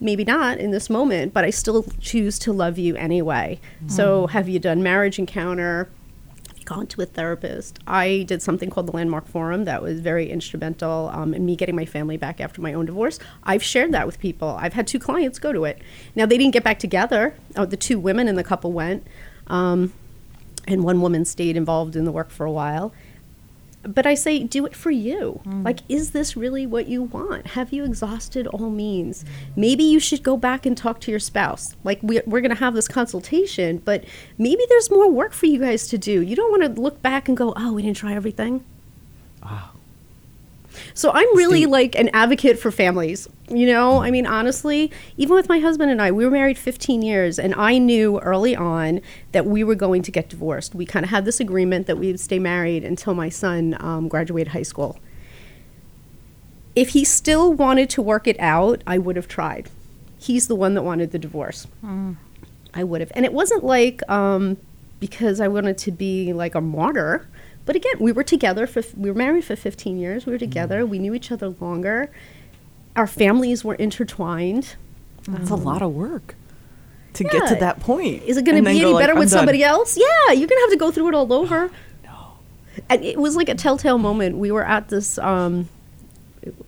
Maybe 0.01 0.25
not 0.25 0.59
in 0.59 0.71
this 0.71 0.91
moment, 0.91 1.33
but 1.33 1.45
I 1.45 1.51
still 1.51 1.85
choose 2.01 2.39
to 2.41 2.53
love 2.53 2.79
you 2.79 2.97
anyway. 2.97 3.61
So, 3.87 4.27
have 4.29 4.49
you 4.49 4.59
done 4.59 4.83
marriage 4.83 5.19
encounter? 5.19 5.89
Have 6.49 6.59
you 6.59 6.65
Gone 6.65 6.87
to 6.89 7.03
a 7.03 7.07
therapist. 7.07 7.79
I 7.87 8.25
did 8.27 8.41
something 8.41 8.71
called 8.71 8.87
the 8.87 8.93
Landmark 8.93 9.27
Forum 9.27 9.65
that 9.65 9.83
was 9.83 10.01
very 10.01 10.31
instrumental 10.31 11.11
um, 11.13 11.35
in 11.35 11.45
me 11.45 11.57
getting 11.57 11.77
my 11.77 11.85
family 11.85 12.17
back 12.17 12.41
after 12.41 12.63
my 12.63 12.73
own 12.73 12.87
divorce. 12.87 13.19
I've 13.43 13.63
shared 13.63 13.93
that 13.93 14.07
with 14.07 14.19
people. 14.19 14.49
I've 14.49 14.73
had 14.73 14.87
two 14.87 14.99
clients 14.99 15.39
go 15.39 15.53
to 15.53 15.65
it. 15.65 15.83
Now 16.15 16.25
they 16.25 16.39
didn't 16.39 16.53
get 16.53 16.65
back 16.65 16.79
together. 16.79 17.35
Oh, 17.57 17.67
the 17.67 17.77
two 17.77 17.99
women 17.99 18.29
in 18.29 18.37
the 18.37 18.45
couple 18.45 18.73
went, 18.73 19.07
um, 19.47 19.93
and 20.67 20.85
one 20.85 21.03
woman 21.03 21.27
stayed 21.27 21.57
involved 21.57 21.97
in 21.97 22.05
the 22.07 22.13
work 22.13 22.31
for 22.31 22.47
a 22.47 22.53
while 22.53 22.93
but 23.87 24.07
I 24.07 24.15
say, 24.15 24.43
do 24.43 24.67
it 24.67 24.75
for 24.75 24.91
you. 24.91 25.41
Hmm. 25.45 25.63
Like, 25.63 25.81
is 25.89 26.11
this 26.11 26.37
really 26.37 26.67
what 26.67 26.87
you 26.89 27.03
want? 27.03 27.49
Have 27.49 27.73
you 27.73 27.85
exhausted 27.85 28.47
all 28.49 28.71
means? 28.71 29.25
Maybe 29.57 29.85
you 29.85 30.01
should 30.01 30.23
go 30.23 30.37
back 30.37 30.67
and 30.67 30.77
talk 30.77 31.01
to 31.01 31.11
your 31.11 31.21
spouse. 31.21 31.77
Like, 31.85 32.01
we, 32.03 32.21
we're 32.27 32.41
going 32.41 32.51
to 32.51 32.57
have 32.57 32.75
this 32.75 32.89
consultation, 32.89 33.79
but 33.79 34.05
maybe 34.39 34.63
there's 34.69 34.91
more 34.91 35.11
work 35.11 35.33
for 35.33 35.47
you 35.47 35.59
guys 35.61 35.89
to 35.89 35.99
do. 35.99 36.23
You 36.23 36.37
don't 36.37 36.51
want 36.51 36.75
to 36.75 36.81
look 36.81 37.03
back 37.03 37.29
and 37.29 37.37
go, 37.37 37.53
oh, 37.57 37.73
we 37.73 37.83
didn't 37.83 37.97
try 37.97 38.15
everything. 38.15 38.65
Wow. 39.43 39.71
So 40.95 41.11
I'm 41.13 41.37
really 41.37 41.67
like 41.67 41.95
an 41.95 42.11
advocate 42.13 42.59
for 42.59 42.71
families. 42.71 43.29
You 43.49 43.67
know, 43.67 44.03
I 44.03 44.11
mean, 44.11 44.27
honestly, 44.27 44.91
even 45.17 45.35
with 45.35 45.49
my 45.49 45.59
husband 45.59 45.91
and 45.91 46.01
I, 46.01 46.11
we 46.13 46.25
were 46.25 46.31
married 46.31 46.59
15 46.59 47.03
years, 47.03 47.39
and 47.39 47.55
I 47.55 47.79
knew 47.79 48.19
early 48.21 48.57
on 48.57 49.01
that 49.33 49.47
we 49.47 49.63
were 49.65 49.75
going 49.75 50.03
to 50.03 50.11
get 50.11 50.29
divorced. 50.29 50.75
We 50.75 50.87
kind 50.87 51.05
of 51.05 51.11
had 51.11 51.25
this 51.25 51.41
agreement 51.41 51.87
that 51.87 51.99
we 51.99 52.09
would 52.09 52.21
stay 52.21 52.39
married 52.39 52.85
until 52.85 53.15
my 53.15 53.29
son 53.29 53.77
um, 53.81 54.09
graduated 54.09 54.53
high 54.53 54.63
school. 54.63 54.99
If 56.75 56.91
he 56.91 57.05
still 57.05 57.53
wanted 57.53 57.91
to 57.91 58.03
work 58.03 58.27
it 58.27 58.39
out, 58.41 58.83
I 58.87 58.99
would 58.99 59.17
have 59.17 59.29
tried. 59.29 59.71
He's 60.19 60.49
the 60.49 60.55
one 60.55 60.75
that 60.75 60.83
wanted 60.83 61.13
the 61.13 61.19
divorce. 61.19 61.67
I 62.73 62.83
would 62.83 63.01
have. 63.01 63.13
And 63.15 63.25
it 63.25 63.33
wasn't 63.33 63.63
like 63.63 64.01
um, 64.11 64.57
because 65.01 65.41
I 65.41 65.49
wanted 65.49 65.79
to 65.79 65.93
be 65.93 66.33
like 66.33 66.55
a 66.55 66.61
martyr. 66.61 67.29
But 67.67 67.77
again, 67.77 67.95
we 67.99 68.13
were 68.13 68.25
together 68.25 68.67
for 68.67 68.83
we 68.97 69.11
were 69.11 69.17
married 69.17 69.45
for 69.45 69.57
15 69.57 69.99
years. 69.99 70.27
We 70.27 70.33
were 70.33 70.39
together. 70.39 70.85
We 70.85 70.99
knew 70.99 71.15
each 71.15 71.33
other 71.33 71.49
longer. 71.61 72.11
Our 72.97 73.07
families 73.07 73.65
were 73.65 73.75
intertwined. 73.75 74.77
That's 75.27 75.51
a 75.51 75.55
lot 75.57 75.81
of 75.83 75.93
work 75.95 76.35
to 77.15 77.25
get 77.25 77.49
to 77.49 77.55
that 77.57 77.81
point. 77.81 78.23
Is 78.25 78.37
it 78.37 78.45
going 78.45 78.63
to 78.63 78.71
be 78.71 78.81
any 78.81 78.93
like, 78.93 79.03
better 79.03 79.13
"I'm 79.15 79.19
with 79.19 79.31
done." 79.31 79.39
somebody 79.39 79.63
else? 79.65 79.97
Yeah, 79.97 80.33
you're 80.33 80.47
going 80.49 80.59
to 80.59 80.61
have 80.63 80.71
to 80.71 80.77
go 80.77 80.91
through 80.91 81.09
it 81.09 81.15
all 81.15 81.33
over. 81.33 81.71
No. 82.05 82.33
And 82.91 83.03
it 83.05 83.19
was 83.19 83.37
like 83.37 83.49
a 83.49 83.55
telltale 83.55 83.99
moment. 83.99 84.37
We 84.37 84.51
were 84.51 84.65
at 84.65 84.89
this. 84.89 85.17
Um, 85.19 85.69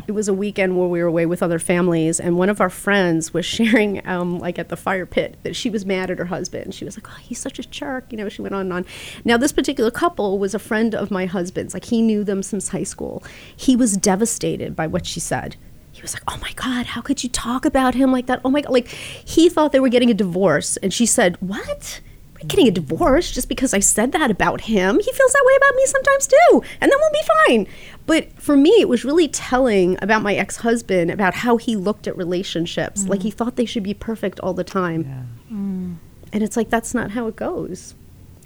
it- 0.06 0.12
was 0.12 0.28
a 0.28 0.34
weekend 0.34 0.78
where 0.78 0.88
we 0.88 1.00
were 1.00 1.06
away 1.08 1.26
with 1.26 1.42
other 1.42 1.58
families, 1.58 2.18
and 2.20 2.36
one 2.38 2.48
of 2.48 2.60
our 2.60 2.70
friends 2.70 3.34
was 3.34 3.44
sharing, 3.56 4.06
um, 4.06 4.38
like 4.38 4.58
at 4.58 4.68
the 4.68 4.76
fire 4.76 5.06
pit, 5.06 5.36
that 5.42 5.54
she 5.56 5.68
was 5.70 5.84
mad 5.84 6.10
at 6.10 6.18
her 6.18 6.24
husband. 6.26 6.74
She 6.74 6.84
was 6.84 6.96
like, 6.96 7.06
"Oh, 7.10 7.16
he's 7.20 7.38
such 7.38 7.58
a 7.58 7.62
jerk," 7.62 8.06
you 8.10 8.16
know. 8.18 8.28
She 8.28 8.42
went 8.42 8.54
on 8.54 8.62
and 8.62 8.72
on. 8.72 8.86
Now, 9.24 9.36
this 9.36 9.52
particular 9.52 9.90
couple 9.90 10.38
was 10.38 10.54
a 10.54 10.58
friend 10.58 10.94
of 10.94 11.10
my 11.10 11.26
husband's. 11.26 11.74
Like 11.74 11.84
he 11.86 12.00
knew 12.02 12.24
them 12.24 12.42
since 12.42 12.68
high 12.68 12.82
school. 12.84 13.22
He 13.56 13.76
was 13.76 13.96
devastated 13.96 14.74
by 14.76 14.86
what 14.86 15.04
she 15.06 15.20
said. 15.20 15.56
He 15.92 16.02
was 16.02 16.14
like, 16.14 16.22
"Oh 16.28 16.38
my 16.42 16.52
God, 16.56 16.86
how 16.86 17.00
could 17.00 17.22
you 17.22 17.28
talk 17.30 17.64
about 17.64 17.94
him 17.94 18.12
like 18.12 18.26
that? 18.26 18.40
Oh 18.44 18.50
my 18.50 18.60
God!" 18.62 18.72
Like 18.72 18.88
he 18.88 19.48
thought 19.48 19.72
they 19.72 19.80
were 19.80 19.88
getting 19.88 20.10
a 20.10 20.14
divorce, 20.14 20.76
and 20.78 20.92
she 20.92 21.06
said, 21.06 21.36
"What?" 21.40 22.00
We're 22.46 22.48
not 22.48 22.56
getting 22.56 22.68
a 22.68 22.70
divorce 22.70 23.32
just 23.32 23.48
because 23.48 23.74
I 23.74 23.80
said 23.80 24.12
that 24.12 24.30
about 24.30 24.62
him. 24.62 24.98
He 24.98 25.12
feels 25.12 25.32
that 25.32 25.44
way 25.44 25.54
about 25.56 25.76
me 25.76 25.86
sometimes 25.86 26.26
too, 26.26 26.62
and 26.80 26.90
then 26.90 26.98
we'll 26.98 27.10
be 27.10 27.28
fine. 27.46 27.66
But 28.06 28.32
for 28.40 28.56
me, 28.56 28.70
it 28.80 28.88
was 28.88 29.04
really 29.04 29.28
telling 29.28 29.98
about 30.00 30.22
my 30.22 30.34
ex 30.34 30.58
husband, 30.58 31.10
about 31.10 31.34
how 31.34 31.56
he 31.56 31.74
looked 31.76 32.06
at 32.06 32.16
relationships. 32.16 33.06
Like 33.06 33.22
he 33.22 33.30
mm. 33.30 33.34
thought 33.34 33.56
they 33.56 33.64
should 33.64 33.82
be 33.82 33.94
perfect 33.94 34.38
all 34.40 34.54
the 34.54 34.64
time. 34.64 35.02
Yeah. 35.02 35.56
Mm. 35.56 35.96
And 36.32 36.42
it's 36.42 36.56
like, 36.56 36.70
that's 36.70 36.94
not 36.94 37.12
how 37.12 37.26
it 37.26 37.36
goes. 37.36 37.94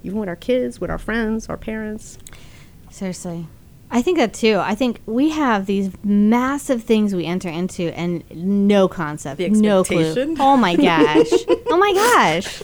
Even 0.03 0.19
with 0.19 0.29
our 0.29 0.37
kids, 0.37 0.81
with 0.81 0.91
our 0.91 0.99
friends, 0.99 1.49
our 1.49 1.59
parents. 1.59 2.19
Seriously. 2.91 3.47
I 3.91 4.03
think 4.03 4.19
that 4.19 4.33
too. 4.33 4.59
I 4.59 4.75
think 4.75 5.01
we 5.07 5.31
have 5.31 5.67
these 5.67 5.91
massive 6.05 6.85
things 6.85 7.15
we 7.15 7.27
enter 7.27 7.49
into 7.49 7.97
and 7.99 8.25
no 8.33 8.89
concept, 8.89 9.39
The 9.39 9.51
no 9.51 9.83
clue. 9.83 10.37
Oh 10.39 10.57
my 10.57 10.77
gosh. 10.77 11.27
oh 11.69 11.77
my 11.77 11.93
gosh. 11.93 12.63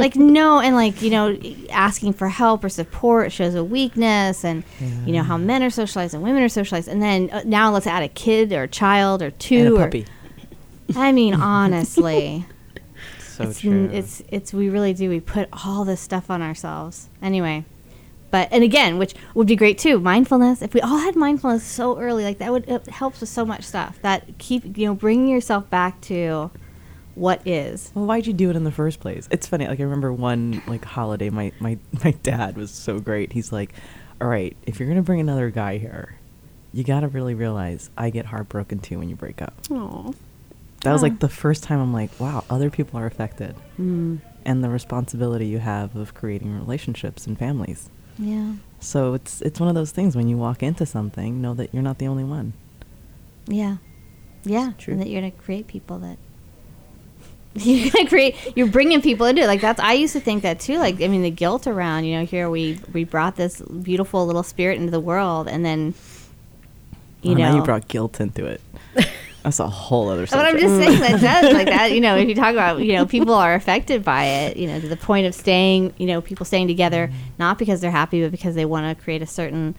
Like 0.04 0.16
no 0.16 0.60
and 0.60 0.74
like, 0.74 1.02
you 1.02 1.10
know, 1.10 1.38
asking 1.70 2.14
for 2.14 2.28
help 2.28 2.64
or 2.64 2.68
support 2.68 3.32
shows 3.32 3.54
a 3.54 3.62
weakness 3.62 4.44
and 4.44 4.64
you 5.06 5.12
know 5.12 5.22
how 5.22 5.36
men 5.36 5.62
are 5.62 5.70
socialized 5.70 6.14
and 6.14 6.22
women 6.22 6.42
are 6.42 6.48
socialized 6.48 6.88
and 6.88 7.02
then 7.02 7.28
uh, 7.30 7.42
now 7.44 7.70
let's 7.70 7.86
add 7.86 8.02
a 8.02 8.08
kid 8.08 8.52
or 8.52 8.62
a 8.64 8.68
child 8.68 9.20
or 9.22 9.30
two 9.30 9.56
And 9.56 9.68
a 9.68 9.74
or- 9.76 9.84
puppy. 9.86 10.06
I 10.96 11.12
mean 11.12 11.34
honestly. 11.34 12.46
So 13.20 13.44
it's, 13.48 13.60
true. 13.60 13.70
n- 13.84 13.90
it's 13.90 14.22
it's 14.28 14.52
we 14.52 14.68
really 14.68 14.92
do 14.92 15.08
we 15.08 15.18
put 15.18 15.48
all 15.64 15.86
this 15.86 15.98
stuff 16.00 16.28
on 16.30 16.42
ourselves 16.42 17.08
anyway 17.22 17.64
but 18.30 18.48
and 18.52 18.62
again 18.62 18.98
which 18.98 19.14
would 19.34 19.46
be 19.46 19.56
great 19.56 19.78
too 19.78 19.98
mindfulness 19.98 20.60
if 20.60 20.74
we 20.74 20.80
all 20.82 20.98
had 20.98 21.16
mindfulness 21.16 21.64
so 21.64 21.98
early 21.98 22.22
like 22.22 22.36
that 22.36 22.52
would 22.52 22.68
it 22.68 22.86
helps 22.88 23.20
with 23.20 23.30
so 23.30 23.46
much 23.46 23.62
stuff 23.64 23.98
that 24.02 24.36
keep 24.36 24.76
you 24.76 24.84
know 24.84 24.94
bringing 24.94 25.28
yourself 25.28 25.70
back 25.70 25.98
to 26.02 26.50
what 27.14 27.46
is 27.46 27.90
Well, 27.94 28.06
why'd 28.06 28.26
you 28.26 28.32
do 28.32 28.50
it 28.50 28.56
in 28.56 28.64
the 28.64 28.70
first 28.72 29.00
place? 29.00 29.28
It's 29.30 29.46
funny. 29.46 29.66
Like 29.66 29.80
I 29.80 29.82
remember 29.84 30.12
one 30.12 30.62
like 30.66 30.84
holiday. 30.84 31.30
My 31.30 31.52
my 31.60 31.78
my 32.04 32.12
dad 32.22 32.56
was 32.56 32.70
so 32.70 32.98
great. 33.00 33.32
He's 33.32 33.52
like, 33.52 33.72
"All 34.20 34.28
right, 34.28 34.56
if 34.64 34.78
you're 34.78 34.88
gonna 34.88 35.02
bring 35.02 35.20
another 35.20 35.50
guy 35.50 35.78
here, 35.78 36.16
you 36.72 36.84
gotta 36.84 37.08
really 37.08 37.34
realize 37.34 37.90
I 37.96 38.10
get 38.10 38.26
heartbroken 38.26 38.78
too 38.78 38.98
when 38.98 39.08
you 39.08 39.16
break 39.16 39.42
up." 39.42 39.54
Oh. 39.70 40.14
That 40.82 40.92
was 40.94 41.02
like 41.02 41.18
the 41.18 41.28
first 41.28 41.62
time 41.62 41.78
I'm 41.78 41.92
like, 41.92 42.10
"Wow, 42.18 42.44
other 42.48 42.70
people 42.70 42.98
are 42.98 43.04
affected," 43.06 43.54
Mm. 43.78 44.20
and 44.46 44.64
the 44.64 44.70
responsibility 44.70 45.46
you 45.46 45.58
have 45.58 45.94
of 45.94 46.14
creating 46.14 46.58
relationships 46.58 47.26
and 47.26 47.38
families. 47.38 47.90
yeah 48.18 48.54
So 48.78 49.12
it's 49.12 49.42
it's 49.42 49.60
one 49.60 49.68
of 49.68 49.74
those 49.74 49.90
things 49.90 50.16
when 50.16 50.26
you 50.28 50.38
walk 50.38 50.62
into 50.62 50.86
something, 50.86 51.42
know 51.42 51.52
that 51.54 51.74
you're 51.74 51.82
not 51.82 51.98
the 51.98 52.06
only 52.08 52.24
one. 52.24 52.54
yeah 53.46 53.76
yeah 54.44 54.72
True. 54.78 54.92
and 54.94 55.02
that 55.02 55.08
you're 55.10 55.20
gonna 55.20 55.32
create 55.32 55.66
people 55.66 55.98
that 55.98 56.16
you're 57.54 57.90
gonna 57.90 58.08
create 58.08 58.36
you're 58.56 58.68
bringing 58.68 59.02
people 59.02 59.26
into 59.26 59.42
it 59.42 59.46
like 59.48 59.60
that's 59.60 59.80
i 59.80 59.92
used 59.92 60.12
to 60.12 60.20
think 60.20 60.42
that 60.44 60.60
too 60.60 60.78
like 60.78 61.02
i 61.02 61.08
mean 61.08 61.22
the 61.22 61.30
guilt 61.30 61.66
around 61.66 62.04
you 62.04 62.16
know 62.16 62.24
here 62.24 62.48
we 62.48 62.78
we 62.92 63.02
brought 63.02 63.34
this 63.34 63.60
beautiful 63.60 64.24
little 64.24 64.44
spirit 64.44 64.78
into 64.78 64.90
the 64.92 65.00
world 65.00 65.48
and 65.48 65.64
then 65.64 65.92
you 67.22 67.32
Oh, 67.32 67.34
know 67.34 67.50
now 67.50 67.56
you 67.56 67.62
brought 67.62 67.88
guilt 67.88 68.20
into 68.20 68.46
it. 68.46 68.60
That's 69.42 69.58
a 69.58 69.68
whole 69.68 70.08
other 70.10 70.26
But 70.26 70.44
I'm 70.44 70.58
just 70.58 70.76
saying 70.76 71.00
that 71.00 71.20
does 71.20 71.52
like 71.54 71.66
that. 71.66 71.92
You 71.92 72.00
know, 72.00 72.16
if 72.16 72.28
you 72.28 72.34
talk 72.34 72.52
about 72.52 72.80
you 72.80 72.92
know 72.92 73.06
people 73.06 73.34
are 73.34 73.54
affected 73.54 74.04
by 74.04 74.24
it, 74.24 74.56
you 74.56 74.66
know, 74.66 74.78
to 74.78 74.88
the 74.88 74.96
point 74.96 75.26
of 75.26 75.34
staying, 75.34 75.94
you 75.96 76.06
know, 76.06 76.20
people 76.20 76.44
staying 76.44 76.68
together 76.68 77.10
not 77.38 77.58
because 77.58 77.80
they're 77.80 77.90
happy, 77.90 78.22
but 78.22 78.30
because 78.30 78.54
they 78.54 78.66
want 78.66 78.96
to 78.96 79.02
create 79.02 79.22
a 79.22 79.26
certain 79.26 79.74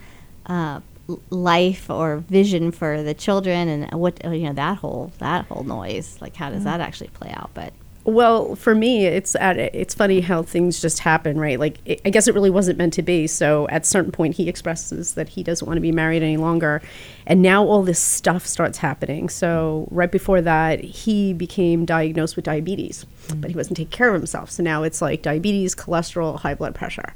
uh, 0.47 0.81
life 1.29 1.89
or 1.89 2.17
vision 2.17 2.71
for 2.71 3.03
the 3.03 3.13
children, 3.13 3.67
and 3.67 3.99
what 3.99 4.23
uh, 4.25 4.29
you 4.29 4.47
know 4.47 4.53
that 4.53 4.77
whole 4.77 5.11
that 5.19 5.45
whole 5.45 5.63
noise. 5.63 6.17
Like, 6.21 6.35
how 6.35 6.49
does 6.49 6.63
that 6.63 6.79
actually 6.81 7.09
play 7.09 7.31
out? 7.31 7.51
But 7.53 7.73
Well, 8.03 8.55
for 8.55 8.73
me, 8.73 9.05
it's 9.05 9.35
at 9.35 9.57
it's 9.57 9.93
funny 9.93 10.21
how 10.21 10.41
things 10.41 10.81
just 10.81 10.99
happen, 10.99 11.39
right? 11.39 11.59
Like 11.59 11.77
it, 11.85 12.01
I 12.03 12.09
guess 12.09 12.27
it 12.27 12.33
really 12.33 12.49
wasn't 12.49 12.77
meant 12.79 12.93
to 12.93 13.03
be. 13.03 13.27
So 13.27 13.67
at 13.69 13.83
a 13.83 13.85
certain 13.85 14.11
point, 14.11 14.35
he 14.35 14.49
expresses 14.49 15.13
that 15.13 15.29
he 15.29 15.43
doesn't 15.43 15.67
want 15.67 15.77
to 15.77 15.81
be 15.81 15.91
married 15.91 16.23
any 16.23 16.37
longer, 16.37 16.81
and 17.27 17.41
now 17.43 17.63
all 17.63 17.83
this 17.83 17.99
stuff 17.99 18.47
starts 18.47 18.79
happening. 18.79 19.29
So 19.29 19.87
right 19.91 20.11
before 20.11 20.41
that, 20.41 20.83
he 20.83 21.33
became 21.33 21.85
diagnosed 21.85 22.35
with 22.35 22.45
diabetes, 22.45 23.05
but 23.35 23.51
he 23.51 23.55
wasn't 23.55 23.77
taking 23.77 23.91
care 23.91 24.09
of 24.09 24.15
himself. 24.15 24.49
So 24.49 24.63
now 24.63 24.81
it's 24.81 25.01
like 25.01 25.21
diabetes, 25.21 25.75
cholesterol, 25.75 26.39
high 26.39 26.55
blood 26.55 26.73
pressure. 26.73 27.13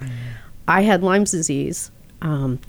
I 0.68 0.82
had 0.82 1.02
Lyme's 1.02 1.32
disease. 1.32 1.90
Um, 2.22 2.60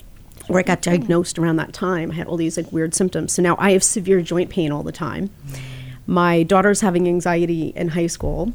where 0.47 0.59
I 0.59 0.63
got 0.63 0.81
diagnosed 0.81 1.39
around 1.39 1.57
that 1.57 1.73
time, 1.73 2.11
I 2.11 2.15
had 2.15 2.27
all 2.27 2.37
these 2.37 2.57
like 2.57 2.71
weird 2.71 2.93
symptoms. 2.93 3.33
So 3.33 3.41
now 3.41 3.55
I 3.59 3.71
have 3.71 3.83
severe 3.83 4.21
joint 4.21 4.49
pain 4.49 4.71
all 4.71 4.83
the 4.83 4.91
time. 4.91 5.29
My 6.05 6.43
daughter's 6.43 6.81
having 6.81 7.07
anxiety 7.07 7.73
in 7.75 7.89
high 7.89 8.07
school. 8.07 8.53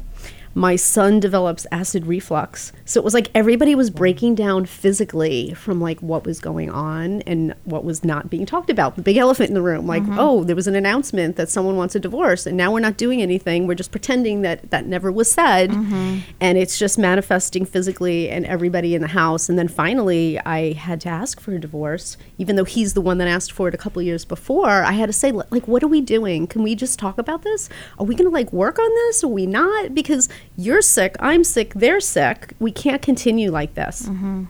My 0.55 0.75
son 0.75 1.19
develops 1.19 1.65
acid 1.71 2.05
reflux. 2.05 2.71
So 2.85 2.99
it 2.99 3.03
was 3.03 3.13
like 3.13 3.29
everybody 3.33 3.73
was 3.73 3.89
breaking 3.89 4.35
down 4.35 4.65
physically 4.65 5.53
from 5.53 5.81
like 5.81 5.99
what 6.01 6.25
was 6.25 6.39
going 6.39 6.69
on 6.69 7.21
and 7.23 7.55
what 7.63 7.83
was 7.83 8.03
not 8.03 8.29
being 8.29 8.45
talked 8.45 8.69
about. 8.69 8.95
The 8.95 9.01
big 9.01 9.17
elephant 9.17 9.49
in 9.49 9.55
the 9.55 9.61
room. 9.61 9.87
Like, 9.87 10.03
mm-hmm. 10.03 10.19
oh, 10.19 10.43
there 10.43 10.55
was 10.55 10.67
an 10.67 10.75
announcement 10.75 11.37
that 11.37 11.49
someone 11.49 11.75
wants 11.75 11.95
a 11.95 11.99
divorce 11.99 12.45
and 12.45 12.55
now 12.55 12.71
we're 12.71 12.81
not 12.81 12.97
doing 12.97 13.21
anything. 13.21 13.65
We're 13.65 13.75
just 13.75 13.91
pretending 13.91 14.41
that 14.43 14.69
that 14.69 14.85
never 14.85 15.11
was 15.11 15.31
said. 15.31 15.71
Mm-hmm. 15.71 16.19
And 16.39 16.57
it's 16.57 16.77
just 16.77 16.99
manifesting 16.99 17.65
physically 17.65 18.29
and 18.29 18.45
everybody 18.45 18.93
in 18.93 19.01
the 19.01 19.07
house. 19.07 19.49
And 19.49 19.57
then 19.57 19.67
finally, 19.67 20.39
I 20.39 20.73
had 20.73 21.01
to 21.01 21.09
ask 21.09 21.39
for 21.39 21.53
a 21.53 21.59
divorce, 21.59 22.17
even 22.37 22.55
though 22.55 22.63
he's 22.63 22.93
the 22.93 23.01
one 23.01 23.17
that 23.17 23.27
asked 23.27 23.51
for 23.51 23.67
it 23.67 23.73
a 23.73 23.77
couple 23.77 24.01
years 24.01 24.23
before. 24.23 24.83
I 24.83 24.91
had 24.91 25.07
to 25.07 25.13
say, 25.13 25.31
like, 25.31 25.67
what 25.67 25.83
are 25.83 25.87
we 25.87 26.01
doing? 26.01 26.45
Can 26.45 26.61
we 26.61 26.75
just 26.75 26.99
talk 26.99 27.17
about 27.17 27.41
this? 27.41 27.69
Are 27.97 28.05
we 28.05 28.13
going 28.13 28.29
to 28.29 28.33
like 28.33 28.53
work 28.53 28.77
on 28.77 28.89
this? 28.89 29.23
Are 29.23 29.27
we 29.27 29.47
not? 29.47 29.95
Because 29.95 30.29
you're 30.55 30.81
sick, 30.81 31.15
I'm 31.19 31.43
sick, 31.43 31.73
they're 31.73 31.99
sick. 31.99 32.53
We 32.59 32.71
can't 32.71 33.01
continue 33.01 33.51
like 33.51 33.73
this. 33.73 34.03
Mm-hmm. 34.03 34.45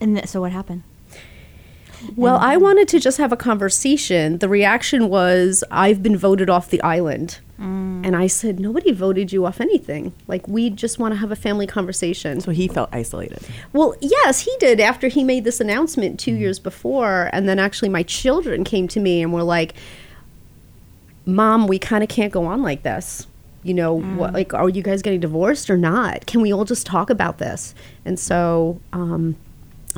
And 0.00 0.16
th- 0.16 0.28
so 0.28 0.40
what 0.40 0.52
happened? 0.52 0.82
Well, 2.16 2.36
I 2.36 2.56
wanted 2.56 2.88
to 2.88 3.00
just 3.00 3.18
have 3.18 3.32
a 3.32 3.36
conversation. 3.36 4.38
The 4.38 4.48
reaction 4.48 5.08
was, 5.08 5.64
I've 5.70 6.02
been 6.02 6.16
voted 6.16 6.48
off 6.48 6.70
the 6.70 6.80
island. 6.82 7.40
Mm. 7.58 8.06
And 8.06 8.14
I 8.14 8.28
said, 8.28 8.60
nobody 8.60 8.92
voted 8.92 9.32
you 9.32 9.44
off 9.44 9.60
anything. 9.60 10.12
Like, 10.28 10.46
we 10.46 10.70
just 10.70 10.98
want 10.98 11.12
to 11.14 11.18
have 11.18 11.32
a 11.32 11.36
family 11.36 11.66
conversation. 11.66 12.40
So 12.40 12.52
he 12.52 12.68
felt 12.68 12.88
isolated. 12.92 13.40
Well, 13.72 13.96
yes, 14.00 14.40
he 14.42 14.54
did 14.60 14.78
after 14.78 15.08
he 15.08 15.24
made 15.24 15.42
this 15.42 15.60
announcement 15.60 16.20
2 16.20 16.30
mm-hmm. 16.30 16.40
years 16.40 16.60
before. 16.60 17.30
And 17.32 17.48
then 17.48 17.58
actually, 17.58 17.88
my 17.88 18.04
children 18.04 18.62
came 18.62 18.86
to 18.88 19.00
me 19.00 19.22
and 19.22 19.32
were 19.32 19.42
like, 19.42 19.74
Mom, 21.26 21.66
we 21.66 21.78
kind 21.78 22.02
of 22.02 22.08
can't 22.08 22.32
go 22.32 22.46
on 22.46 22.62
like 22.62 22.84
this. 22.84 23.26
You 23.62 23.74
know, 23.74 24.00
what, 24.00 24.32
like, 24.32 24.54
are 24.54 24.68
you 24.68 24.82
guys 24.82 25.02
getting 25.02 25.20
divorced 25.20 25.68
or 25.68 25.76
not? 25.76 26.26
Can 26.26 26.40
we 26.40 26.52
all 26.52 26.64
just 26.64 26.86
talk 26.86 27.10
about 27.10 27.38
this? 27.38 27.74
And 28.04 28.18
so, 28.18 28.80
um, 28.92 29.36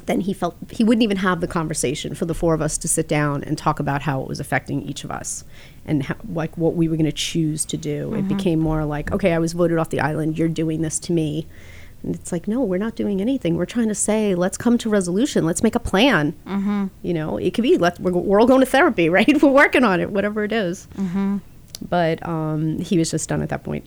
then 0.07 0.21
he 0.21 0.33
felt 0.33 0.57
he 0.71 0.85
wouldn't 0.85 1.03
even 1.03 1.19
have 1.19 1.41
the 1.41 1.47
conversation 1.47 2.15
for 2.15 2.25
the 2.25 2.35
four 2.35 2.55
of 2.55 2.63
us 2.63 2.79
to 2.79 2.89
sit 2.89 3.09
down 3.09 3.45
and 3.45 3.59
talk 3.59 3.81
about 3.81 4.03
how 4.03 4.23
it 4.23 4.29
was 4.29 4.41
affecting 4.41 4.83
each 4.83 5.05
of 5.05 5.11
us 5.11 5.45
and 5.85 6.05
how, 6.05 6.17
like 6.33 6.57
what 6.57 6.75
we 6.75 6.89
were 6.89 6.97
going 6.97 7.05
to 7.05 7.13
choose 7.13 7.65
to 7.67 7.77
do. 7.77 8.15
It 8.15 8.29
became 8.29 8.61
more 8.61 8.85
like, 8.85 9.13
okay, 9.13 9.33
I 9.33 9.39
was 9.39 9.53
voted 9.53 9.79
off 9.79 9.91
the 9.91 10.01
island. 10.01 10.39
You're 10.39 10.49
doing 10.49 10.83
this 10.83 10.99
to 11.01 11.13
me. 11.13 11.47
And 12.03 12.15
it's 12.15 12.33
like, 12.33 12.49
no, 12.49 12.63
we're 12.63 12.79
not 12.79 12.97
doing 12.97 13.21
anything. 13.21 13.57
We're 13.57 13.67
trying 13.67 13.89
to 13.89 13.95
say, 13.95 14.35
let's 14.35 14.57
come 14.57 14.79
to 14.79 14.89
resolution. 14.89 15.45
Let's 15.45 15.63
make 15.63 15.75
a 15.75 15.81
plan. 15.81 16.33
Mm-hmm. 16.47 16.87
You 17.03 17.15
know, 17.15 17.37
it 17.37 17.53
could 17.53 17.63
be, 17.63 17.77
let 17.77 18.01
we're, 18.01 18.13
we're 18.13 18.41
all 18.41 18.47
going 18.47 18.61
to 18.61 18.67
therapy, 18.67 19.09
right? 19.11 19.43
We're 19.43 19.51
working 19.51 19.85
on 19.85 20.01
it, 20.01 20.11
whatever 20.11 20.45
it 20.45 20.53
is. 20.53 20.89
Mm-hmm. 20.97 21.39
But 21.89 22.26
um, 22.26 22.78
he 22.78 22.99
was 22.99 23.11
just 23.11 23.28
done 23.28 23.43
at 23.43 23.49
that 23.49 23.64
point. 23.64 23.87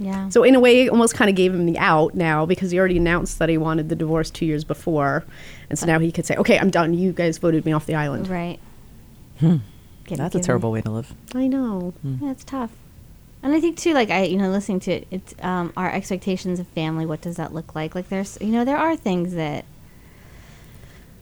Yeah. 0.00 0.28
So 0.28 0.42
in 0.42 0.54
a 0.54 0.60
way, 0.60 0.82
it 0.82 0.88
almost 0.90 1.14
kind 1.14 1.28
of 1.30 1.36
gave 1.36 1.54
him 1.54 1.66
the 1.66 1.78
out 1.78 2.14
now 2.14 2.44
because 2.46 2.70
he 2.72 2.78
already 2.78 2.96
announced 2.96 3.38
that 3.38 3.48
he 3.48 3.56
wanted 3.58 3.88
the 3.88 3.94
divorce 3.96 4.28
two 4.30 4.44
years 4.46 4.64
before, 4.64 5.24
and 5.70 5.78
so 5.78 5.86
now 5.86 5.98
he 6.00 6.10
could 6.10 6.26
say, 6.26 6.34
"Okay, 6.36 6.58
I'm 6.58 6.70
done. 6.70 6.94
You 6.94 7.12
guys 7.12 7.38
voted 7.38 7.64
me 7.64 7.72
off 7.72 7.86
the 7.86 7.94
island." 7.94 8.28
right. 8.28 8.58
Hmm. 9.40 9.56
Get- 10.06 10.18
That's 10.18 10.34
a 10.34 10.38
give 10.38 10.46
terrible 10.46 10.72
way 10.72 10.80
to 10.82 10.90
live. 10.90 11.14
I 11.34 11.46
know. 11.46 11.94
Yeah, 12.02 12.34
tough. 12.44 12.70
And 13.42 13.52
I 13.54 13.60
think 13.60 13.76
too, 13.78 13.92
like 13.94 14.10
I, 14.10 14.24
you 14.24 14.36
know, 14.36 14.50
listening 14.50 14.80
to 14.80 14.92
it, 14.92 15.06
it's 15.10 15.34
um, 15.42 15.72
our 15.76 15.90
expectations 15.92 16.58
of 16.60 16.66
family. 16.68 17.04
What 17.06 17.20
does 17.20 17.36
that 17.36 17.52
look 17.54 17.74
like? 17.74 17.94
Like 17.94 18.08
there's, 18.08 18.36
you 18.40 18.48
know, 18.48 18.64
there 18.64 18.78
are 18.78 18.96
things 18.96 19.34
that. 19.34 19.64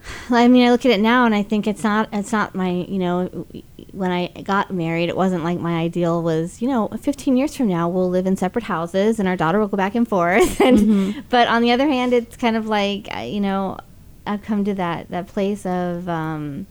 I 0.30 0.48
mean, 0.48 0.66
I 0.66 0.70
look 0.70 0.84
at 0.84 0.90
it 0.90 1.00
now, 1.00 1.24
and 1.24 1.34
I 1.34 1.42
think 1.42 1.66
it's 1.66 1.84
not. 1.84 2.08
It's 2.12 2.32
not 2.32 2.54
my. 2.54 2.70
You 2.70 2.98
know, 2.98 3.46
when 3.92 4.10
I 4.10 4.28
got 4.42 4.72
married, 4.72 5.08
it 5.08 5.16
wasn't 5.16 5.44
like 5.44 5.58
my 5.58 5.78
ideal 5.78 6.22
was. 6.22 6.60
You 6.60 6.68
know, 6.68 6.88
15 6.88 7.36
years 7.36 7.56
from 7.56 7.68
now, 7.68 7.88
we'll 7.88 8.10
live 8.10 8.26
in 8.26 8.36
separate 8.36 8.64
houses, 8.64 9.18
and 9.18 9.28
our 9.28 9.36
daughter 9.36 9.58
will 9.58 9.68
go 9.68 9.76
back 9.76 9.94
and 9.94 10.08
forth. 10.08 10.60
And 10.62 11.28
but 11.28 11.48
on 11.48 11.62
the 11.62 11.72
other 11.72 11.88
hand, 11.88 12.12
it's 12.12 12.36
kind 12.36 12.56
of 12.56 12.66
like 12.66 13.08
you 13.26 13.40
know, 13.40 13.78
I've 14.26 14.42
come 14.42 14.64
to 14.64 14.74
that 14.74 15.10
that 15.10 15.26
place 15.26 15.66
of. 15.66 16.08
Um, 16.08 16.66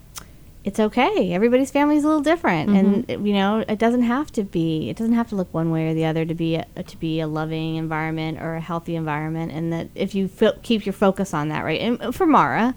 it's 0.64 0.80
okay. 0.80 1.34
Everybody's 1.34 1.72
family 1.72 1.98
is 1.98 2.04
a 2.04 2.08
little 2.08 2.22
different, 2.22 2.70
and 2.70 3.26
you 3.28 3.34
know 3.34 3.66
it 3.68 3.80
doesn't 3.80 4.04
have 4.04 4.32
to 4.34 4.44
be. 4.44 4.90
It 4.92 4.96
doesn't 4.96 5.16
have 5.16 5.28
to 5.30 5.36
look 5.36 5.52
one 5.52 5.72
way 5.72 5.90
or 5.90 5.94
the 5.96 6.06
other 6.06 6.24
to 6.24 6.36
be 6.36 6.56
a, 6.56 6.66
to 6.84 6.98
be 6.98 7.20
a 7.20 7.28
loving 7.28 7.78
environment 7.78 8.40
or 8.40 8.56
a 8.56 8.62
healthy 8.62 8.96
environment. 8.96 9.52
And 9.52 9.74
that 9.74 9.90
if 9.96 10.14
you 10.14 10.28
fo- 10.28 10.60
keep 10.62 10.86
your 10.86 10.94
focus 10.94 11.34
on 11.34 11.50
that, 11.50 11.64
right? 11.64 11.82
And 11.82 12.14
for 12.14 12.28
Mara, 12.28 12.76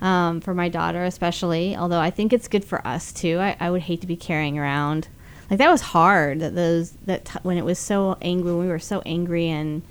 um, 0.00 0.40
for 0.40 0.54
my 0.54 0.68
daughter 0.68 1.04
especially, 1.04 1.76
although 1.76 2.00
I 2.00 2.10
think 2.10 2.32
it's 2.32 2.48
good 2.48 2.64
for 2.64 2.86
us 2.86 3.12
too. 3.12 3.38
I, 3.38 3.56
I 3.58 3.70
would 3.70 3.82
hate 3.82 4.00
to 4.02 4.06
be 4.06 4.16
carrying 4.16 4.58
around 4.58 5.08
like 5.50 5.58
that 5.58 5.70
was 5.70 5.80
hard. 5.80 6.40
That 6.40 6.54
those 6.54 6.92
that 7.06 7.24
t- 7.24 7.38
when 7.42 7.56
it 7.56 7.64
was 7.64 7.78
so 7.78 8.16
angry, 8.20 8.52
when 8.52 8.60
we 8.60 8.68
were 8.68 8.78
so 8.78 9.02
angry 9.06 9.48
and 9.48 9.82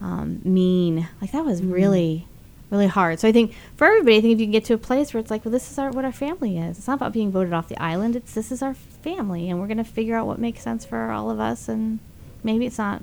um, 0.00 0.40
mean, 0.44 1.08
like 1.20 1.32
that 1.32 1.44
was 1.44 1.62
really 1.62 2.26
really 2.70 2.88
hard. 2.88 3.20
So 3.20 3.28
I 3.28 3.32
think 3.32 3.54
for 3.76 3.86
everybody, 3.86 4.16
I 4.16 4.20
think 4.20 4.34
if 4.34 4.40
you 4.40 4.46
can 4.46 4.52
get 4.52 4.64
to 4.64 4.74
a 4.74 4.78
place 4.78 5.14
where 5.14 5.20
it's 5.20 5.30
like, 5.30 5.44
well, 5.44 5.52
this 5.52 5.70
is 5.70 5.78
our 5.78 5.90
what 5.90 6.04
our 6.04 6.12
family 6.12 6.58
is. 6.58 6.78
It's 6.78 6.88
not 6.88 6.94
about 6.94 7.12
being 7.12 7.30
voted 7.30 7.52
off 7.52 7.68
the 7.68 7.80
island. 7.80 8.16
It's 8.16 8.34
this 8.34 8.50
is 8.50 8.62
our 8.62 8.74
family, 8.74 9.48
and 9.48 9.60
we're 9.60 9.68
gonna 9.68 9.84
figure 9.84 10.16
out 10.16 10.26
what 10.26 10.38
makes 10.38 10.62
sense 10.62 10.84
for 10.84 11.10
all 11.10 11.30
of 11.30 11.38
us. 11.38 11.68
And 11.68 12.00
maybe 12.42 12.66
it's 12.66 12.78
not 12.78 13.02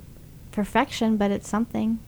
perfection, 0.52 1.18
but 1.18 1.32
it's 1.32 1.48
something. 1.48 2.00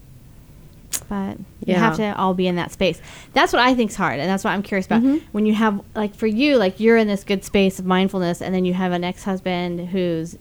But 0.99 1.37
you 1.65 1.75
have 1.75 1.97
to 1.97 2.15
all 2.17 2.33
be 2.33 2.47
in 2.47 2.55
that 2.55 2.71
space. 2.71 3.01
That's 3.33 3.53
what 3.53 3.61
I 3.61 3.75
think's 3.75 3.95
hard, 3.95 4.19
and 4.19 4.29
that's 4.29 4.43
what 4.43 4.51
I'm 4.51 4.63
curious 4.63 4.85
about. 4.85 5.01
Mm-hmm. 5.03 5.25
When 5.31 5.45
you 5.45 5.53
have 5.53 5.81
like 5.95 6.15
for 6.15 6.27
you, 6.27 6.57
like 6.57 6.79
you're 6.79 6.97
in 6.97 7.07
this 7.07 7.23
good 7.23 7.43
space 7.43 7.79
of 7.79 7.85
mindfulness, 7.85 8.41
and 8.41 8.53
then 8.53 8.65
you 8.65 8.73
have 8.73 8.91
an 8.91 9.03
ex-husband 9.03 9.89
who's 9.89 10.37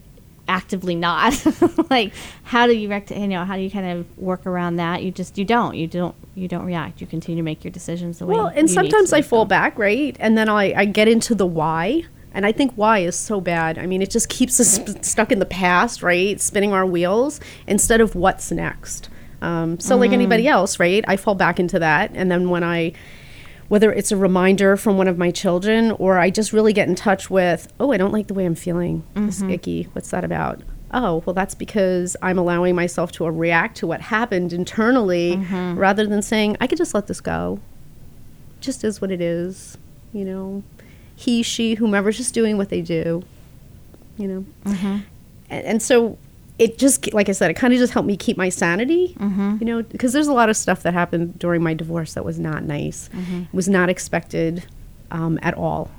actively 0.47 0.93
not 0.93 1.33
like 1.89 2.13
how 2.43 2.67
do 2.67 2.73
you 2.75 2.87
rect 2.87 3.09
you 3.09 3.27
know 3.27 3.43
how 3.43 3.55
do 3.55 3.63
you 3.63 3.71
kind 3.71 3.97
of 3.97 4.17
work 4.19 4.45
around 4.45 4.75
that 4.75 5.01
you 5.01 5.09
just 5.09 5.39
you 5.39 5.43
don't 5.43 5.75
you 5.75 5.87
don't 5.87 6.13
you 6.35 6.47
don't 6.47 6.65
react 6.67 7.01
you 7.01 7.07
continue 7.07 7.41
to 7.41 7.43
make 7.43 7.63
your 7.63 7.71
decisions 7.71 8.19
the 8.19 8.27
way 8.27 8.35
Well, 8.35 8.51
and 8.53 8.69
sometimes 8.69 9.11
I 9.11 9.23
fall 9.23 9.45
them. 9.45 9.49
back, 9.49 9.79
right? 9.79 10.15
And 10.19 10.37
then 10.37 10.47
I, 10.47 10.71
I 10.81 10.85
get 10.85 11.07
into 11.07 11.33
the 11.33 11.47
why. 11.47 12.03
And 12.31 12.45
I 12.45 12.51
think 12.51 12.73
why 12.75 12.99
is 12.99 13.15
so 13.15 13.39
bad. 13.39 13.77
I 13.77 13.85
mean, 13.85 14.01
it 14.01 14.09
just 14.11 14.27
keeps 14.27 14.59
us 14.59 14.75
sp- 14.75 15.01
stuck 15.05 15.31
in 15.31 15.39
the 15.39 15.45
past, 15.45 16.03
right? 16.03 16.39
Spinning 16.41 16.73
our 16.73 16.85
wheels 16.85 17.39
instead 17.65 18.01
of 18.01 18.13
what's 18.13 18.51
next. 18.51 19.07
Um, 19.45 19.79
so, 19.79 19.95
like 19.95 20.11
anybody 20.11 20.47
else, 20.47 20.79
right? 20.79 21.05
I 21.07 21.17
fall 21.17 21.35
back 21.35 21.59
into 21.59 21.79
that. 21.79 22.11
And 22.13 22.31
then 22.31 22.49
when 22.49 22.63
I, 22.63 22.93
whether 23.67 23.91
it's 23.91 24.11
a 24.11 24.17
reminder 24.17 24.75
from 24.77 24.97
one 24.97 25.07
of 25.07 25.17
my 25.17 25.31
children 25.31 25.91
or 25.91 26.17
I 26.17 26.29
just 26.29 26.51
really 26.53 26.73
get 26.73 26.87
in 26.87 26.95
touch 26.95 27.29
with, 27.29 27.71
oh, 27.79 27.91
I 27.91 27.97
don't 27.97 28.11
like 28.11 28.27
the 28.27 28.33
way 28.33 28.45
I'm 28.45 28.55
feeling. 28.55 29.03
It's 29.15 29.41
icky. 29.41 29.83
What's 29.93 30.09
that 30.11 30.23
about? 30.23 30.61
Oh, 30.91 31.23
well, 31.25 31.33
that's 31.33 31.55
because 31.55 32.15
I'm 32.21 32.37
allowing 32.37 32.75
myself 32.75 33.11
to 33.13 33.25
react 33.29 33.77
to 33.77 33.87
what 33.87 34.01
happened 34.01 34.53
internally 34.53 35.35
rather 35.75 36.05
than 36.07 36.21
saying, 36.21 36.57
I 36.59 36.67
could 36.67 36.77
just 36.77 36.93
let 36.93 37.07
this 37.07 37.21
go 37.21 37.59
just 38.65 38.83
is 38.83 38.99
what 38.99 39.11
it 39.11 39.21
is, 39.21 39.77
you 40.11 40.25
know. 40.25 40.63
He, 41.15 41.43
she, 41.43 41.75
whomever's 41.75 42.17
just 42.17 42.33
doing 42.33 42.57
what 42.57 42.69
they 42.69 42.81
do, 42.81 43.23
you 44.17 44.27
know. 44.27 44.45
Mm-hmm. 44.65 44.97
And, 45.49 45.65
and 45.65 45.81
so 45.81 46.17
it 46.57 46.77
just, 46.77 47.13
like 47.13 47.27
I 47.27 47.33
said, 47.33 47.51
it 47.51 47.55
kind 47.55 47.73
of 47.73 47.79
just 47.79 47.93
helped 47.93 48.07
me 48.07 48.15
keep 48.17 48.37
my 48.37 48.49
sanity, 48.49 49.15
Mm-hmm. 49.19 49.57
you 49.59 49.65
know, 49.65 49.83
because 49.83 50.13
there's 50.13 50.27
a 50.27 50.33
lot 50.33 50.49
of 50.49 50.55
stuff 50.55 50.83
that 50.83 50.93
happened 50.93 51.37
during 51.37 51.61
my 51.61 51.73
divorce 51.73 52.13
that 52.13 52.23
was 52.23 52.39
not 52.39 52.63
nice, 52.63 53.09
Mm-hmm. 53.13 53.43
was 53.55 53.67
not 53.67 53.89
expected 53.89 54.65
um, 55.11 55.37
at 55.41 55.53
all. 55.55 55.91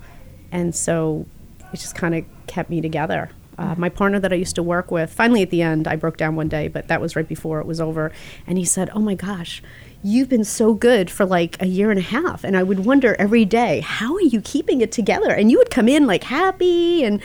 And 0.53 0.75
so 0.75 1.27
it 1.73 1.77
just 1.81 1.95
kind 1.95 2.15
of 2.15 2.25
kept 2.47 2.71
me 2.71 2.81
together. 2.81 3.31
Uh, 3.59 3.75
my 3.79 3.89
partner 3.89 4.21
that 4.21 4.33
I 4.33 4.37
used 4.37 4.55
to 4.57 4.63
work 4.63 4.91
with, 4.91 5.11
finally 5.13 5.43
at 5.43 5.51
the 5.51 5.63
end, 5.63 5.89
I 5.89 5.97
broke 5.97 6.17
down 6.19 6.37
one 6.37 6.49
day, 6.49 6.69
but 6.69 6.89
that 6.89 7.01
was 7.01 7.17
right 7.17 7.27
before 7.27 7.59
it 7.61 7.67
was 7.67 7.81
over. 7.81 8.13
And 8.47 8.59
he 8.59 8.65
said, 8.67 8.91
Oh 8.95 9.01
my 9.01 9.15
gosh, 9.15 9.63
you've 10.03 10.29
been 10.29 10.45
so 10.45 10.75
good 10.75 11.11
for 11.11 11.25
like 11.25 11.61
a 11.61 11.67
year 11.67 11.91
and 11.91 11.99
a 11.99 12.03
half. 12.03 12.45
And 12.45 12.55
I 12.57 12.63
would 12.63 12.85
wonder 12.85 13.17
every 13.19 13.47
day, 13.47 13.81
how 13.81 14.15
are 14.15 14.21
you 14.21 14.43
keeping 14.43 14.83
it 14.83 14.93
together? 14.93 15.31
And 15.33 15.51
you 15.51 15.57
would 15.59 15.71
come 15.71 15.89
in 15.89 16.07
like 16.07 16.25
happy 16.25 17.03
and, 17.05 17.23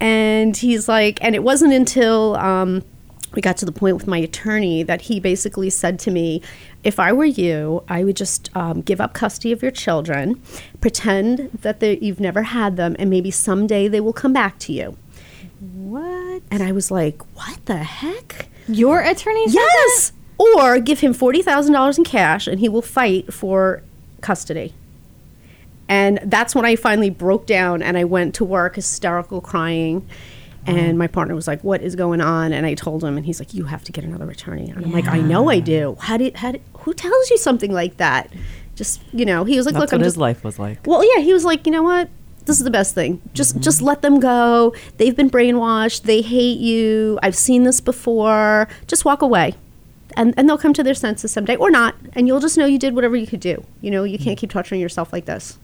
and 0.00 0.56
he's 0.56 0.88
like, 0.88 1.22
and 1.22 1.34
it 1.34 1.42
wasn't 1.42 1.72
until 1.72 2.36
um, 2.36 2.82
we 3.34 3.42
got 3.42 3.56
to 3.58 3.64
the 3.64 3.72
point 3.72 3.96
with 3.96 4.06
my 4.06 4.18
attorney 4.18 4.82
that 4.82 5.02
he 5.02 5.20
basically 5.20 5.70
said 5.70 5.98
to 6.00 6.10
me, 6.10 6.42
if 6.84 6.98
I 6.98 7.12
were 7.12 7.24
you, 7.24 7.82
I 7.88 8.04
would 8.04 8.16
just 8.16 8.54
um, 8.56 8.80
give 8.80 9.00
up 9.00 9.14
custody 9.14 9.52
of 9.52 9.62
your 9.62 9.70
children, 9.70 10.40
pretend 10.80 11.50
that 11.62 11.80
they, 11.80 11.98
you've 11.98 12.20
never 12.20 12.42
had 12.42 12.76
them, 12.76 12.96
and 12.98 13.10
maybe 13.10 13.30
someday 13.30 13.88
they 13.88 14.00
will 14.00 14.12
come 14.12 14.32
back 14.32 14.58
to 14.60 14.72
you. 14.72 14.96
what 15.60 16.42
And 16.50 16.62
I 16.62 16.72
was 16.72 16.90
like, 16.90 17.22
what 17.36 17.64
the 17.66 17.78
heck? 17.78 18.48
your 18.68 19.00
attorney 19.00 19.44
Yes! 19.48 20.12
Or 20.38 20.78
give 20.80 21.00
him 21.00 21.14
$40,000 21.14 21.98
in 21.98 22.04
cash 22.04 22.46
and 22.46 22.60
he 22.60 22.68
will 22.68 22.82
fight 22.82 23.32
for 23.32 23.82
custody. 24.20 24.74
And 25.88 26.18
that's 26.24 26.54
when 26.54 26.64
I 26.64 26.76
finally 26.76 27.10
broke 27.10 27.46
down 27.46 27.82
and 27.82 27.96
I 27.96 28.04
went 28.04 28.34
to 28.36 28.44
work 28.44 28.76
hysterical 28.76 29.40
crying. 29.40 30.08
And 30.66 30.78
mm-hmm. 30.78 30.98
my 30.98 31.06
partner 31.06 31.36
was 31.36 31.46
like, 31.46 31.62
"What 31.62 31.80
is 31.80 31.94
going 31.94 32.20
on?" 32.20 32.52
And 32.52 32.66
I 32.66 32.74
told 32.74 33.04
him, 33.04 33.16
and 33.16 33.24
he's 33.24 33.38
like, 33.38 33.54
"You 33.54 33.66
have 33.66 33.84
to 33.84 33.92
get 33.92 34.02
another 34.02 34.28
attorney." 34.28 34.68
And 34.68 34.84
I'm 34.84 34.90
like, 34.90 35.06
"I 35.06 35.20
know 35.20 35.48
I 35.48 35.60
do. 35.60 35.96
How 36.00 36.16
did? 36.16 36.34
How 36.34 36.50
did? 36.50 36.62
Who 36.78 36.92
tells 36.92 37.30
you 37.30 37.38
something 37.38 37.72
like 37.72 37.98
that?" 37.98 38.32
Just 38.74 39.00
you 39.12 39.24
know, 39.24 39.44
he 39.44 39.56
was 39.56 39.64
like, 39.64 39.74
That's 39.74 39.80
"Look, 39.82 39.92
what 39.92 39.98
I'm 39.98 40.04
his 40.04 40.14
just 40.14 40.20
life 40.20 40.42
was 40.42 40.58
like. 40.58 40.84
well, 40.84 41.04
yeah, 41.04 41.22
he 41.22 41.32
was 41.32 41.44
like, 41.44 41.66
you 41.66 41.72
know 41.72 41.84
what? 41.84 42.08
this 42.46 42.58
is 42.58 42.64
the 42.64 42.70
best 42.70 42.94
thing. 42.94 43.20
Just 43.34 43.54
mm-hmm. 43.54 43.62
just 43.62 43.82
let 43.82 44.02
them 44.02 44.18
go. 44.18 44.74
They've 44.96 45.14
been 45.14 45.30
brainwashed. 45.30 46.02
They 46.02 46.22
hate 46.22 46.58
you. 46.58 47.18
I've 47.22 47.36
seen 47.36 47.64
this 47.64 47.80
before. 47.80 48.68
Just 48.86 49.04
walk 49.04 49.20
away. 49.20 49.54
And, 50.16 50.32
and 50.38 50.48
they'll 50.48 50.56
come 50.56 50.72
to 50.72 50.82
their 50.82 50.94
senses 50.94 51.30
someday 51.30 51.56
or 51.56 51.70
not 51.70 51.94
and 52.14 52.26
you'll 52.26 52.40
just 52.40 52.56
know 52.56 52.64
you 52.64 52.78
did 52.78 52.94
whatever 52.94 53.16
you 53.16 53.26
could 53.26 53.40
do 53.40 53.62
you 53.82 53.90
know 53.90 54.02
you 54.02 54.16
can't 54.16 54.30
mm-hmm. 54.30 54.40
keep 54.40 54.50
torturing 54.50 54.80
yourself 54.80 55.12
like 55.12 55.26
this 55.26 55.58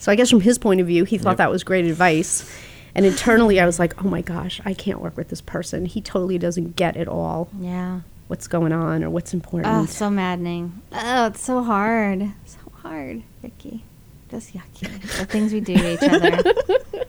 so 0.00 0.10
i 0.10 0.16
guess 0.16 0.28
from 0.30 0.40
his 0.40 0.58
point 0.58 0.80
of 0.80 0.86
view 0.88 1.04
he 1.04 1.16
thought 1.16 1.30
Yep. 1.32 1.36
that 1.38 1.50
was 1.52 1.62
great 1.62 1.84
advice 1.84 2.50
and 2.96 3.06
internally 3.06 3.60
i 3.60 3.66
was 3.66 3.78
like 3.78 4.04
oh 4.04 4.08
my 4.08 4.20
gosh 4.22 4.60
i 4.64 4.74
can't 4.74 5.00
work 5.00 5.16
with 5.16 5.28
this 5.28 5.40
person 5.40 5.86
he 5.86 6.00
totally 6.00 6.38
doesn't 6.38 6.74
get 6.74 6.96
it 6.96 7.06
all 7.06 7.48
Yeah. 7.60 8.00
what's 8.26 8.48
going 8.48 8.72
on 8.72 9.04
or 9.04 9.10
what's 9.10 9.32
important 9.32 9.72
Oh, 9.72 9.86
so 9.86 10.10
maddening. 10.10 10.80
Oh, 10.92 11.26
it's 11.26 11.40
so 11.42 11.62
hard. 11.62 12.32
So 12.46 12.58
hard, 12.82 13.22
Vicky. 13.42 13.84
Just 14.30 14.54
yucky. 14.54 14.88
the 15.18 15.26
things 15.26 15.52
we 15.52 15.60
do 15.60 15.74
to 15.76 15.92
each 15.94 16.02
other. 16.02 17.04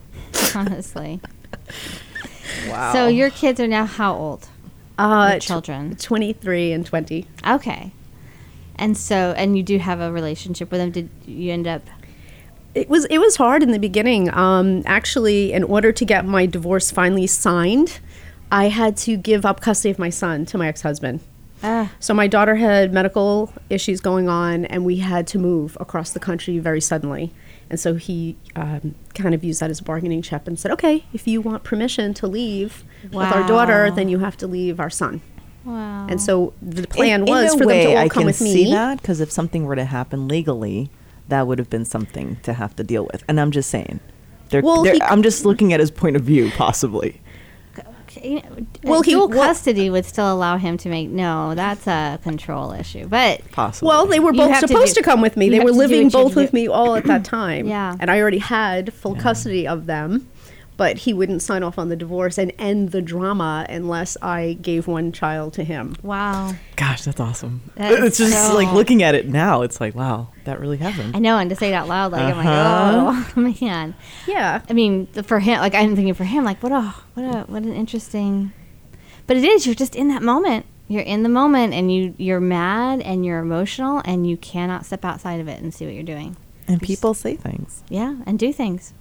Honestly. 0.56 1.20
Wow. 2.68 2.94
So 2.94 3.08
your 3.08 3.30
kids 3.30 3.60
are 3.60 3.68
now 3.68 3.86
how 3.86 4.14
old? 4.16 4.48
uh, 4.98 5.30
Your 5.32 5.40
tw- 5.40 5.44
children. 5.44 5.96
23 5.96 6.72
and 6.74 6.86
20 6.86 7.26
Okay. 7.48 7.92
And 8.76 8.98
so, 8.98 9.34
and 9.38 9.56
you 9.56 9.64
do 9.64 9.78
have 9.78 10.00
a 10.00 10.12
relationship 10.12 10.72
with 10.72 10.80
them. 10.82 10.92
Did 10.92 11.10
you 11.26 11.52
end 11.54 11.68
up? 11.68 11.84
It 12.74 12.90
was 12.90 13.06
it 13.06 13.18
was 13.20 13.36
hard 13.36 13.64
in 13.64 13.72
the 13.72 13.80
beginning. 13.80 14.34
Um, 14.34 14.84
actually, 14.86 15.52
in 15.54 15.64
order 15.64 15.92
to 15.92 16.06
get 16.06 16.26
my 16.26 16.46
divorce 16.46 16.92
finally 16.92 17.28
signed, 17.28 18.00
I 18.52 18.70
had 18.70 18.98
to 18.98 19.18
give 19.18 19.46
up 19.46 19.62
custody 19.62 19.92
of 19.92 20.00
my 20.00 20.10
son 20.10 20.46
to 20.48 20.58
my 20.58 20.68
ex 20.68 20.82
husband. 20.82 21.20
Ah, 21.64 21.92
So 22.00 22.14
my 22.16 22.26
daughter 22.28 22.56
had 22.56 22.92
medical 22.92 23.54
issues 23.70 24.02
going 24.02 24.28
on, 24.28 24.66
and 24.66 24.84
we 24.84 24.98
had 24.98 25.28
to 25.28 25.38
move 25.38 25.78
across 25.80 26.12
the 26.12 26.20
country 26.20 26.58
very 26.58 26.82
suddenly. 26.82 27.32
And 27.70 27.80
so 27.80 27.94
he 27.94 28.36
um, 28.56 28.96
kind 29.14 29.36
of 29.36 29.44
used 29.44 29.60
that 29.62 29.70
as 29.70 29.80
a 29.80 29.84
bargaining 29.84 30.22
chip 30.22 30.48
and 30.48 30.60
said, 30.60 30.72
"Okay, 30.72 31.06
if 31.14 31.28
you 31.28 31.40
want 31.40 31.64
permission 31.64 32.14
to 32.16 32.28
leave 32.28 32.84
with 33.04 33.32
our 33.32 33.48
daughter, 33.48 33.92
then 33.92 34.10
you 34.10 34.20
have 34.20 34.36
to 34.38 34.48
leave 34.48 34.80
our 34.80 34.90
son." 34.90 35.22
wow. 35.64 36.08
And 36.10 36.20
so 36.20 36.54
the 36.62 36.88
plan 36.88 37.22
In- 37.22 37.28
in 37.28 37.34
was 37.34 37.54
a 37.54 37.58
for 37.60 37.68
way, 37.68 37.84
them 37.84 37.92
to 37.92 37.98
all 37.98 38.04
I 38.06 38.10
come 38.10 38.22
can 38.22 38.26
with 38.28 38.36
see 38.38 38.72
that 38.72 39.00
because 39.02 39.20
if 39.22 39.32
something 39.32 39.66
were 39.66 39.76
to 39.76 39.86
happen 39.86 40.28
legally, 40.28 40.90
that 41.32 41.48
would 41.48 41.58
have 41.60 41.70
been 41.70 41.86
something 41.86 42.38
to 42.44 42.54
have 42.54 42.76
to 42.76 42.84
deal 42.84 43.08
with. 43.12 43.24
And 43.28 43.40
I'm 43.40 43.50
just 43.52 43.70
saying, 43.72 44.00
they're, 44.50 44.62
Well, 44.62 44.84
they're- 44.84 44.94
he- 44.96 45.02
I'm 45.02 45.24
just 45.24 45.46
looking 45.46 45.74
at 45.74 45.80
his 45.80 45.90
point 45.90 46.16
of 46.16 46.22
view, 46.24 46.52
possibly. 46.56 47.20
Okay, 48.08 48.44
Well, 48.44 48.66
well, 48.84 49.02
he- 49.02 49.12
dual 49.14 49.30
well- 49.30 49.48
custody 49.48 49.90
would 49.90 50.04
still 50.06 50.32
allow 50.32 50.58
him 50.58 50.78
to 50.80 50.90
make. 50.90 51.10
No, 51.10 51.56
that's 51.56 51.88
a 51.88 52.20
control 52.22 52.74
issue. 52.74 53.08
But 53.08 53.40
Possibly. 53.52 53.88
Well, 53.88 54.06
they 54.06 54.20
were 54.20 54.34
both 54.34 54.52
have 54.52 54.62
to 54.62 54.68
supposed 54.68 54.96
do- 54.96 55.02
to, 55.02 55.06
come 55.10 55.22
with 55.22 55.38
me. 55.38 55.50
They 55.50 55.62
were 55.62 55.72
living 55.72 56.06
what 56.08 56.14
you 56.14 56.20
have 56.20 56.28
both 56.28 56.36
with 56.36 56.52
do. 56.52 56.56
me 56.56 56.68
all 56.68 56.96
at 56.96 57.06
that 57.06 57.24
time. 57.24 57.68
Yeah. 57.72 57.96
And 58.02 58.12
I 58.12 58.20
already 58.20 58.40
had 58.40 58.94
full 58.94 59.16
custody 59.16 59.66
of 59.66 59.86
them, 59.86 60.28
but 60.78 60.98
he 61.00 61.14
wouldn't 61.14 61.42
sign 61.42 61.62
off 61.64 61.78
on 61.78 61.90
the 61.90 61.96
divorce 61.96 62.38
and 62.38 62.52
end 62.58 62.92
the 62.92 63.02
drama 63.02 63.66
unless 63.70 64.18
I 64.22 64.58
gave 64.62 64.88
one 64.88 65.12
child 65.12 65.54
to 65.54 65.64
him. 65.64 65.96
wow, 66.02 66.54
Gosh, 66.76 67.04
that's 67.04 67.20
awesome. 67.20 67.62
That 67.76 67.92
is 67.94 68.00
it's 68.06 68.18
just 68.18 68.48
so- 68.48 68.56
like 68.56 68.72
looking 68.74 69.04
at 69.04 69.14
it 69.14 69.28
now. 69.28 69.62
It's 69.62 69.80
like, 69.80 69.94
wow, 69.96 70.30
that 70.46 70.60
really 70.60 70.78
happened. 70.78 71.16
I 71.16 71.20
know, 71.20 71.38
and 71.38 71.50
to 71.52 71.56
say 71.56 71.70
it 71.70 71.74
out 71.74 71.88
loud, 71.88 72.12
like 72.12 72.34
Uh-huh. 72.34 72.42
I'm 73.36 73.44
like, 73.44 73.62
oh 73.62 73.62
man. 73.62 73.94
Yeah. 74.28 74.62
I 74.70 74.74
mean, 74.74 75.06
for 75.08 75.40
him, 75.40 75.60
like 75.60 75.76
I'm 75.76 75.96
thinking 75.96 76.14
for 76.16 76.24
him, 76.24 76.44
like 76.44 76.62
what 76.64 76.72
a 76.72 76.82
what 77.14 77.24
a 77.24 77.42
what 77.44 77.64
an 77.64 77.74
interesting. 77.74 78.52
But 79.28 79.38
it 79.38 79.44
is. 79.44 79.66
You're 79.66 79.76
just 79.76 79.96
in 79.96 80.08
that 80.10 80.24
moment. 80.24 80.66
You're 80.88 81.04
in 81.04 81.24
the 81.24 81.30
moment, 81.30 81.74
and 81.74 81.94
you 81.94 82.16
you're 82.18 82.42
mad 82.42 83.00
and 83.02 83.24
you're 83.26 83.40
emotional, 83.40 84.02
and 84.04 84.28
you 84.28 84.36
cannot 84.36 84.86
step 84.86 85.06
outside 85.06 85.40
of 85.40 85.48
it 85.48 85.62
and 85.62 85.74
see 85.74 85.86
what 85.86 85.94
you're 85.94 86.04
doing. 86.04 86.36
and 86.68 86.82
people 86.82 87.14
say 87.14 87.36
things. 87.36 87.84
Yeah, 87.90 88.16
and 88.26 88.38
do 88.40 88.52
things. 88.52 88.94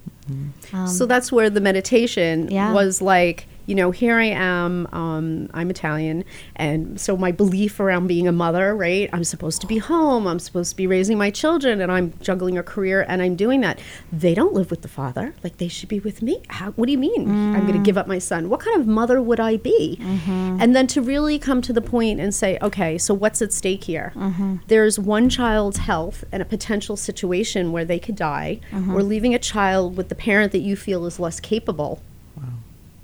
Um, 0.73 0.87
so 0.87 1.05
that's 1.05 1.31
where 1.31 1.49
the 1.49 1.61
meditation 1.61 2.49
Yeah. 2.49 2.73
was 2.73 3.01
like, 3.01 3.47
you 3.71 3.75
know, 3.75 3.91
here 3.91 4.17
I 4.17 4.25
am, 4.25 4.85
um, 4.91 5.49
I'm 5.53 5.69
Italian, 5.69 6.25
and 6.57 6.99
so 6.99 7.15
my 7.15 7.31
belief 7.31 7.79
around 7.79 8.07
being 8.07 8.27
a 8.27 8.31
mother, 8.33 8.75
right? 8.75 9.09
I'm 9.13 9.23
supposed 9.23 9.61
to 9.61 9.67
be 9.67 9.77
home, 9.77 10.27
I'm 10.27 10.39
supposed 10.39 10.71
to 10.71 10.75
be 10.75 10.87
raising 10.87 11.17
my 11.17 11.31
children, 11.31 11.79
and 11.79 11.89
I'm 11.89 12.11
juggling 12.19 12.57
a 12.57 12.63
career, 12.63 13.05
and 13.07 13.21
I'm 13.21 13.37
doing 13.37 13.61
that. 13.61 13.79
They 14.11 14.33
don't 14.33 14.53
live 14.53 14.71
with 14.71 14.81
the 14.81 14.89
father, 14.89 15.33
like 15.41 15.55
they 15.55 15.69
should 15.69 15.87
be 15.87 16.01
with 16.01 16.21
me. 16.21 16.43
How, 16.49 16.71
what 16.71 16.87
do 16.87 16.91
you 16.91 16.97
mean? 16.97 17.29
I'm 17.55 17.65
going 17.65 17.81
to 17.81 17.85
give 17.85 17.97
up 17.97 18.07
my 18.07 18.19
son? 18.19 18.49
What 18.49 18.59
kind 18.59 18.77
of 18.77 18.87
mother 18.87 19.21
would 19.21 19.39
I 19.39 19.55
be? 19.55 19.97
Mm-hmm. 20.01 20.57
And 20.59 20.75
then 20.75 20.85
to 20.87 21.01
really 21.01 21.39
come 21.39 21.61
to 21.61 21.71
the 21.71 21.79
point 21.81 22.19
and 22.19 22.35
say, 22.35 22.57
okay, 22.61 22.97
so 22.97 23.13
what's 23.13 23.41
at 23.41 23.53
stake 23.53 23.85
here? 23.85 24.11
Mm-hmm. 24.17 24.57
There's 24.67 24.99
one 24.99 25.29
child's 25.29 25.77
health 25.77 26.25
and 26.33 26.41
a 26.41 26.45
potential 26.45 26.97
situation 26.97 27.71
where 27.71 27.85
they 27.85 27.99
could 27.99 28.17
die, 28.17 28.59
mm-hmm. 28.69 28.93
or 28.93 29.01
leaving 29.01 29.33
a 29.33 29.39
child 29.39 29.95
with 29.95 30.09
the 30.09 30.15
parent 30.15 30.51
that 30.51 30.59
you 30.59 30.75
feel 30.75 31.05
is 31.05 31.21
less 31.21 31.39
capable. 31.39 32.01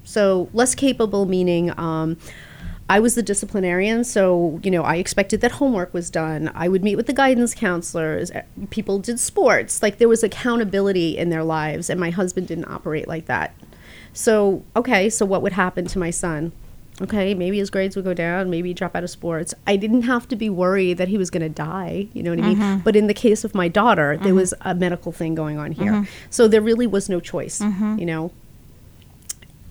So 0.08 0.47
less 0.53 0.74
capable 0.74 1.26
meaning 1.26 1.78
um, 1.78 2.18
I 2.89 2.99
was 3.01 3.16
the 3.16 3.22
disciplinarian, 3.24 4.05
so 4.05 4.60
you 4.64 4.72
know 4.72 4.84
I 4.84 4.95
expected 4.95 5.41
that 5.41 5.51
homework 5.60 5.93
was 5.93 6.10
done. 6.10 6.49
I 6.55 6.70
would 6.70 6.84
meet 6.84 6.95
with 6.95 7.08
the 7.08 7.14
guidance 7.14 7.53
counselors. 7.53 8.32
eh, 8.32 8.43
People 8.70 8.99
did 8.99 9.20
sports, 9.20 9.84
like 9.84 9.97
there 9.97 10.08
was 10.08 10.24
accountability 10.24 11.18
in 11.18 11.30
their 11.30 11.43
lives, 11.43 11.89
and 11.89 11.99
my 11.99 12.10
husband 12.12 12.47
didn't 12.47 12.70
operate 12.72 13.08
like 13.08 13.26
that. 13.26 13.53
So 14.14 14.64
okay, 14.76 15.10
so 15.10 15.26
what 15.26 15.41
would 15.41 15.53
happen 15.53 15.86
to 15.88 15.99
my 15.99 16.10
son? 16.12 16.53
Okay, 17.01 17.36
maybe 17.36 17.58
his 17.60 17.70
grades 17.70 17.95
would 17.95 18.05
go 18.05 18.14
down, 18.16 18.49
maybe 18.49 18.70
he'd 18.70 18.78
drop 18.78 18.95
out 18.95 19.03
of 19.03 19.10
sports. 19.12 19.53
I 19.68 19.76
didn't 19.76 20.03
have 20.03 20.28
to 20.30 20.36
be 20.36 20.49
worried 20.49 20.97
that 20.97 21.10
he 21.10 21.18
was 21.18 21.30
going 21.30 21.43
to 21.43 21.49
die, 21.49 22.08
you 22.14 22.24
know 22.24 22.32
what 22.32 22.39
I 22.39 22.47
mean? 22.47 22.58
But 22.84 22.95
in 22.95 23.05
the 23.05 23.14
case 23.14 23.43
of 23.43 23.53
my 23.53 23.68
daughter, 23.68 24.18
there 24.24 24.34
was 24.34 24.53
a 24.62 24.74
medical 24.74 25.12
thing 25.12 25.36
going 25.36 25.60
on 25.60 25.74
here. 25.74 25.91
So 26.32 26.47
there 26.47 26.62
really 26.62 26.88
was 26.88 27.08
no 27.10 27.20
choice, 27.20 27.62
you 27.99 28.05
know? 28.08 28.32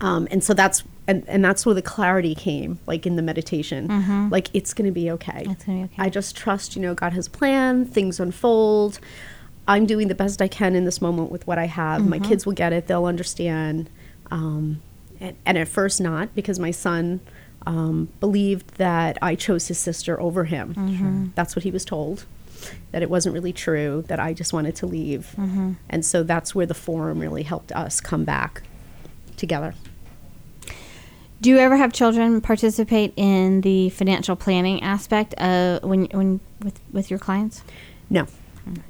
Um, 0.01 0.27
and 0.31 0.43
so 0.43 0.53
that's 0.53 0.83
and, 1.07 1.23
and 1.27 1.43
that's 1.43 1.65
where 1.65 1.73
the 1.73 1.81
clarity 1.81 2.35
came 2.35 2.79
like 2.85 3.05
in 3.05 3.15
the 3.15 3.21
meditation. 3.21 4.29
Like 4.29 4.49
it's 4.53 4.73
going 4.73 4.85
to 4.87 4.91
be 4.91 5.09
okay. 5.11 5.45
It's 5.49 5.63
gonna 5.63 5.77
be 5.79 5.83
okay. 5.85 5.95
i 6.03 6.09
just 6.09 6.35
trust 6.35 6.75
you 6.75 6.81
know 6.81 6.93
god 6.93 7.13
has 7.13 7.27
a 7.27 7.29
plan 7.29 7.85
things 7.85 8.19
unfold. 8.19 8.99
I'm 9.69 9.85
doing 9.85 10.07
the 10.07 10.15
best 10.15 10.41
i 10.41 10.47
can 10.47 10.75
in 10.75 10.85
this 10.85 11.01
moment 11.01 11.31
with 11.31 11.45
what 11.47 11.57
i 11.57 11.65
have. 11.65 12.05
My 12.07 12.19
kids 12.19 12.45
will 12.45 12.53
get 12.53 12.73
it. 12.73 12.87
They'll 12.87 13.05
understand. 13.05 13.89
Um, 14.31 14.81
and, 15.19 15.35
and 15.45 15.57
at 15.57 15.67
first 15.67 15.99
not 16.01 16.35
because 16.35 16.59
my 16.59 16.71
son 16.71 17.21
um, 17.65 18.09
believed 18.19 18.75
that 18.75 19.17
i 19.21 19.33
chose 19.35 19.67
his 19.67 19.77
sister 19.79 20.19
over 20.21 20.43
him. 20.45 20.73
That's 21.35 21.55
what 21.55 21.63
he 21.63 21.71
was 21.71 21.83
told 21.85 22.25
that 22.91 23.01
it 23.01 23.09
wasn't 23.09 23.33
really 23.33 23.53
true 23.53 24.03
that 24.07 24.19
i 24.19 24.33
just 24.33 24.51
wanted 24.51 24.75
to 24.75 24.85
leave. 24.85 25.33
And 25.89 26.03
so 26.05 26.23
that's 26.23 26.53
where 26.55 26.65
the 26.65 26.73
forum 26.73 27.19
really 27.19 27.43
helped 27.43 27.71
us 27.71 28.01
come 28.01 28.23
back 28.25 28.63
together 29.37 29.73
Do 31.39 31.49
you 31.49 31.57
ever 31.57 31.77
have 31.77 31.93
children 31.93 32.41
participate 32.41 33.13
in 33.15 33.61
the 33.61 33.89
financial 33.91 34.35
planning 34.35 34.81
aspect 34.83 35.33
of 35.35 35.83
when 35.83 36.05
when 36.05 36.39
with 36.61 36.79
with 36.91 37.09
your 37.09 37.19
clients? 37.19 37.63
No, 38.09 38.25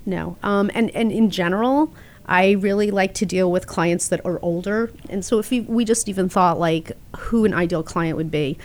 no. 0.06 0.38
Um, 0.44 0.72
and 0.74 0.90
and 0.92 1.12
in 1.12 1.30
general, 1.30 1.94
I 2.26 2.52
really 2.52 2.92
like 2.92 3.14
to 3.16 3.26
deal 3.26 3.52
with 3.52 3.68
clients 3.68 4.10
that 4.10 4.26
are 4.26 4.40
older. 4.42 4.92
And 5.10 5.24
so 5.24 5.40
if 5.40 5.50
we, 5.50 5.62
we 5.62 5.86
just 5.86 6.10
even 6.10 6.30
thought 6.30 6.60
like 6.60 6.92
who 7.18 7.46
an 7.46 7.54
ideal 7.54 7.84
client 7.84 8.18
would 8.18 8.32
be. 8.32 8.58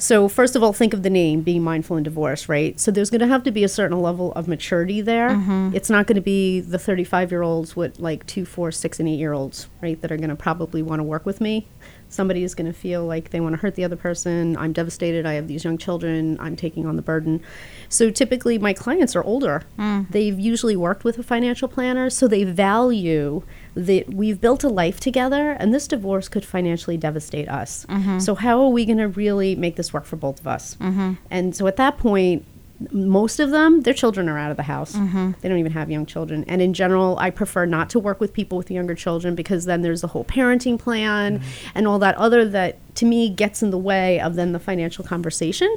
So 0.00 0.28
first 0.28 0.54
of 0.54 0.62
all, 0.62 0.72
think 0.72 0.94
of 0.94 1.02
the 1.02 1.10
name 1.10 1.42
being 1.42 1.62
mindful 1.62 1.96
in 1.96 2.04
divorce, 2.04 2.48
right? 2.48 2.78
So 2.78 2.92
there's 2.92 3.10
going 3.10 3.20
to 3.20 3.26
have 3.26 3.42
to 3.42 3.50
be 3.50 3.64
a 3.64 3.68
certain 3.68 4.00
level 4.00 4.32
of 4.32 4.46
maturity 4.46 5.00
there. 5.00 5.30
Mm-hmm. 5.30 5.72
It's 5.74 5.90
not 5.90 6.06
going 6.06 6.14
to 6.14 6.22
be 6.22 6.60
the 6.60 6.78
35 6.78 7.32
year 7.32 7.42
olds 7.42 7.74
with 7.74 7.98
like 7.98 8.24
two, 8.26 8.44
four, 8.44 8.70
six, 8.70 9.00
and 9.00 9.08
eight 9.08 9.18
year 9.18 9.32
olds, 9.32 9.68
right? 9.82 10.00
That 10.00 10.12
are 10.12 10.16
going 10.16 10.30
to 10.30 10.36
probably 10.36 10.82
want 10.82 11.00
to 11.00 11.02
work 11.02 11.26
with 11.26 11.40
me. 11.40 11.66
Somebody 12.08 12.44
is 12.44 12.54
going 12.54 12.72
to 12.72 12.72
feel 12.72 13.04
like 13.04 13.30
they 13.30 13.40
want 13.40 13.54
to 13.54 13.60
hurt 13.60 13.74
the 13.74 13.84
other 13.84 13.96
person. 13.96 14.56
I'm 14.56 14.72
devastated. 14.72 15.26
I 15.26 15.34
have 15.34 15.48
these 15.48 15.64
young 15.64 15.76
children. 15.76 16.38
I'm 16.38 16.54
taking 16.54 16.86
on 16.86 16.94
the 16.94 17.02
burden. 17.02 17.42
So 17.88 18.10
typically, 18.10 18.56
my 18.56 18.72
clients 18.72 19.16
are 19.16 19.24
older. 19.24 19.64
Mm. 19.78 20.10
They've 20.10 20.38
usually 20.38 20.76
worked 20.76 21.02
with 21.02 21.18
a 21.18 21.24
financial 21.24 21.66
planner, 21.66 22.08
so 22.08 22.28
they 22.28 22.44
value 22.44 23.42
that 23.78 24.12
we've 24.12 24.40
built 24.40 24.64
a 24.64 24.68
life 24.68 24.98
together, 24.98 25.52
and 25.52 25.72
this 25.72 25.86
divorce 25.86 26.28
could 26.28 26.44
financially 26.44 26.96
devastate 26.96 27.48
us. 27.48 27.86
Mm-hmm. 27.88 28.18
So, 28.18 28.34
how 28.34 28.60
are 28.62 28.68
we 28.68 28.84
going 28.84 28.98
to 28.98 29.08
really 29.08 29.54
make 29.54 29.76
this 29.76 29.92
work 29.92 30.04
for 30.04 30.16
both 30.16 30.40
of 30.40 30.46
us? 30.46 30.74
Mm-hmm. 30.76 31.14
And 31.30 31.54
so, 31.54 31.66
at 31.68 31.76
that 31.76 31.96
point, 31.96 32.44
most 32.92 33.40
of 33.40 33.50
them, 33.50 33.82
their 33.82 33.94
children 33.94 34.28
are 34.28 34.38
out 34.38 34.50
of 34.50 34.56
the 34.56 34.64
house. 34.64 34.94
Mm-hmm. 34.94 35.32
They 35.40 35.48
don't 35.48 35.58
even 35.58 35.72
have 35.72 35.90
young 35.90 36.06
children. 36.06 36.44
And 36.46 36.62
in 36.62 36.74
general, 36.74 37.18
I 37.18 37.30
prefer 37.30 37.66
not 37.66 37.90
to 37.90 37.98
work 37.98 38.20
with 38.20 38.32
people 38.32 38.58
with 38.58 38.70
younger 38.70 38.94
children 38.94 39.34
because 39.34 39.64
then 39.64 39.82
there's 39.82 40.00
the 40.00 40.08
whole 40.08 40.24
parenting 40.24 40.78
plan 40.78 41.42
and 41.74 41.88
all 41.88 41.98
that 42.00 42.14
other 42.16 42.48
that 42.48 42.78
to 42.96 43.04
me 43.04 43.30
gets 43.30 43.62
in 43.62 43.70
the 43.70 43.78
way 43.78 44.20
of 44.20 44.36
then 44.36 44.52
the 44.52 44.60
financial 44.60 45.04
conversation. 45.04 45.74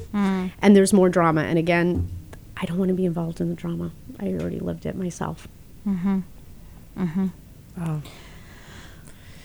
And 0.62 0.76
there's 0.76 0.94
more 0.94 1.10
drama. 1.10 1.42
And 1.42 1.58
again, 1.58 2.08
I 2.58 2.66
don't 2.66 2.78
want 2.78 2.90
to 2.90 2.96
be 2.96 3.06
involved 3.06 3.42
in 3.42 3.50
the 3.50 3.56
drama. 3.56 3.92
I 4.20 4.28
already 4.34 4.60
lived 4.60 4.86
it 4.86 4.96
myself. 4.96 5.48
Wow. 7.82 8.02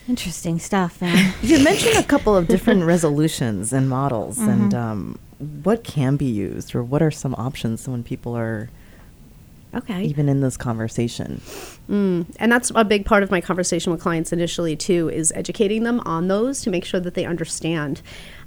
Interesting 0.08 0.58
stuff, 0.58 1.00
man. 1.00 1.34
You 1.42 1.62
mentioned 1.64 1.96
a 1.96 2.02
couple 2.04 2.36
of 2.36 2.46
different 2.48 2.84
resolutions 2.84 3.72
and 3.72 3.88
models, 3.88 4.38
and 4.38 4.70
Mm-hmm. 4.72 4.76
um, 4.78 5.18
what 5.64 5.82
can 5.84 6.16
be 6.16 6.26
used, 6.26 6.74
or 6.74 6.82
what 6.82 7.02
are 7.02 7.10
some 7.10 7.34
options 7.36 7.88
when 7.88 8.02
people 8.04 8.36
are 8.36 8.68
Okay. 9.74 10.04
even 10.04 10.28
in 10.28 10.40
this 10.40 10.56
conversation. 10.56 11.40
And 11.88 12.24
that's 12.38 12.70
a 12.74 12.84
big 12.84 13.04
part 13.04 13.22
of 13.22 13.30
my 13.30 13.40
conversation 13.40 13.92
with 13.92 14.00
clients 14.00 14.32
initially, 14.32 14.76
too, 14.76 15.10
is 15.10 15.32
educating 15.34 15.82
them 15.82 16.00
on 16.00 16.28
those 16.28 16.62
to 16.62 16.70
make 16.70 16.84
sure 16.84 17.00
that 17.00 17.14
they 17.14 17.24
understand. 17.26 18.00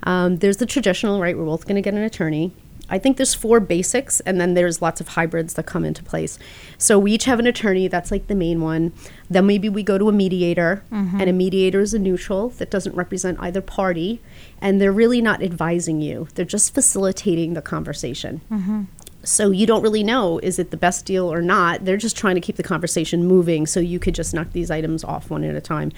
Um, 0.04 0.38
there's 0.38 0.58
the 0.58 0.66
traditional, 0.66 1.20
right? 1.22 1.38
We're 1.38 1.46
both 1.46 1.66
going 1.66 1.76
to 1.76 1.82
get 1.82 1.94
an 1.94 2.02
attorney. 2.04 2.52
I 2.90 3.00
think 3.00 3.18
there's 3.18 3.34
four 3.34 3.60
basics, 3.60 4.20
and 4.22 4.40
then 4.40 4.54
there's 4.54 4.82
lots 4.82 5.00
of 5.02 5.10
hybrids 5.10 5.54
that 5.56 5.66
come 5.66 5.86
into 5.86 6.04
place. 6.04 6.40
So 6.78 6.98
we 7.00 7.14
each 7.14 7.26
have 7.26 7.40
an 7.40 7.48
attorney, 7.48 7.88
that's 7.88 8.12
like 8.12 8.28
the 8.28 8.36
main 8.36 8.62
one. 8.62 8.94
Then 9.30 9.46
maybe 9.46 9.70
we 9.70 9.84
go 9.84 9.98
to 9.98 10.10
a 10.10 10.12
mediator, 10.12 10.84
mm-hmm. 10.92 11.20
and 11.20 11.30
a 11.30 11.34
mediator 11.34 11.82
is 11.82 11.94
a 11.94 12.00
neutral 12.00 12.50
that 12.50 12.72
doesn't 12.72 12.96
represent 12.96 13.40
either 13.40 13.62
party, 13.62 14.22
and 14.62 14.82
they're 14.82 14.92
really 14.92 15.22
not 15.22 15.42
advising 15.42 16.02
you, 16.02 16.28
they're 16.36 16.46
just 16.46 16.74
facilitating 16.74 17.54
the 17.54 17.62
conversation. 17.62 18.42
Mm-hmm. 18.52 18.84
So 19.24 19.52
you 19.52 19.66
don't 19.66 19.82
really 19.82 20.04
know 20.04 20.40
is 20.40 20.60
it 20.60 20.72
the 20.72 20.78
best 20.78 21.06
deal 21.06 21.32
or 21.32 21.42
not. 21.42 21.84
They're 21.84 21.98
just 21.98 22.16
trying 22.16 22.36
to 22.36 22.42
keep 22.42 22.56
the 22.56 22.64
conversation 22.64 23.26
moving 23.26 23.66
so 23.66 23.80
you 23.80 24.00
could 24.00 24.16
just 24.16 24.34
knock 24.34 24.54
these 24.54 24.72
items 24.72 25.04
off 25.04 25.30
one 25.30 25.44
at 25.44 25.56
a 25.56 25.62
time. 25.62 25.92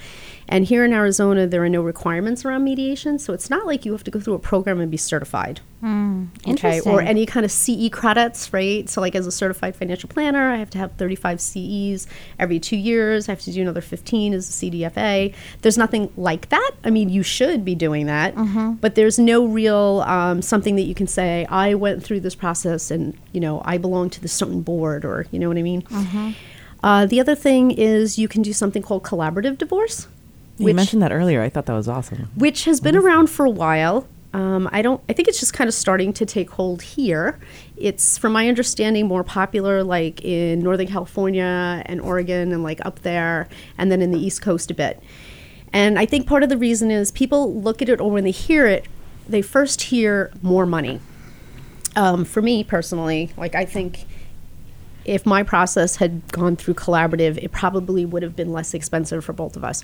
And 0.48 0.64
here 0.64 0.84
in 0.84 0.92
Arizona, 0.92 1.46
there 1.46 1.62
are 1.64 1.68
no 1.68 1.82
requirements 1.82 2.44
around 2.44 2.64
mediation, 2.64 3.18
so 3.18 3.32
it's 3.32 3.48
not 3.48 3.66
like 3.66 3.84
you 3.84 3.92
have 3.92 4.04
to 4.04 4.10
go 4.10 4.20
through 4.20 4.34
a 4.34 4.38
program 4.38 4.80
and 4.80 4.90
be 4.90 4.96
certified. 4.96 5.60
Okay, 5.84 6.50
Interesting. 6.50 6.92
or 6.92 7.00
any 7.00 7.26
kind 7.26 7.44
of 7.44 7.50
CE 7.50 7.88
credits, 7.90 8.52
right? 8.52 8.88
So, 8.88 9.00
like 9.00 9.16
as 9.16 9.26
a 9.26 9.32
certified 9.32 9.74
financial 9.74 10.08
planner, 10.08 10.50
I 10.50 10.56
have 10.56 10.70
to 10.70 10.78
have 10.78 10.92
35 10.92 11.40
CEs 11.40 12.06
every 12.38 12.60
two 12.60 12.76
years. 12.76 13.28
I 13.28 13.32
have 13.32 13.40
to 13.42 13.52
do 13.52 13.62
another 13.62 13.80
15 13.80 14.32
as 14.34 14.48
a 14.48 14.52
CDFA. 14.52 15.34
There's 15.62 15.76
nothing 15.78 16.12
like 16.16 16.50
that. 16.50 16.70
I 16.84 16.90
mean, 16.90 17.08
you 17.08 17.24
should 17.24 17.64
be 17.64 17.74
doing 17.74 18.06
that, 18.06 18.34
but 18.80 18.94
there's 18.94 19.18
no 19.18 19.44
real 19.46 20.04
um, 20.06 20.40
something 20.40 20.76
that 20.76 20.82
you 20.82 20.94
can 20.94 21.08
say, 21.08 21.46
I 21.48 21.74
went 21.74 22.04
through 22.04 22.20
this 22.20 22.36
process 22.36 22.90
and, 22.92 23.16
you 23.32 23.40
know, 23.40 23.60
I 23.64 23.78
belong 23.78 24.10
to 24.10 24.20
the 24.20 24.28
certain 24.28 24.62
board, 24.62 25.04
or, 25.04 25.26
you 25.32 25.38
know 25.40 25.48
what 25.48 25.58
I 25.58 25.62
mean? 25.62 25.82
Uh, 26.84 27.06
the 27.06 27.18
other 27.20 27.34
thing 27.34 27.70
is 27.72 28.18
you 28.18 28.28
can 28.28 28.42
do 28.42 28.52
something 28.52 28.82
called 28.82 29.02
collaborative 29.02 29.58
divorce. 29.58 30.06
You 30.68 30.74
mentioned 30.74 31.02
that 31.02 31.12
earlier. 31.12 31.42
I 31.42 31.48
thought 31.48 31.66
that 31.66 31.74
was 31.74 31.88
awesome. 31.88 32.30
which 32.34 32.64
has 32.64 32.80
been 32.80 32.96
around 32.96 33.28
for 33.28 33.44
a 33.46 33.50
while. 33.50 34.06
Um, 34.34 34.68
I 34.72 34.80
don't. 34.80 35.02
I 35.08 35.12
think 35.12 35.28
it's 35.28 35.40
just 35.40 35.52
kind 35.52 35.68
of 35.68 35.74
starting 35.74 36.12
to 36.14 36.24
take 36.24 36.50
hold 36.50 36.80
here. 36.82 37.38
It's, 37.76 38.16
from 38.16 38.32
my 38.32 38.48
understanding, 38.48 39.06
more 39.06 39.24
popular 39.24 39.84
like 39.84 40.24
in 40.24 40.60
Northern 40.60 40.86
California 40.86 41.82
and 41.84 42.00
Oregon 42.00 42.52
and 42.52 42.62
like 42.62 42.84
up 42.86 43.00
there, 43.00 43.48
and 43.76 43.92
then 43.92 44.00
in 44.00 44.10
the 44.10 44.18
East 44.18 44.40
Coast 44.40 44.70
a 44.70 44.74
bit. 44.74 45.02
And 45.72 45.98
I 45.98 46.06
think 46.06 46.26
part 46.26 46.42
of 46.42 46.48
the 46.48 46.56
reason 46.56 46.90
is 46.90 47.10
people 47.10 47.54
look 47.54 47.82
at 47.82 47.88
it 47.88 48.00
or 48.00 48.10
when 48.10 48.24
they 48.24 48.30
hear 48.30 48.66
it, 48.66 48.86
they 49.28 49.42
first 49.42 49.82
hear 49.82 50.30
more 50.42 50.66
money. 50.66 51.00
Um, 51.94 52.24
for 52.24 52.40
me 52.40 52.64
personally, 52.64 53.30
like 53.36 53.54
I 53.54 53.64
think 53.64 54.06
if 55.04 55.26
my 55.26 55.42
process 55.42 55.96
had 55.96 56.30
gone 56.32 56.56
through 56.56 56.74
collaborative, 56.74 57.36
it 57.42 57.52
probably 57.52 58.04
would 58.04 58.22
have 58.22 58.36
been 58.36 58.52
less 58.52 58.74
expensive 58.74 59.24
for 59.24 59.32
both 59.32 59.56
of 59.56 59.64
us. 59.64 59.82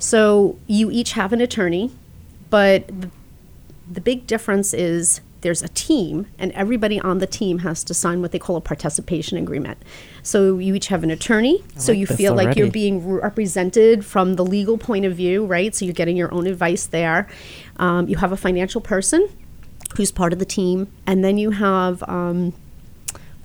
So 0.00 0.58
you 0.66 0.90
each 0.90 1.12
have 1.12 1.32
an 1.32 1.40
attorney, 1.40 1.92
but 2.48 2.88
the, 2.88 3.10
the 3.88 4.00
big 4.00 4.26
difference 4.26 4.74
is 4.74 5.20
there's 5.42 5.62
a 5.62 5.68
team, 5.68 6.26
and 6.38 6.52
everybody 6.52 7.00
on 7.00 7.18
the 7.18 7.26
team 7.26 7.60
has 7.60 7.84
to 7.84 7.94
sign 7.94 8.20
what 8.20 8.32
they 8.32 8.38
call 8.38 8.56
a 8.56 8.60
participation 8.60 9.38
agreement. 9.38 9.78
So 10.22 10.58
you 10.58 10.74
each 10.74 10.88
have 10.88 11.02
an 11.02 11.10
attorney, 11.10 11.62
so 11.76 11.92
like 11.92 11.98
you 12.00 12.06
feel 12.06 12.34
like 12.34 12.56
you're 12.56 12.70
being 12.70 13.06
represented 13.08 14.04
from 14.04 14.34
the 14.34 14.44
legal 14.44 14.76
point 14.76 15.04
of 15.04 15.14
view, 15.14 15.46
right? 15.46 15.74
So 15.74 15.84
you're 15.84 15.94
getting 15.94 16.16
your 16.16 16.32
own 16.34 16.46
advice 16.46 16.86
there. 16.86 17.28
Um, 17.76 18.08
you 18.08 18.16
have 18.16 18.32
a 18.32 18.36
financial 18.36 18.80
person 18.80 19.28
who's 19.96 20.12
part 20.12 20.32
of 20.32 20.38
the 20.38 20.44
team, 20.44 20.92
and 21.06 21.24
then 21.24 21.38
you 21.38 21.52
have 21.52 22.02
um, 22.08 22.52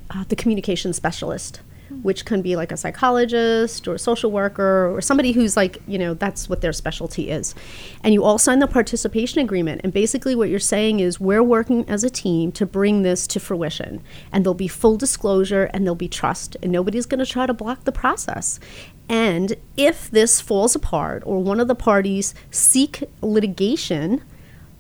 uh, 0.10 0.26
the 0.28 0.36
communication 0.36 0.94
specialist, 0.94 1.62
which 2.02 2.26
can 2.26 2.42
be 2.42 2.56
like 2.56 2.72
a 2.72 2.78
psychologist 2.78 3.88
or 3.88 3.96
a 3.96 4.00
social 4.00 4.32
worker 4.32 4.90
or 4.94 5.02
somebody 5.02 5.32
who's 5.32 5.56
like, 5.56 5.82
you 5.88 5.98
know, 5.98 6.14
that's 6.14 6.50
what 6.50 6.62
their 6.62 6.74
specialty 6.74 7.30
is. 7.30 7.56
And 8.04 8.14
you 8.14 8.24
all 8.24 8.38
sign 8.38 8.60
the 8.60 8.68
participation 8.68 9.40
agreement. 9.42 9.82
And 9.84 9.94
basically, 9.94 10.36
what 10.36 10.50
you're 10.50 10.60
saying 10.60 11.00
is, 11.00 11.20
we're 11.20 11.44
working 11.44 11.88
as 11.90 12.04
a 12.04 12.10
team 12.10 12.52
to 12.54 12.66
bring 12.66 13.02
this 13.02 13.28
to 13.28 13.40
fruition. 13.40 14.02
And 14.32 14.46
there'll 14.46 14.54
be 14.54 14.68
full 14.68 14.98
disclosure 14.98 15.66
and 15.74 15.86
there'll 15.86 15.96
be 15.96 16.08
trust, 16.08 16.58
and 16.62 16.72
nobody's 16.72 17.06
going 17.06 17.20
to 17.20 17.26
try 17.26 17.46
to 17.46 17.54
block 17.54 17.84
the 17.84 17.92
process. 17.92 18.60
And 19.08 19.56
if 19.78 20.10
this 20.10 20.42
falls 20.42 20.76
apart 20.76 21.24
or 21.26 21.40
one 21.40 21.60
of 21.60 21.68
the 21.68 21.76
parties 21.76 22.34
seek 22.50 23.04
litigation, 23.22 24.24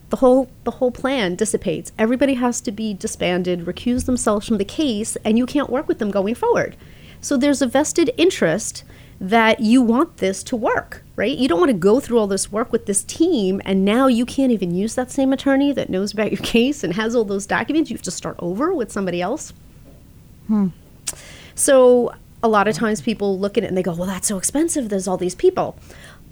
the 0.09 0.17
whole 0.17 0.49
the 0.63 0.71
whole 0.71 0.91
plan 0.91 1.35
dissipates. 1.35 1.91
Everybody 1.97 2.35
has 2.35 2.61
to 2.61 2.71
be 2.71 2.93
disbanded, 2.93 3.65
recuse 3.65 4.05
themselves 4.05 4.47
from 4.47 4.57
the 4.57 4.65
case, 4.65 5.15
and 5.17 5.37
you 5.37 5.45
can't 5.45 5.69
work 5.69 5.87
with 5.87 5.99
them 5.99 6.11
going 6.11 6.35
forward. 6.35 6.75
So 7.25 7.37
there's 7.37 7.63
a 7.63 7.65
vested 7.65 8.11
interest 8.17 8.83
that 9.19 9.59
you 9.59 9.81
want 9.81 10.17
this 10.17 10.43
to 10.43 10.55
work, 10.55 11.03
right? 11.15 11.35
You 11.35 11.47
don't 11.47 11.57
want 11.59 11.71
to 11.71 11.77
go 11.77 11.99
through 11.99 12.19
all 12.19 12.27
this 12.27 12.51
work 12.51 12.71
with 12.71 12.85
this 12.85 13.03
team 13.03 13.63
and 13.65 13.83
now 13.83 14.05
you 14.05 14.27
can't 14.27 14.51
even 14.51 14.75
use 14.75 14.93
that 14.93 15.09
same 15.09 15.33
attorney 15.33 15.71
that 15.71 15.89
knows 15.89 16.13
about 16.13 16.31
your 16.31 16.41
case 16.43 16.83
and 16.83 16.93
has 16.93 17.15
all 17.15 17.25
those 17.25 17.47
documents. 17.47 17.89
You 17.89 17.95
have 17.95 18.03
to 18.03 18.11
start 18.11 18.35
over 18.37 18.75
with 18.75 18.91
somebody 18.91 19.23
else. 19.23 19.53
Hmm. 20.45 20.67
So 21.55 22.13
a 22.43 22.47
lot 22.47 22.67
of 22.67 22.75
times 22.75 23.01
people 23.01 23.39
look 23.39 23.57
at 23.57 23.63
it 23.63 23.67
and 23.69 23.75
they 23.75 23.81
go, 23.81 23.95
well, 23.95 24.07
that's 24.07 24.27
so 24.27 24.37
expensive. 24.37 24.89
There's 24.89 25.07
all 25.07 25.17
these 25.17 25.33
people. 25.33 25.79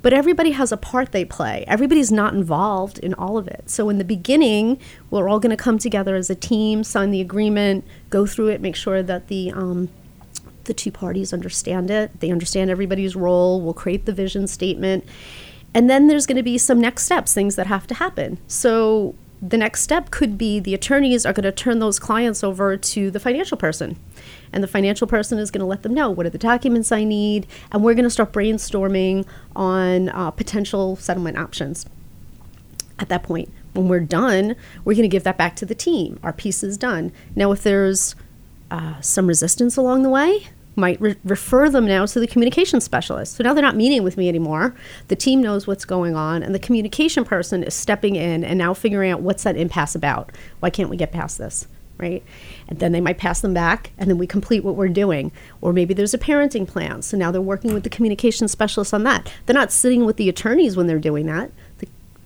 But 0.04 0.14
everybody 0.14 0.52
has 0.52 0.72
a 0.72 0.78
part 0.78 1.12
they 1.12 1.26
play. 1.26 1.66
Everybody's 1.68 2.12
not 2.12 2.36
involved 2.36 3.00
in 3.00 3.16
all 3.16 3.40
of 3.40 3.48
it. 3.48 3.68
So 3.68 3.90
in 3.90 3.98
the 3.98 4.04
beginning, 4.04 4.78
we're 5.10 5.28
all 5.28 5.40
going 5.40 5.58
to 5.58 5.64
come 5.64 5.80
together 5.80 6.16
as 6.16 6.30
a 6.30 6.36
team, 6.36 6.84
sign 6.84 7.10
the 7.10 7.22
agreement, 7.22 7.84
go 8.12 8.28
through 8.28 8.50
it, 8.50 8.62
make 8.62 8.76
sure 8.76 9.02
that 9.02 9.28
the 9.28 9.52
um, 9.54 9.90
the 10.66 10.74
two 10.74 10.92
parties 10.92 11.34
understand 11.34 11.92
it. 11.92 12.20
They 12.20 12.32
understand 12.32 12.70
everybody's 12.70 13.16
role. 13.16 13.62
We'll 13.62 13.74
create 13.74 14.06
the 14.06 14.14
vision 14.14 14.48
statement. 14.48 15.06
And 15.74 15.90
then 15.90 16.08
there's 16.08 16.26
going 16.26 16.38
to 16.38 16.44
be 16.44 16.58
some 16.58 16.80
next 16.80 17.04
steps, 17.04 17.34
things 17.34 17.56
that 17.56 17.68
have 17.68 17.88
to 17.88 17.96
happen. 17.96 18.38
So 18.48 19.16
the 19.42 19.58
next 19.58 19.82
step 19.82 20.10
could 20.10 20.38
be 20.38 20.60
the 20.60 20.74
attorneys 20.74 21.26
are 21.26 21.34
going 21.34 21.44
to 21.44 21.52
turn 21.52 21.80
those 21.80 22.00
clients 22.00 22.44
over 22.44 22.78
to 22.78 23.12
the 23.12 23.20
financial 23.20 23.58
person. 23.58 23.98
And 24.54 24.64
the 24.64 24.68
financial 24.68 25.08
person 25.08 25.40
is 25.40 25.52
going 25.52 25.60
to 25.60 25.66
let 25.66 25.84
them 25.84 25.94
know 25.94 26.10
what 26.12 26.26
are 26.26 26.30
the 26.30 26.38
documents 26.38 26.92
I 26.92 27.04
need. 27.04 27.48
And 27.72 27.84
we're 27.84 27.96
going 27.96 28.04
to 28.04 28.10
start 28.10 28.32
brainstorming 28.32 29.26
on 29.56 30.10
uh, 30.10 30.32
potential 30.32 30.96
settlement 30.96 31.38
options 31.38 31.86
at 33.00 33.10
that 33.10 33.24
point. 33.24 33.50
When 33.74 33.90
we're 33.90 34.00
done, 34.00 34.56
we're 34.86 34.94
going 34.94 35.04
to 35.04 35.10
give 35.10 35.24
that 35.24 35.38
back 35.38 35.56
to 35.58 35.66
the 35.66 35.76
team. 35.76 36.20
Our 36.24 36.32
piece 36.32 36.64
is 36.64 36.78
done. 36.78 37.12
Now, 37.36 37.52
if 37.52 37.64
there's 37.64 38.16
uh, 38.74 39.00
some 39.02 39.28
resistance 39.28 39.78
along 39.78 40.02
the 40.02 40.10
way, 40.10 40.48
might 40.76 41.00
re- 41.00 41.16
refer 41.24 41.70
them 41.70 41.86
now 41.86 42.08
to 42.08 42.20
the 42.20 42.26
communication 42.26 42.82
specialist. 42.82 43.36
So 43.36 43.44
now 43.44 43.54
they're 43.54 43.62
not 43.62 43.76
meeting 43.76 44.02
with 44.02 44.18
me 44.18 44.28
anymore. 44.28 44.76
The 45.10 45.16
team 45.16 45.42
knows 45.42 45.68
what's 45.68 45.86
going 45.86 46.16
on, 46.16 46.42
and 46.42 46.56
the 46.56 46.60
communication 46.60 47.24
person 47.24 47.62
is 47.62 47.76
stepping 47.76 48.16
in 48.16 48.44
and 48.44 48.58
now 48.58 48.74
figuring 48.74 49.12
out 49.12 49.22
what's 49.22 49.44
that 49.44 49.56
impasse 49.56 49.94
about. 49.94 50.32
Why 50.60 50.72
can't 50.72 50.90
we 50.90 50.98
get 50.98 51.12
past 51.12 51.38
this? 51.38 51.68
Right? 52.00 52.24
And 52.68 52.80
then 52.80 52.92
they 52.92 53.02
might 53.02 53.20
pass 53.20 53.42
them 53.42 53.54
back, 53.54 53.92
and 54.00 54.10
then 54.10 54.18
we 54.18 54.26
complete 54.26 54.64
what 54.64 54.76
we're 54.76 54.90
doing. 54.90 55.32
Or 55.62 55.72
maybe 55.72 55.94
there's 55.94 56.16
a 56.16 56.18
parenting 56.18 56.68
plan. 56.68 57.04
So 57.04 57.16
now 57.16 57.30
they're 57.30 57.42
working 57.42 57.76
with 57.76 57.84
the 57.84 57.90
communication 57.92 58.48
specialist 58.48 58.92
on 58.92 59.04
that. 59.04 59.32
They're 59.46 59.54
not 59.54 59.72
sitting 59.72 60.04
with 60.04 60.18
the 60.18 60.30
attorneys 60.30 60.76
when 60.76 60.88
they're 60.88 60.98
doing 60.98 61.28
that. 61.28 61.52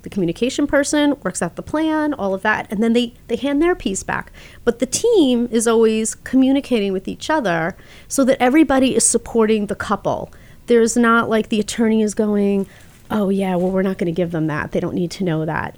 The 0.07 0.13
communication 0.13 0.67
person 0.67 1.17
works 1.21 1.41
out 1.41 1.57
the 1.57 1.61
plan, 1.61 2.13
all 2.13 2.33
of 2.33 2.41
that, 2.41 2.71
and 2.71 2.81
then 2.81 2.93
they, 2.93 3.13
they 3.27 3.35
hand 3.35 3.61
their 3.61 3.75
piece 3.75 4.03
back. 4.03 4.31
But 4.63 4.79
the 4.79 4.85
team 4.85 5.49
is 5.51 5.67
always 5.67 6.15
communicating 6.15 6.93
with 6.93 7.09
each 7.09 7.29
other 7.29 7.75
so 8.07 8.23
that 8.23 8.41
everybody 8.41 8.95
is 8.95 9.05
supporting 9.05 9.65
the 9.65 9.75
couple. 9.75 10.31
There's 10.67 10.95
not 10.95 11.27
like 11.27 11.49
the 11.49 11.59
attorney 11.59 12.01
is 12.01 12.13
going, 12.13 12.67
oh, 13.11 13.27
yeah, 13.27 13.57
well, 13.57 13.69
we're 13.69 13.81
not 13.81 13.97
going 13.97 14.05
to 14.05 14.13
give 14.13 14.31
them 14.31 14.47
that. 14.47 14.71
They 14.71 14.79
don't 14.79 14.95
need 14.95 15.11
to 15.11 15.25
know 15.25 15.43
that. 15.43 15.75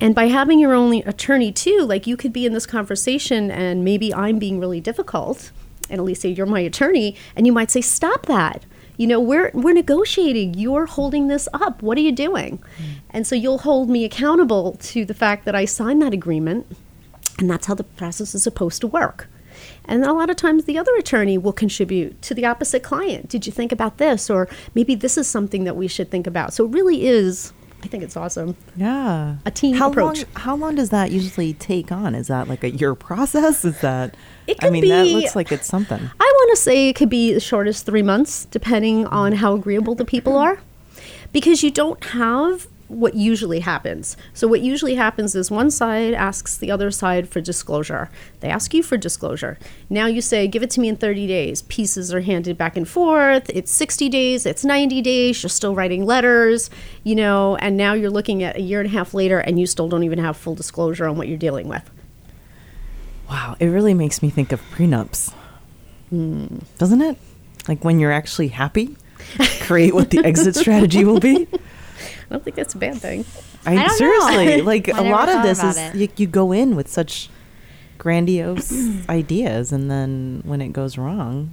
And 0.00 0.14
by 0.14 0.28
having 0.28 0.60
your 0.60 0.72
only 0.72 1.02
attorney 1.02 1.50
too, 1.50 1.80
like 1.80 2.06
you 2.06 2.16
could 2.16 2.32
be 2.32 2.46
in 2.46 2.52
this 2.52 2.66
conversation 2.66 3.50
and 3.50 3.84
maybe 3.84 4.14
I'm 4.14 4.38
being 4.38 4.60
really 4.60 4.80
difficult, 4.80 5.50
and 5.90 5.98
Elisa, 5.98 6.28
you're 6.28 6.46
my 6.46 6.60
attorney, 6.60 7.16
and 7.34 7.48
you 7.48 7.52
might 7.52 7.72
say, 7.72 7.80
stop 7.80 8.26
that 8.26 8.62
you 8.96 9.06
know 9.06 9.20
we're 9.20 9.50
we're 9.54 9.74
negotiating. 9.74 10.54
You're 10.54 10.86
holding 10.86 11.28
this 11.28 11.48
up. 11.52 11.82
What 11.82 11.98
are 11.98 12.02
you 12.02 12.12
doing? 12.12 12.62
And 13.10 13.26
so 13.26 13.34
you'll 13.34 13.58
hold 13.58 13.88
me 13.88 14.04
accountable 14.04 14.76
to 14.80 15.04
the 15.04 15.14
fact 15.14 15.44
that 15.46 15.54
i 15.54 15.64
signed 15.64 16.02
that 16.02 16.12
agreement 16.12 16.66
and 17.38 17.50
that's 17.50 17.66
how 17.66 17.74
the 17.74 17.84
process 17.84 18.34
is 18.34 18.42
supposed 18.42 18.80
to 18.80 18.86
work. 18.86 19.28
And 19.84 20.04
a 20.04 20.12
lot 20.12 20.30
of 20.30 20.36
times 20.36 20.64
the 20.64 20.78
other 20.78 20.94
attorney 20.96 21.38
will 21.38 21.52
contribute 21.52 22.20
to 22.22 22.34
the 22.34 22.44
opposite 22.44 22.82
client. 22.82 23.28
Did 23.28 23.46
you 23.46 23.52
think 23.52 23.72
about 23.72 23.98
this? 23.98 24.28
Or 24.28 24.48
maybe 24.74 24.94
this 24.94 25.16
is 25.16 25.26
something 25.26 25.64
that 25.64 25.76
we 25.76 25.88
should 25.88 26.10
think 26.10 26.26
about. 26.26 26.52
So 26.52 26.64
it 26.64 26.72
really 26.72 27.06
is 27.06 27.52
i 27.86 27.88
think 27.88 28.02
it's 28.02 28.16
awesome 28.16 28.56
Yeah. 28.76 29.36
A 29.46 29.50
team 29.50 29.76
how 29.76 29.90
approach. 29.90 30.18
Long, 30.24 30.26
how 30.34 30.56
long 30.56 30.74
does 30.74 30.90
that 30.90 31.10
usually 31.12 31.54
take 31.54 31.92
on? 31.92 32.14
Is 32.14 32.26
that 32.26 32.48
like 32.48 32.64
a 32.64 32.70
year 32.70 32.94
process? 32.94 33.64
Is 33.64 33.80
that? 33.80 34.14
It 34.46 34.56
I 34.60 34.64
could 34.66 34.72
mean, 34.72 34.88
that 34.88 35.04
be- 35.04 35.14
looks 35.14 35.36
like 35.36 35.50
it's 35.52 35.66
something. 35.66 36.00
I 36.20 36.32
want 36.38 36.50
to 36.56 36.62
say 36.62 36.88
it 36.88 36.96
could 36.96 37.08
be 37.08 37.32
as 37.34 37.42
short 37.42 37.66
as 37.68 37.82
three 37.82 38.02
months, 38.02 38.46
depending 38.46 39.06
on 39.06 39.32
how 39.32 39.54
agreeable 39.54 39.94
the 39.94 40.04
people 40.04 40.36
are. 40.36 40.58
Because 41.32 41.62
you 41.62 41.70
don't 41.70 42.02
have 42.06 42.66
what 42.88 43.14
usually 43.14 43.60
happens. 43.60 44.16
So 44.32 44.46
what 44.46 44.60
usually 44.60 44.94
happens 44.94 45.34
is 45.34 45.50
one 45.50 45.70
side 45.70 46.14
asks 46.14 46.56
the 46.56 46.70
other 46.70 46.90
side 46.90 47.28
for 47.28 47.40
disclosure. 47.40 48.10
They 48.40 48.48
ask 48.48 48.72
you 48.74 48.82
for 48.82 48.96
disclosure. 48.96 49.58
Now 49.90 50.06
you 50.06 50.20
say, 50.20 50.46
"Give 50.46 50.62
it 50.62 50.70
to 50.70 50.80
me 50.80 50.88
in 50.88 50.96
30 50.96 51.26
days." 51.26 51.62
Pieces 51.62 52.14
are 52.14 52.20
handed 52.20 52.56
back 52.56 52.76
and 52.76 52.88
forth. 52.88 53.50
It's 53.50 53.72
60 53.72 54.08
days, 54.08 54.46
it's 54.46 54.64
90 54.64 55.02
days. 55.02 55.42
You're 55.42 55.50
still 55.50 55.74
writing 55.74 56.04
letters, 56.04 56.70
you 57.02 57.14
know, 57.14 57.56
and 57.56 57.76
now 57.76 57.94
you're 57.94 58.10
looking 58.10 58.42
at 58.42 58.56
a 58.56 58.62
year 58.62 58.80
and 58.80 58.88
a 58.88 58.92
half 58.92 59.14
later 59.14 59.38
and 59.38 59.58
you 59.58 59.66
still 59.66 59.88
don't 59.88 60.04
even 60.04 60.18
have 60.18 60.36
full 60.36 60.54
disclosure 60.54 61.06
on 61.06 61.16
what 61.16 61.28
you're 61.28 61.38
dealing 61.38 61.68
with. 61.68 61.90
Wow, 63.28 63.56
it 63.58 63.66
really 63.66 63.94
makes 63.94 64.22
me 64.22 64.30
think 64.30 64.52
of 64.52 64.60
prenups. 64.70 65.32
Hmm. 66.10 66.58
Doesn't 66.78 67.02
it? 67.02 67.18
Like 67.66 67.84
when 67.84 67.98
you're 67.98 68.12
actually 68.12 68.48
happy, 68.48 68.96
create 69.60 69.94
what 69.94 70.10
the 70.10 70.24
exit 70.24 70.54
strategy 70.54 71.04
will 71.04 71.20
be. 71.20 71.48
I 71.98 72.34
don't 72.34 72.42
think 72.44 72.56
that's 72.56 72.74
a 72.74 72.78
bad 72.78 72.96
thing. 72.96 73.24
I, 73.64 73.72
I 73.72 73.74
don't 73.76 73.86
know. 73.88 73.94
seriously 73.94 74.62
like 74.72 74.88
I 74.88 74.98
a 75.06 75.10
lot 75.10 75.28
of 75.28 75.42
this 75.42 75.62
is 75.62 75.94
you, 75.94 76.08
you 76.16 76.26
go 76.26 76.52
in 76.52 76.76
with 76.76 76.88
such 76.88 77.28
grandiose 77.98 78.72
ideas, 79.08 79.72
and 79.72 79.90
then 79.90 80.42
when 80.44 80.60
it 80.60 80.72
goes 80.72 80.98
wrong, 80.98 81.50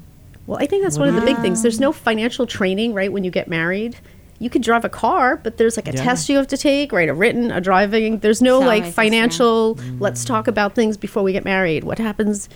Well, 0.47 0.57
I 0.61 0.65
think 0.65 0.83
that's 0.83 0.97
one 0.99 1.07
of 1.09 1.15
the 1.15 1.21
big 1.21 1.37
things. 1.37 1.61
There's 1.61 1.79
no 1.79 1.91
financial 1.91 2.45
training, 2.45 2.93
right, 2.93 3.11
when 3.11 3.23
you 3.23 3.31
get 3.31 3.47
married. 3.47 3.97
You 4.39 4.49
could 4.49 4.61
drive 4.61 4.83
a 4.83 4.89
car, 4.89 5.37
but 5.37 5.55
there's 5.57 5.77
like 5.77 5.87
a 5.87 5.93
Yeah. 5.93 6.03
test 6.03 6.27
you 6.27 6.35
have 6.37 6.47
to 6.47 6.57
take, 6.57 6.91
right? 6.91 7.07
A 7.07 7.13
written, 7.13 7.49
a 7.49 7.61
driving. 7.61 8.19
There's 8.19 8.41
no 8.41 8.59
So 8.59 8.65
like 8.67 8.85
financial, 8.85 9.75
Mm. 9.75 10.01
let's 10.01 10.25
talk 10.25 10.47
about 10.49 10.75
things 10.75 10.97
before 10.97 11.23
we 11.23 11.31
get 11.31 11.45
married. 11.45 11.85
What 11.85 11.97
happens 11.97 12.49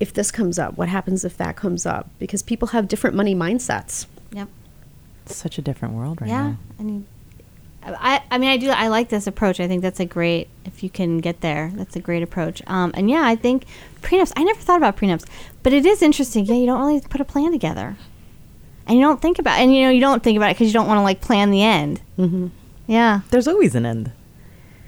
if 0.00 0.14
this 0.14 0.30
comes 0.30 0.58
up? 0.58 0.78
What 0.78 0.88
happens 0.88 1.24
if 1.26 1.36
that 1.36 1.56
comes 1.56 1.84
up? 1.84 2.08
Because 2.18 2.42
people 2.42 2.68
have 2.68 2.88
different 2.88 3.14
money 3.16 3.34
mindsets. 3.34 4.06
Yep. 4.32 4.48
it's 5.26 5.36
such 5.36 5.58
a 5.58 5.62
different 5.62 5.94
world 5.94 6.20
right 6.22 6.30
yeah. 6.30 6.42
now. 6.50 6.56
I 6.80 6.82
mean, 6.84 7.06
I, 7.86 8.22
I 8.30 8.38
mean, 8.38 8.50
I 8.50 8.56
do. 8.56 8.70
I 8.70 8.88
like 8.88 9.08
this 9.08 9.26
approach. 9.26 9.60
I 9.60 9.68
think 9.68 9.82
that's 9.82 10.00
a 10.00 10.04
great. 10.06 10.48
If 10.64 10.82
you 10.82 10.90
can 10.90 11.18
get 11.18 11.40
there, 11.40 11.70
that's 11.74 11.94
a 11.96 12.00
great 12.00 12.22
approach. 12.22 12.62
Um, 12.66 12.90
and 12.94 13.08
yeah, 13.08 13.22
I 13.24 13.36
think 13.36 13.64
prenups. 14.02 14.32
I 14.36 14.42
never 14.44 14.60
thought 14.60 14.78
about 14.78 14.96
prenups, 14.96 15.24
but 15.62 15.72
it 15.72 15.86
is 15.86 16.02
interesting. 16.02 16.44
Yeah, 16.46 16.54
you 16.56 16.66
don't 16.66 16.80
really 16.80 17.00
put 17.00 17.20
a 17.20 17.24
plan 17.24 17.52
together, 17.52 17.96
and 18.86 18.98
you 18.98 19.04
don't 19.04 19.22
think 19.22 19.38
about. 19.38 19.58
And 19.60 19.74
you 19.74 19.82
know, 19.82 19.90
you 19.90 20.00
don't 20.00 20.22
think 20.22 20.36
about 20.36 20.50
it 20.50 20.54
because 20.54 20.66
you 20.68 20.72
don't 20.72 20.88
want 20.88 20.98
to 20.98 21.02
like 21.02 21.20
plan 21.20 21.50
the 21.50 21.62
end. 21.62 22.00
Mm-hmm. 22.18 22.48
Yeah. 22.86 23.20
There's 23.30 23.48
always 23.48 23.74
an 23.74 23.86
end. 23.86 24.12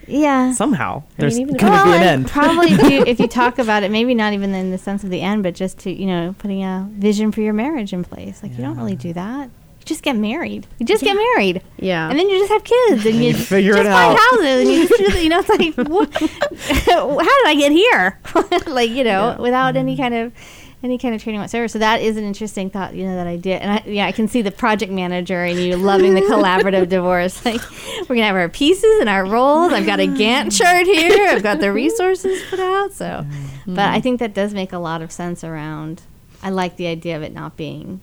Yeah. 0.07 0.53
Somehow 0.55 1.03
there's 1.19 1.39
even 1.39 1.55
if- 1.55 1.61
going 1.61 1.73
to 1.79 1.85
be 1.85 1.91
an 1.97 2.03
end. 2.03 2.29
probably 2.29 2.73
if 2.73 2.91
you, 2.91 3.05
if 3.07 3.21
you 3.21 3.29
talk 3.29 3.59
about 3.59 3.83
it, 3.83 3.91
maybe 3.91 4.15
not 4.15 4.33
even 4.33 4.55
in 4.55 4.71
the 4.71 4.79
sense 4.79 5.05
of 5.05 5.11
the 5.11 5.21
end, 5.21 5.43
but 5.43 5.55
just 5.55 5.79
to 5.81 5.91
you 5.93 6.07
know 6.07 6.35
putting 6.39 6.65
a 6.65 6.89
vision 6.93 7.31
for 7.31 7.43
your 7.43 7.53
marriage 7.53 7.93
in 7.93 8.03
place. 8.05 8.43
Like 8.43 8.53
you 8.53 8.59
don't 8.65 8.77
really 8.77 8.97
do 8.97 9.13
that. 9.13 9.51
You 9.89 9.95
just 9.95 10.03
get 10.03 10.17
married. 10.17 10.67
You 10.79 10.85
just 10.85 11.03
get 11.03 11.15
married. 11.15 11.63
Yeah. 11.79 12.11
And 12.11 12.19
then 12.19 12.29
you 12.29 12.39
just 12.39 12.53
have 12.53 12.63
kids, 12.63 13.07
and 13.07 13.17
you, 13.25 13.33
figure 13.33 13.73
just 13.73 13.87
it 13.87 13.91
buy 13.91 14.05
out. 14.05 14.19
houses, 14.19 14.61
and 14.61 14.71
you 14.71 14.87
just 14.87 15.13
do 15.15 15.19
you 15.19 15.31
know, 15.31 15.39
it's 15.39 15.49
like, 15.49 15.75
what, 15.89 16.13
how 16.21 17.15
did 17.15 17.47
I 17.47 17.55
get 17.57 17.73
here? 17.73 18.21
like 18.67 18.91
you 18.91 19.03
know, 19.03 19.37
without 19.41 19.77
any 19.77 19.95
mm-hmm. 19.95 20.03
kind 20.03 20.15
of 20.15 20.33
any 20.83 20.99
kind 20.99 21.15
of 21.15 21.23
training 21.23 21.41
whatsoever. 21.41 21.69
So 21.69 21.79
that 21.79 22.03
is 22.03 22.19
an 22.19 22.25
interesting 22.25 22.69
thought, 22.69 22.95
you 22.95 23.07
know, 23.07 23.17
that 23.17 23.27
I 23.27 23.37
did, 23.37 23.63
and 23.63 23.71
I, 23.71 23.83
yeah, 23.87 24.05
I 24.05 24.13
can 24.13 24.29
see 24.29 24.43
the 24.43 24.51
project 24.51 24.93
manager 24.93 25.43
and 25.43 25.59
you 25.59 25.77
loving 25.77 26.13
the 26.13 26.21
collaborative 26.21 26.91
divorce. 26.91 27.43
Like 27.47 27.63
we're 28.03 28.17
gonna 28.17 28.25
have 28.25 28.37
our 28.37 28.51
pieces 28.51 29.01
and 29.01 29.09
our 29.09 29.25
roles. 29.25 29.73
I've 29.73 29.87
got 29.87 30.01
a 30.01 30.07
Gantt 30.07 30.55
chart 30.55 30.85
here. 30.85 31.29
I've 31.29 31.43
got 31.43 31.61
the 31.61 31.73
resources 31.73 32.43
put 32.51 32.61
out. 32.61 32.93
So, 32.93 33.25
but 33.67 33.79
I 33.79 33.95
mm-hmm. 33.95 34.01
think 34.03 34.21
that 34.21 34.35
does 34.35 34.53
make 34.53 34.75
a 34.75 34.79
lot 34.79 35.01
of 35.01 35.11
sense 35.11 35.43
around. 35.43 36.03
I 36.43 36.51
like 36.51 36.77
the 36.77 36.89
idea 36.89 37.17
of 37.17 37.23
it 37.23 37.33
not 37.33 37.57
being 37.57 38.03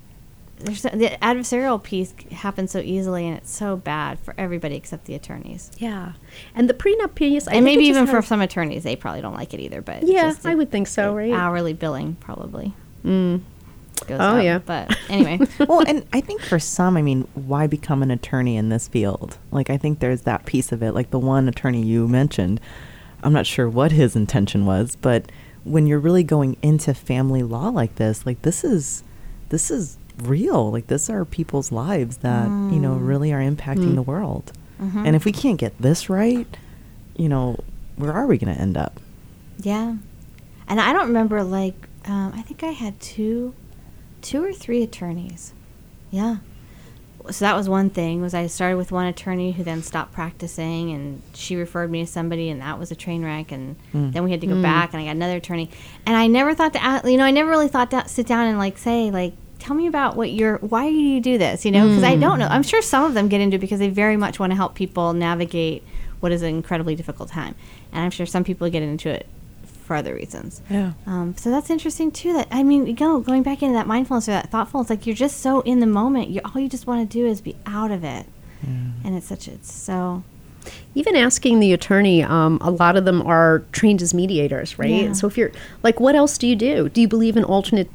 there's 0.60 0.82
so- 0.82 0.90
the 0.90 1.10
adversarial 1.22 1.82
piece 1.82 2.14
happens 2.32 2.72
so 2.72 2.80
easily 2.80 3.28
and 3.28 3.38
it's 3.38 3.52
so 3.52 3.76
bad 3.76 4.18
for 4.20 4.34
everybody 4.38 4.76
except 4.76 5.06
the 5.06 5.14
attorneys 5.16 5.70
Yeah. 5.78 6.14
And 6.56 6.70
the 6.70 6.74
prenup 6.74 7.14
piece, 7.16 7.48
I 7.48 7.54
and 7.56 7.66
think 7.66 7.76
it 7.76 7.78
maybe 7.80 7.88
just 7.88 7.98
even 7.98 8.08
for 8.08 8.18
has- 8.18 8.28
some 8.28 8.42
attorneys 8.42 8.84
they 8.84 8.96
probably 8.96 9.22
don't 9.22 9.34
like 9.36 9.54
it 9.54 9.60
either 9.60 9.82
but 9.82 10.04
Yeah, 10.04 10.30
just 10.30 10.46
I 10.46 10.56
would 10.56 10.72
think 10.72 10.88
so, 10.88 11.14
right? 11.16 11.32
hourly 11.34 11.74
billing 11.74 12.16
probably 12.20 12.74
Mm. 13.06 13.42
goes 14.08 14.20
Oh, 14.20 14.38
up. 14.38 14.44
yeah. 14.44 14.60
but 14.60 14.98
anyway 15.10 15.40
well, 15.68 15.82
and 15.88 16.06
I 16.14 16.22
think 16.22 16.42
for 16.42 16.58
some, 16.60 16.98
I 16.98 17.02
mean, 17.02 17.28
why 17.34 17.68
become 17.68 18.02
an 18.02 18.10
attorney 18.12 18.56
in 18.58 18.70
this 18.70 18.88
field? 18.88 19.38
Like, 19.52 19.70
I 19.70 19.78
think 19.78 20.00
there's 20.00 20.22
that 20.22 20.46
piece 20.46 20.72
of 20.72 20.82
it. 20.82 20.94
Like 20.94 21.12
the 21.12 21.20
one 21.20 21.48
attorney 21.48 21.82
you 21.84 22.08
mentioned, 22.08 22.60
I'm 23.24 23.34
not 23.34 23.46
sure 23.46 23.70
what 23.70 23.92
his 23.92 24.16
intention 24.16 24.66
was, 24.66 24.96
but 24.96 25.32
when 25.64 25.86
you're 25.88 26.00
really 26.00 26.24
going 26.24 26.58
into 26.62 26.94
family 26.94 27.42
law 27.44 27.70
like 27.70 27.96
this, 27.96 28.26
like 28.26 28.42
this 28.44 28.64
is, 28.64 29.04
this 29.50 29.70
is 29.72 29.98
real. 30.24 30.72
Like 30.72 30.88
this 30.88 31.10
are 31.10 31.26
people's 31.26 31.72
lives 31.72 32.18
that 32.18 32.48
you 32.48 32.80
know 32.80 32.94
really 32.96 33.32
are 33.34 33.40
impacting 33.42 33.92
Mm. 33.92 33.96
the 33.96 34.02
world. 34.02 34.52
Mhm. 34.82 35.06
And 35.08 35.16
if 35.16 35.24
we 35.26 35.32
can't 35.32 35.58
get 35.58 35.78
this 35.82 36.10
right, 36.10 36.48
you 37.16 37.30
know, 37.30 37.58
where 37.96 38.12
are 38.14 38.28
we 38.28 38.38
going 38.38 38.54
to 38.54 38.62
end 38.62 38.78
up? 38.78 39.00
yeah 39.64 39.96
and 40.68 40.82
i 40.82 40.92
don't 40.92 41.08
remember 41.08 41.42
like 41.42 41.88
um, 42.04 42.34
i 42.36 42.42
think 42.42 42.62
i 42.62 42.72
had 42.72 43.00
two 43.00 43.54
two 44.22 44.44
or 44.44 44.52
three 44.52 44.84
attorneys 44.84 45.54
yeah 46.12 46.36
so 47.32 47.46
that 47.46 47.56
was 47.56 47.70
one 47.70 47.90
thing 47.90 48.22
was 48.22 48.34
i 48.34 48.46
started 48.48 48.76
with 48.76 48.92
one 48.92 49.06
attorney 49.08 49.54
who 49.54 49.64
then 49.64 49.82
stopped 49.82 50.12
practicing 50.12 50.92
and 50.92 51.22
she 51.34 51.56
referred 51.56 51.90
me 51.90 52.02
to 52.06 52.06
somebody 52.12 52.50
and 52.50 52.60
that 52.60 52.78
was 52.78 52.92
a 52.92 52.96
train 52.96 53.24
wreck 53.24 53.50
and 53.54 53.78
Mm. 53.94 54.12
then 54.12 54.26
we 54.26 54.32
had 54.32 54.42
to 54.42 54.48
go 54.48 54.62
back 54.62 54.94
and 54.94 55.02
i 55.02 55.06
got 55.06 55.12
another 55.16 55.38
attorney 55.38 55.70
and 56.06 56.18
i 56.18 56.28
never 56.28 56.54
thought 56.54 56.74
to 56.74 56.84
ask, 56.84 57.06
you 57.06 57.16
know 57.18 57.24
i 57.24 57.32
never 57.32 57.50
really 57.50 57.70
thought 57.70 57.90
to 57.92 58.06
sit 58.10 58.28
down 58.28 58.48
and 58.48 58.58
like 58.58 58.78
say 58.78 59.10
like 59.10 59.34
tell 59.66 59.76
me 59.76 59.88
about 59.88 60.16
what 60.16 60.32
you're 60.32 60.58
why 60.60 60.88
do 60.90 60.96
you 60.96 61.20
do 61.20 61.38
this 61.38 61.66
you 61.66 61.72
know 61.72 61.88
because 61.88 62.04
i 62.04 62.16
don't 62.16 62.38
know 62.40 62.48
i'm 62.48 62.64
sure 62.64 62.82
some 62.82 63.04
of 63.04 63.14
them 63.16 63.28
get 63.28 63.42
into 63.42 63.56
it 63.56 63.60
because 63.60 63.80
they 63.80 63.90
very 63.90 64.16
much 64.18 64.40
want 64.40 64.52
to 64.52 64.56
help 64.56 64.76
people 64.76 65.12
navigate 65.14 65.82
what 66.20 66.32
is 66.32 66.42
an 66.42 66.50
incredibly 66.50 66.96
difficult 66.96 67.30
time 67.30 67.56
and 67.92 68.04
i'm 68.04 68.12
sure 68.12 68.26
some 68.26 68.44
people 68.44 68.70
get 68.70 68.84
into 68.84 69.10
it 69.10 69.26
for 69.84 69.96
other 69.96 70.14
reasons 70.16 70.62
Yeah. 70.70 70.94
um, 71.08 71.36
so 71.38 71.52
that's 71.52 71.70
interesting 71.70 72.12
too. 72.12 72.34
That 72.34 72.48
I 72.52 72.64
mean, 72.64 72.88
you 72.88 72.94
go 72.96 73.20
going 73.20 73.44
back 73.44 73.62
into 73.62 73.74
that 73.74 73.86
mindfulness 73.86 74.28
or 74.28 74.32
that 74.32 74.50
thoughtfulness, 74.50 74.90
like 74.90 75.06
you're 75.06 75.16
just 75.16 75.42
so 75.42 75.62
in 75.62 75.80
the 75.80 75.86
moment. 75.86 76.30
You 76.30 76.42
all 76.44 76.60
you 76.60 76.68
just 76.68 76.88
want 76.88 77.08
to 77.08 77.18
do 77.20 77.28
is 77.28 77.40
be 77.40 77.56
out 77.68 77.92
of 77.92 78.04
it, 78.04 78.26
and 78.64 79.16
it's 79.16 79.28
such 79.28 79.48
it's 79.48 79.72
so 79.72 80.24
even 80.96 81.16
asking 81.16 81.60
the 81.60 81.72
attorney, 81.72 82.24
um, 82.24 82.58
a 82.62 82.72
lot 82.72 82.98
of 82.98 83.06
them 83.06 83.22
are 83.28 83.64
trained 83.74 84.02
as 84.02 84.12
mediators, 84.12 84.80
right? 84.80 84.90
Yeah. 84.90 85.14
So 85.14 85.28
if 85.28 85.38
you're 85.38 85.52
like, 85.84 86.00
what 86.00 86.16
else 86.16 86.40
do 86.40 86.48
you 86.48 86.56
do? 86.56 86.90
Do 86.90 87.00
you 87.02 87.08
believe 87.08 87.38
in 87.38 87.44
alternate, 87.44 87.88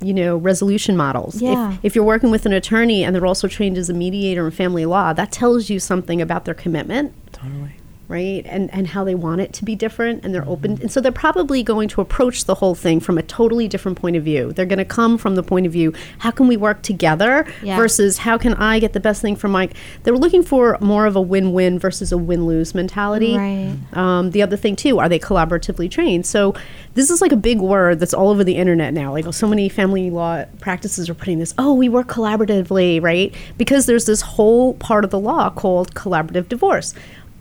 you 0.00 0.14
know, 0.14 0.36
resolution 0.36 0.96
models? 0.96 1.40
Yeah. 1.42 1.72
If, 1.72 1.84
if 1.84 1.94
you're 1.94 2.04
working 2.04 2.30
with 2.30 2.46
an 2.46 2.52
attorney 2.52 3.04
and 3.04 3.14
they're 3.14 3.26
also 3.26 3.48
trained 3.48 3.76
as 3.76 3.90
a 3.90 3.94
mediator 3.94 4.46
in 4.46 4.52
family 4.52 4.86
law, 4.86 5.12
that 5.12 5.32
tells 5.32 5.70
you 5.70 5.80
something 5.80 6.20
about 6.22 6.44
their 6.44 6.54
commitment 6.54 7.14
Totally. 7.32 7.72
Right? 8.08 8.42
And 8.46 8.72
and 8.72 8.88
how 8.88 9.04
they 9.04 9.14
want 9.14 9.40
it 9.42 9.52
to 9.54 9.64
be 9.64 9.74
different 9.76 10.24
and 10.24 10.34
they're 10.34 10.48
open 10.48 10.78
and 10.80 10.90
so 10.90 11.00
they're 11.00 11.12
probably 11.12 11.62
going 11.62 11.88
to 11.90 12.00
approach 12.00 12.44
the 12.46 12.54
whole 12.56 12.74
thing 12.74 13.00
from 13.00 13.18
a 13.18 13.22
totally 13.22 13.68
different 13.68 13.98
point 14.00 14.16
of 14.16 14.24
view. 14.24 14.52
They're 14.52 14.66
going 14.66 14.78
to 14.78 14.84
come 14.84 15.18
from 15.18 15.34
the 15.34 15.42
point 15.42 15.66
of 15.66 15.72
view 15.72 15.92
how 16.18 16.30
can 16.30 16.48
we 16.48 16.56
work 16.56 16.82
together 16.82 17.46
Yeah. 17.62 17.76
versus 17.76 18.18
how 18.18 18.38
can 18.38 18.54
i 18.54 18.78
get 18.78 18.92
the 18.94 19.00
best 19.00 19.20
thing 19.22 19.36
for 19.36 19.48
my 19.48 19.68
they're 20.02 20.16
looking 20.16 20.42
for 20.42 20.78
more 20.80 21.06
of 21.06 21.16
a 21.16 21.20
win-win 21.20 21.78
versus 21.78 22.10
a 22.12 22.18
win-lose 22.18 22.74
mentality. 22.74 23.36
Right. 23.36 23.76
um, 23.92 24.30
the 24.30 24.42
other 24.42 24.56
thing 24.56 24.74
too 24.76 24.98
are 24.98 25.08
they 25.08 25.18
collaboratively 25.18 25.90
trained? 25.90 26.24
So 26.26 26.54
this 26.94 27.10
is 27.10 27.20
like 27.20 27.32
a 27.32 27.36
big 27.36 27.60
word 27.60 28.00
that's 28.00 28.14
all 28.14 28.30
over 28.30 28.42
the 28.42 28.56
internet 28.56 28.92
now. 28.94 29.12
Like 29.12 29.32
so 29.34 29.46
many 29.46 29.68
family 29.68 30.10
law 30.10 30.44
practices 30.60 31.10
are 31.10 31.14
putting 31.14 31.38
this 31.38 31.52
oh 31.58 31.74
we 31.74 31.88
work 31.88 32.08
collaboratively 32.08 33.02
right? 33.02 33.34
Because 33.58 33.86
there's 33.86 34.06
this 34.06 34.22
whole 34.22 34.74
part 34.74 35.04
of 35.04 35.10
the 35.10 35.18
law 35.20 35.50
called 35.50 35.94
collaborative 35.94 36.48
divorce 36.48 36.94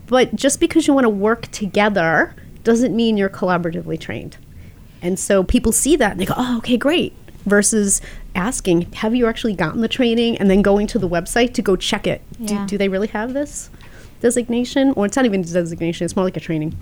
but 0.07 0.35
just 0.35 0.59
because 0.59 0.87
you 0.87 0.93
want 0.93 1.05
to 1.05 1.09
work 1.09 1.47
together 1.51 2.33
doesn't 2.63 2.95
mean 2.95 3.17
you're 3.17 3.29
collaboratively 3.29 3.99
trained. 3.99 4.37
And 5.01 5.19
so 5.19 5.43
people 5.43 5.71
see 5.71 5.95
that 5.97 6.11
and 6.11 6.19
they 6.19 6.25
go 6.25 6.33
oh 6.35 6.57
okay 6.57 6.77
great 6.77 7.13
versus 7.45 8.01
asking 8.35 8.91
have 8.93 9.15
you 9.15 9.27
actually 9.27 9.53
gotten 9.53 9.81
the 9.81 9.87
training? 9.87 10.37
and 10.37 10.49
then 10.49 10.61
going 10.61 10.87
to 10.87 10.99
the 10.99 11.07
website 11.07 11.53
to 11.53 11.61
go 11.61 11.75
check 11.75 12.07
it. 12.07 12.21
Yeah. 12.39 12.61
do, 12.61 12.67
do 12.67 12.77
they 12.77 12.89
really 12.89 13.07
have 13.07 13.33
this 13.33 13.69
designation? 14.21 14.93
Or 14.95 15.05
it's 15.05 15.15
not 15.15 15.25
even 15.25 15.41
a 15.41 15.43
designation 15.43 16.05
it's 16.05 16.15
more 16.15 16.25
like 16.25 16.37
a 16.37 16.41
training. 16.41 16.75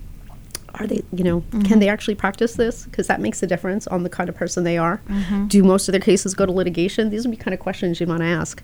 Are 0.75 0.87
they 0.87 1.03
you 1.13 1.23
know 1.23 1.41
can 1.51 1.61
mm-hmm. 1.61 1.79
they 1.79 1.89
actually 1.89 2.15
practice 2.15 2.55
this? 2.55 2.85
Because 2.85 3.07
that 3.07 3.21
makes 3.21 3.41
a 3.43 3.47
difference 3.47 3.87
on 3.87 4.03
the 4.03 4.09
kind 4.09 4.29
of 4.29 4.35
person 4.35 4.63
they 4.63 4.77
are. 4.77 5.01
Mm-hmm. 5.07 5.47
Do 5.47 5.63
most 5.63 5.87
of 5.87 5.93
their 5.93 6.01
cases 6.01 6.33
go 6.33 6.45
to 6.45 6.51
litigation? 6.51 7.09
These 7.09 7.25
would 7.25 7.31
be 7.31 7.37
kind 7.37 7.53
of 7.53 7.59
questions 7.59 7.99
you 7.99 8.07
want 8.07 8.21
to 8.21 8.27
ask 8.27 8.63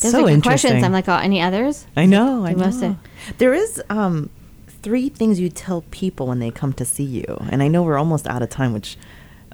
those 0.00 0.12
so 0.12 0.20
are 0.20 0.22
good 0.24 0.32
interesting. 0.34 0.70
questions. 0.70 0.84
I'm 0.84 0.92
like, 0.92 1.08
oh, 1.08 1.16
any 1.16 1.40
others? 1.40 1.86
I 1.96 2.06
know. 2.06 2.44
I 2.44 2.52
know. 2.52 2.64
have- 2.70 2.96
There 3.38 3.54
is 3.54 3.82
um, 3.90 4.30
three 4.68 5.08
things 5.08 5.40
you 5.40 5.48
tell 5.48 5.82
people 5.90 6.26
when 6.26 6.38
they 6.38 6.50
come 6.50 6.72
to 6.74 6.84
see 6.84 7.04
you, 7.04 7.24
and 7.50 7.62
I 7.62 7.68
know 7.68 7.82
we're 7.82 7.98
almost 7.98 8.26
out 8.26 8.42
of 8.42 8.50
time. 8.50 8.72
Which, 8.72 8.96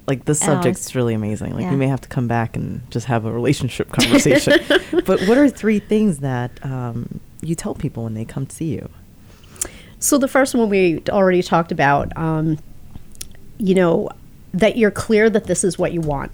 like, 0.06 0.24
this 0.24 0.42
Oh, 0.42 0.46
subject's 0.46 0.94
really 0.94 1.14
amazing. 1.14 1.52
Like, 1.54 1.62
yeah. 1.62 1.70
we 1.70 1.76
may 1.76 1.86
have 1.86 2.00
to 2.02 2.08
come 2.08 2.26
back 2.28 2.56
and 2.56 2.82
just 2.90 3.06
have 3.06 3.24
a 3.24 3.30
relationship 3.32 3.90
conversation. 3.92 4.58
but 5.06 5.20
what 5.28 5.38
are 5.38 5.48
three 5.48 5.78
things 5.78 6.18
that 6.18 6.50
um, 6.64 7.20
you 7.40 7.54
tell 7.54 7.74
people 7.74 8.04
when 8.04 8.14
they 8.14 8.24
come 8.24 8.46
to 8.46 8.54
see 8.54 8.74
you? 8.74 8.88
So 10.00 10.18
the 10.18 10.26
first 10.28 10.54
one 10.56 10.68
we 10.68 11.00
already 11.10 11.42
talked 11.44 11.70
about, 11.70 12.10
um, 12.18 12.58
you 13.58 13.74
know, 13.76 14.08
that 14.52 14.76
you're 14.76 14.90
clear 14.90 15.30
that 15.30 15.44
this 15.44 15.62
is 15.62 15.78
what 15.78 15.92
you 15.92 16.00
want, 16.00 16.32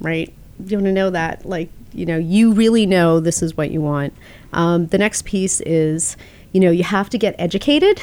right? 0.00 0.34
You 0.66 0.76
want 0.78 0.86
to 0.86 0.92
know 0.92 1.10
that, 1.10 1.46
like, 1.46 1.70
you 1.94 2.06
know, 2.06 2.18
you 2.18 2.52
really 2.52 2.86
know 2.86 3.20
this 3.20 3.42
is 3.42 3.56
what 3.56 3.70
you 3.70 3.80
want. 3.80 4.12
Um, 4.52 4.86
the 4.86 4.98
next 4.98 5.24
piece 5.24 5.60
is, 5.62 6.16
you 6.52 6.60
know, 6.60 6.70
you 6.70 6.84
have 6.84 7.08
to 7.10 7.18
get 7.18 7.34
educated 7.38 8.02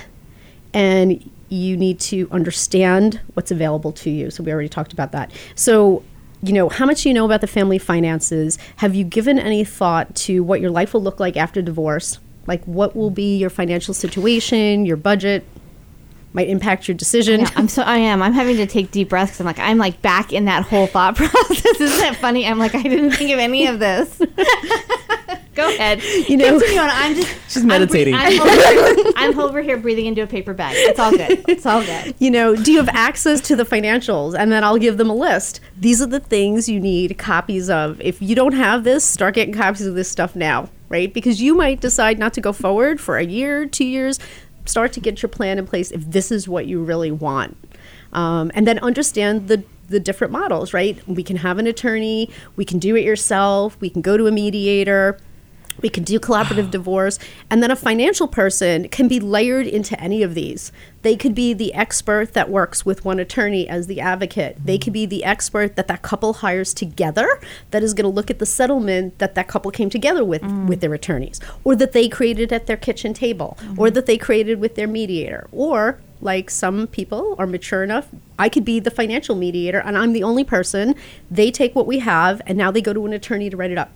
and 0.74 1.30
you 1.50 1.76
need 1.76 2.00
to 2.00 2.30
understand 2.32 3.20
what's 3.34 3.52
available 3.52 3.92
to 3.92 4.10
you. 4.10 4.32
So 4.32 4.44
we 4.44 4.52
already 4.52 4.70
talked 4.70 4.94
about 4.94 5.12
that. 5.12 5.32
So, 5.56 6.04
you 6.42 6.54
know, 6.54 6.70
how 6.70 6.86
much 6.86 7.04
do 7.04 7.10
you 7.10 7.14
know 7.14 7.26
about 7.26 7.42
the 7.42 7.48
family 7.48 7.78
finances? 7.78 8.58
Have 8.78 8.96
you 8.96 9.04
given 9.04 9.38
any 9.38 9.64
thought 9.64 10.16
to 10.16 10.44
what 10.44 10.62
your 10.62 10.72
life 10.72 10.94
will 10.94 11.04
look 11.04 11.20
like 11.20 11.38
after 11.38 11.62
divorce? 11.62 12.20
Like, 12.48 12.64
what 12.64 12.96
will 12.96 13.12
be 13.12 13.38
your 13.38 13.50
financial 13.50 13.94
situation, 13.94 14.86
your 14.86 14.98
budget? 14.98 15.46
Might 16.34 16.48
impact 16.48 16.88
your 16.88 16.96
decision. 16.96 17.42
Yeah, 17.42 17.50
I'm 17.56 17.68
so 17.68 17.82
I 17.82 17.98
am. 17.98 18.22
I'm 18.22 18.34
having 18.34 18.56
to 18.58 18.66
take 18.66 18.92
deep 18.92 19.10
breaths 19.10 19.32
because 19.32 19.42
I'm 19.42 19.46
like 19.46 19.60
I'm 19.60 19.78
like 19.78 20.02
back 20.02 20.32
in 20.32 20.46
that 20.46 20.64
whole 20.64 20.88
thought 20.88 21.16
process. 21.18 21.80
Isn't 21.82 22.00
that 22.00 22.16
funny? 22.16 22.48
I'm 22.48 22.58
like 22.58 22.74
I 22.74 22.84
didn't 22.84 23.12
think 23.12 23.32
of 23.32 23.40
any 23.40 23.68
of 23.68 23.80
this. 23.80 24.22
Go 25.54 25.68
ahead. 25.68 26.02
You 26.30 26.38
know-. 26.38 26.62
I'm 26.66 27.16
just 27.16 27.36
She's 27.50 27.64
meditating. 27.64 28.16
I'm, 28.16 28.40
over, 28.40 29.12
I'm 29.18 29.40
over 29.40 29.62
here 29.62 29.78
breathing 29.78 30.06
into 30.06 30.24
a 30.24 30.28
paper 30.28 30.54
bag. 30.54 30.76
It's 30.78 31.00
all 31.00 31.12
good. 31.12 31.44
It's 31.48 31.66
all 31.66 31.84
good. 31.84 32.16
you 32.20 32.32
know, 32.32 32.56
do 32.56 32.72
you 32.72 32.78
have 32.78 32.90
access 32.90 33.42
to 33.42 33.56
the 33.58 33.66
financials? 33.66 34.34
And 34.38 34.52
then 34.52 34.64
I'll 34.64 34.78
give 34.78 34.98
them 34.98 35.10
a 35.10 35.14
list. 35.16 35.60
These 35.78 36.02
are 36.02 36.08
the 36.08 36.22
things 36.22 36.70
you 36.70 36.80
need 36.80 37.18
copies 37.18 37.70
of. 37.70 38.00
If 38.00 38.22
you 38.22 38.34
don't 38.34 38.54
have 38.54 38.86
this, 38.86 39.04
start 39.04 39.36
getting 39.36 39.54
copies 39.54 39.86
of 39.86 39.96
this 39.96 40.10
stuff 40.10 40.36
now, 40.36 40.70
right? 40.88 41.14
Because 41.14 41.42
you 41.42 41.54
might 41.56 41.82
decide 41.82 42.18
not 42.18 42.34
to 42.36 42.42
go 42.42 42.54
forward 42.54 43.02
for 43.02 43.18
a 43.18 43.26
year, 43.26 43.66
two 43.66 43.86
years. 43.86 44.20
Start 44.66 44.94
to 44.94 45.00
get 45.00 45.22
your 45.22 45.30
plan 45.30 45.58
in 45.58 45.66
place 45.66 45.92
if 45.92 46.04
this 46.10 46.32
is 46.32 46.48
what 46.48 46.68
you 46.68 46.84
really 46.84 47.12
want. 47.12 47.58
Um, 48.14 48.52
and 48.54 48.68
then 48.68 48.80
understand 48.80 49.48
the 49.48 49.64
the 49.88 50.00
different 50.00 50.32
models, 50.32 50.74
right? 50.74 50.98
We 51.06 51.22
can 51.22 51.36
have 51.36 51.58
an 51.58 51.68
attorney, 51.68 52.30
we 52.56 52.64
can 52.64 52.80
do 52.80 52.96
it 52.96 53.04
yourself, 53.04 53.76
we 53.82 53.90
can 53.90 54.02
go 54.02 54.16
to 54.16 54.26
a 54.26 54.32
mediator, 54.32 55.18
we 55.82 55.90
can 55.90 56.04
do 56.04 56.20
collaborative 56.20 56.72
divorce. 56.72 57.20
And 57.50 57.62
then 57.62 57.72
a 57.72 57.76
financial 57.76 58.28
person 58.28 58.90
can 58.90 59.08
be 59.08 59.20
layered 59.20 59.68
into 59.68 60.00
any 60.00 60.24
of 60.24 60.36
these. 60.36 60.72
They 61.02 61.16
could 61.16 61.34
be 61.34 61.54
the 61.54 61.74
expert 61.74 62.34
that 62.34 62.50
works 62.50 62.86
with 62.86 63.04
one 63.04 63.20
attorney 63.20 63.68
as 63.68 63.88
the 63.88 64.00
advocate. 64.00 64.58
They 64.64 64.78
could 64.78 64.94
be 64.94 65.06
the 65.06 65.24
expert 65.24 65.76
that 65.76 65.88
that 65.88 66.02
couple 66.02 66.34
hires 66.34 66.74
together 66.74 67.40
that 67.72 67.84
is 67.84 67.94
going 67.94 68.04
to 68.04 68.10
look 68.10 68.30
at 68.30 68.40
the 68.40 68.46
settlement 68.46 69.18
that 69.20 69.36
that 69.36 69.48
couple 69.48 69.72
came 69.72 69.90
together 69.90 70.24
with 70.24 70.42
mm. 70.42 70.68
with 70.68 70.82
their 70.82 70.94
attorneys 70.94 71.40
or 71.64 71.76
that 71.76 71.94
they 71.94 72.08
created 72.10 72.52
at 72.52 72.68
their 72.68 72.78
kitchen 72.78 73.14
table 73.14 73.58
or 73.78 73.88
mm. 73.88 73.94
that 73.94 74.06
they 74.06 74.18
created 74.18 74.60
with 74.60 74.76
their 74.76 74.88
mediator 74.88 75.48
or 75.52 76.00
like 76.20 76.50
some 76.50 76.88
people 76.88 77.36
are 77.40 77.48
mature 77.48 77.84
enough 77.84 78.08
i 78.38 78.48
could 78.48 78.66
be 78.66 78.80
the 78.80 78.92
financial 78.92 79.36
mediator 79.36 79.80
and 79.80 79.98
i'm 79.98 80.14
the 80.14 80.24
only 80.24 80.44
person 80.44 80.96
they 81.30 81.50
take 81.50 81.76
what 81.76 81.88
we 81.88 82.00
have 82.00 82.42
and 82.46 82.58
now 82.58 82.70
they 82.72 82.82
go 82.82 82.94
to 82.94 83.06
an 83.06 83.14
attorney 83.14 83.50
to 83.50 83.58
write 83.58 83.72
it 83.72 83.78
up 83.78 83.92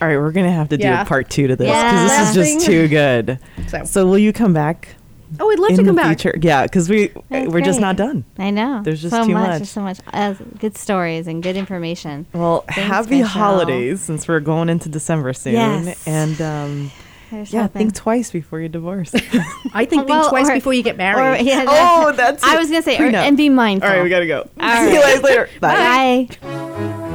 All 0.00 0.08
right, 0.08 0.16
we're 0.16 0.32
gonna 0.32 0.50
have 0.52 0.68
to 0.70 0.76
do 0.78 0.84
Yeah. 0.84 1.02
a 1.02 1.04
part 1.04 1.28
two 1.30 1.46
to 1.46 1.56
this 1.56 1.68
Yeah. 1.68 1.90
because 1.92 2.02
this 2.10 2.30
is 2.30 2.36
Laughing. 2.36 2.54
just 2.54 2.66
too 2.66 2.88
good. 2.88 3.38
So- 3.68 3.84
So, 3.84 4.06
will 4.06 4.18
you 4.18 4.32
come 4.32 4.52
back 4.52 4.96
oh 5.38 5.48
i'd 5.50 5.58
love 5.60 5.70
in 5.70 5.76
to 5.76 5.82
the 5.82 5.88
come 5.88 5.96
back 5.96 6.18
future? 6.20 6.38
Yeah, 6.40 6.62
because 6.62 6.88
we 6.88 7.08
That's 7.28 7.48
we're 7.52 7.60
just 7.60 7.78
great. 7.78 7.86
not 7.86 7.96
done. 7.96 8.24
I 8.38 8.50
know. 8.50 8.80
There's 8.82 9.02
just 9.02 9.14
so 9.14 9.26
too 9.26 9.34
much. 9.34 9.46
much. 9.48 9.58
There's 9.58 9.70
so 9.70 9.80
much 9.82 9.98
uh, 10.12 10.34
good 10.58 10.76
stories 10.78 11.26
and 11.26 11.42
good 11.42 11.56
information. 11.56 12.26
Well, 12.32 12.64
Thanks, 12.74 12.80
happy 12.90 13.10
Michelle. 13.20 13.26
holidays 13.28 14.00
since 14.00 14.26
we're 14.26 14.40
going 14.40 14.68
into 14.70 14.88
December 14.88 15.32
soon. 15.34 15.52
Yes. 15.52 16.02
And 16.06 16.40
um, 16.40 16.90
There's 17.30 17.52
yeah, 17.52 17.60
something. 17.64 17.78
think 17.80 17.94
twice 17.94 18.30
before 18.32 18.58
you 18.60 18.68
divorce. 18.68 19.12
i 19.74 19.84
think 19.84 20.08
Well, 20.08 20.22
think 20.22 20.30
twice 20.30 20.48
or- 20.48 20.54
before 20.54 20.72
you 20.74 20.82
get 20.82 20.94
Or, 20.94 20.98
married 20.98 21.46
yeah, 21.46 21.64
Oh, 21.68 22.12
that's 22.16 22.42
I 22.42 22.56
it. 22.56 22.58
was 22.58 22.68
gonna 22.70 22.82
say, 22.82 22.96
or, 22.96 23.02
Prenup. 23.10 23.14
and 23.28 23.36
be 23.36 23.48
mindful. 23.50 23.88
All 23.88 23.94
right, 23.96 24.02
we 24.02 24.08
gotta 24.08 24.26
go. 24.26 24.48
All 24.58 24.76
See 24.86 24.94
you 24.94 25.00
right. 25.00 25.14
guys 25.14 25.22
later. 25.22 25.48
Bye. 25.60 26.28
Bye. 26.40 27.06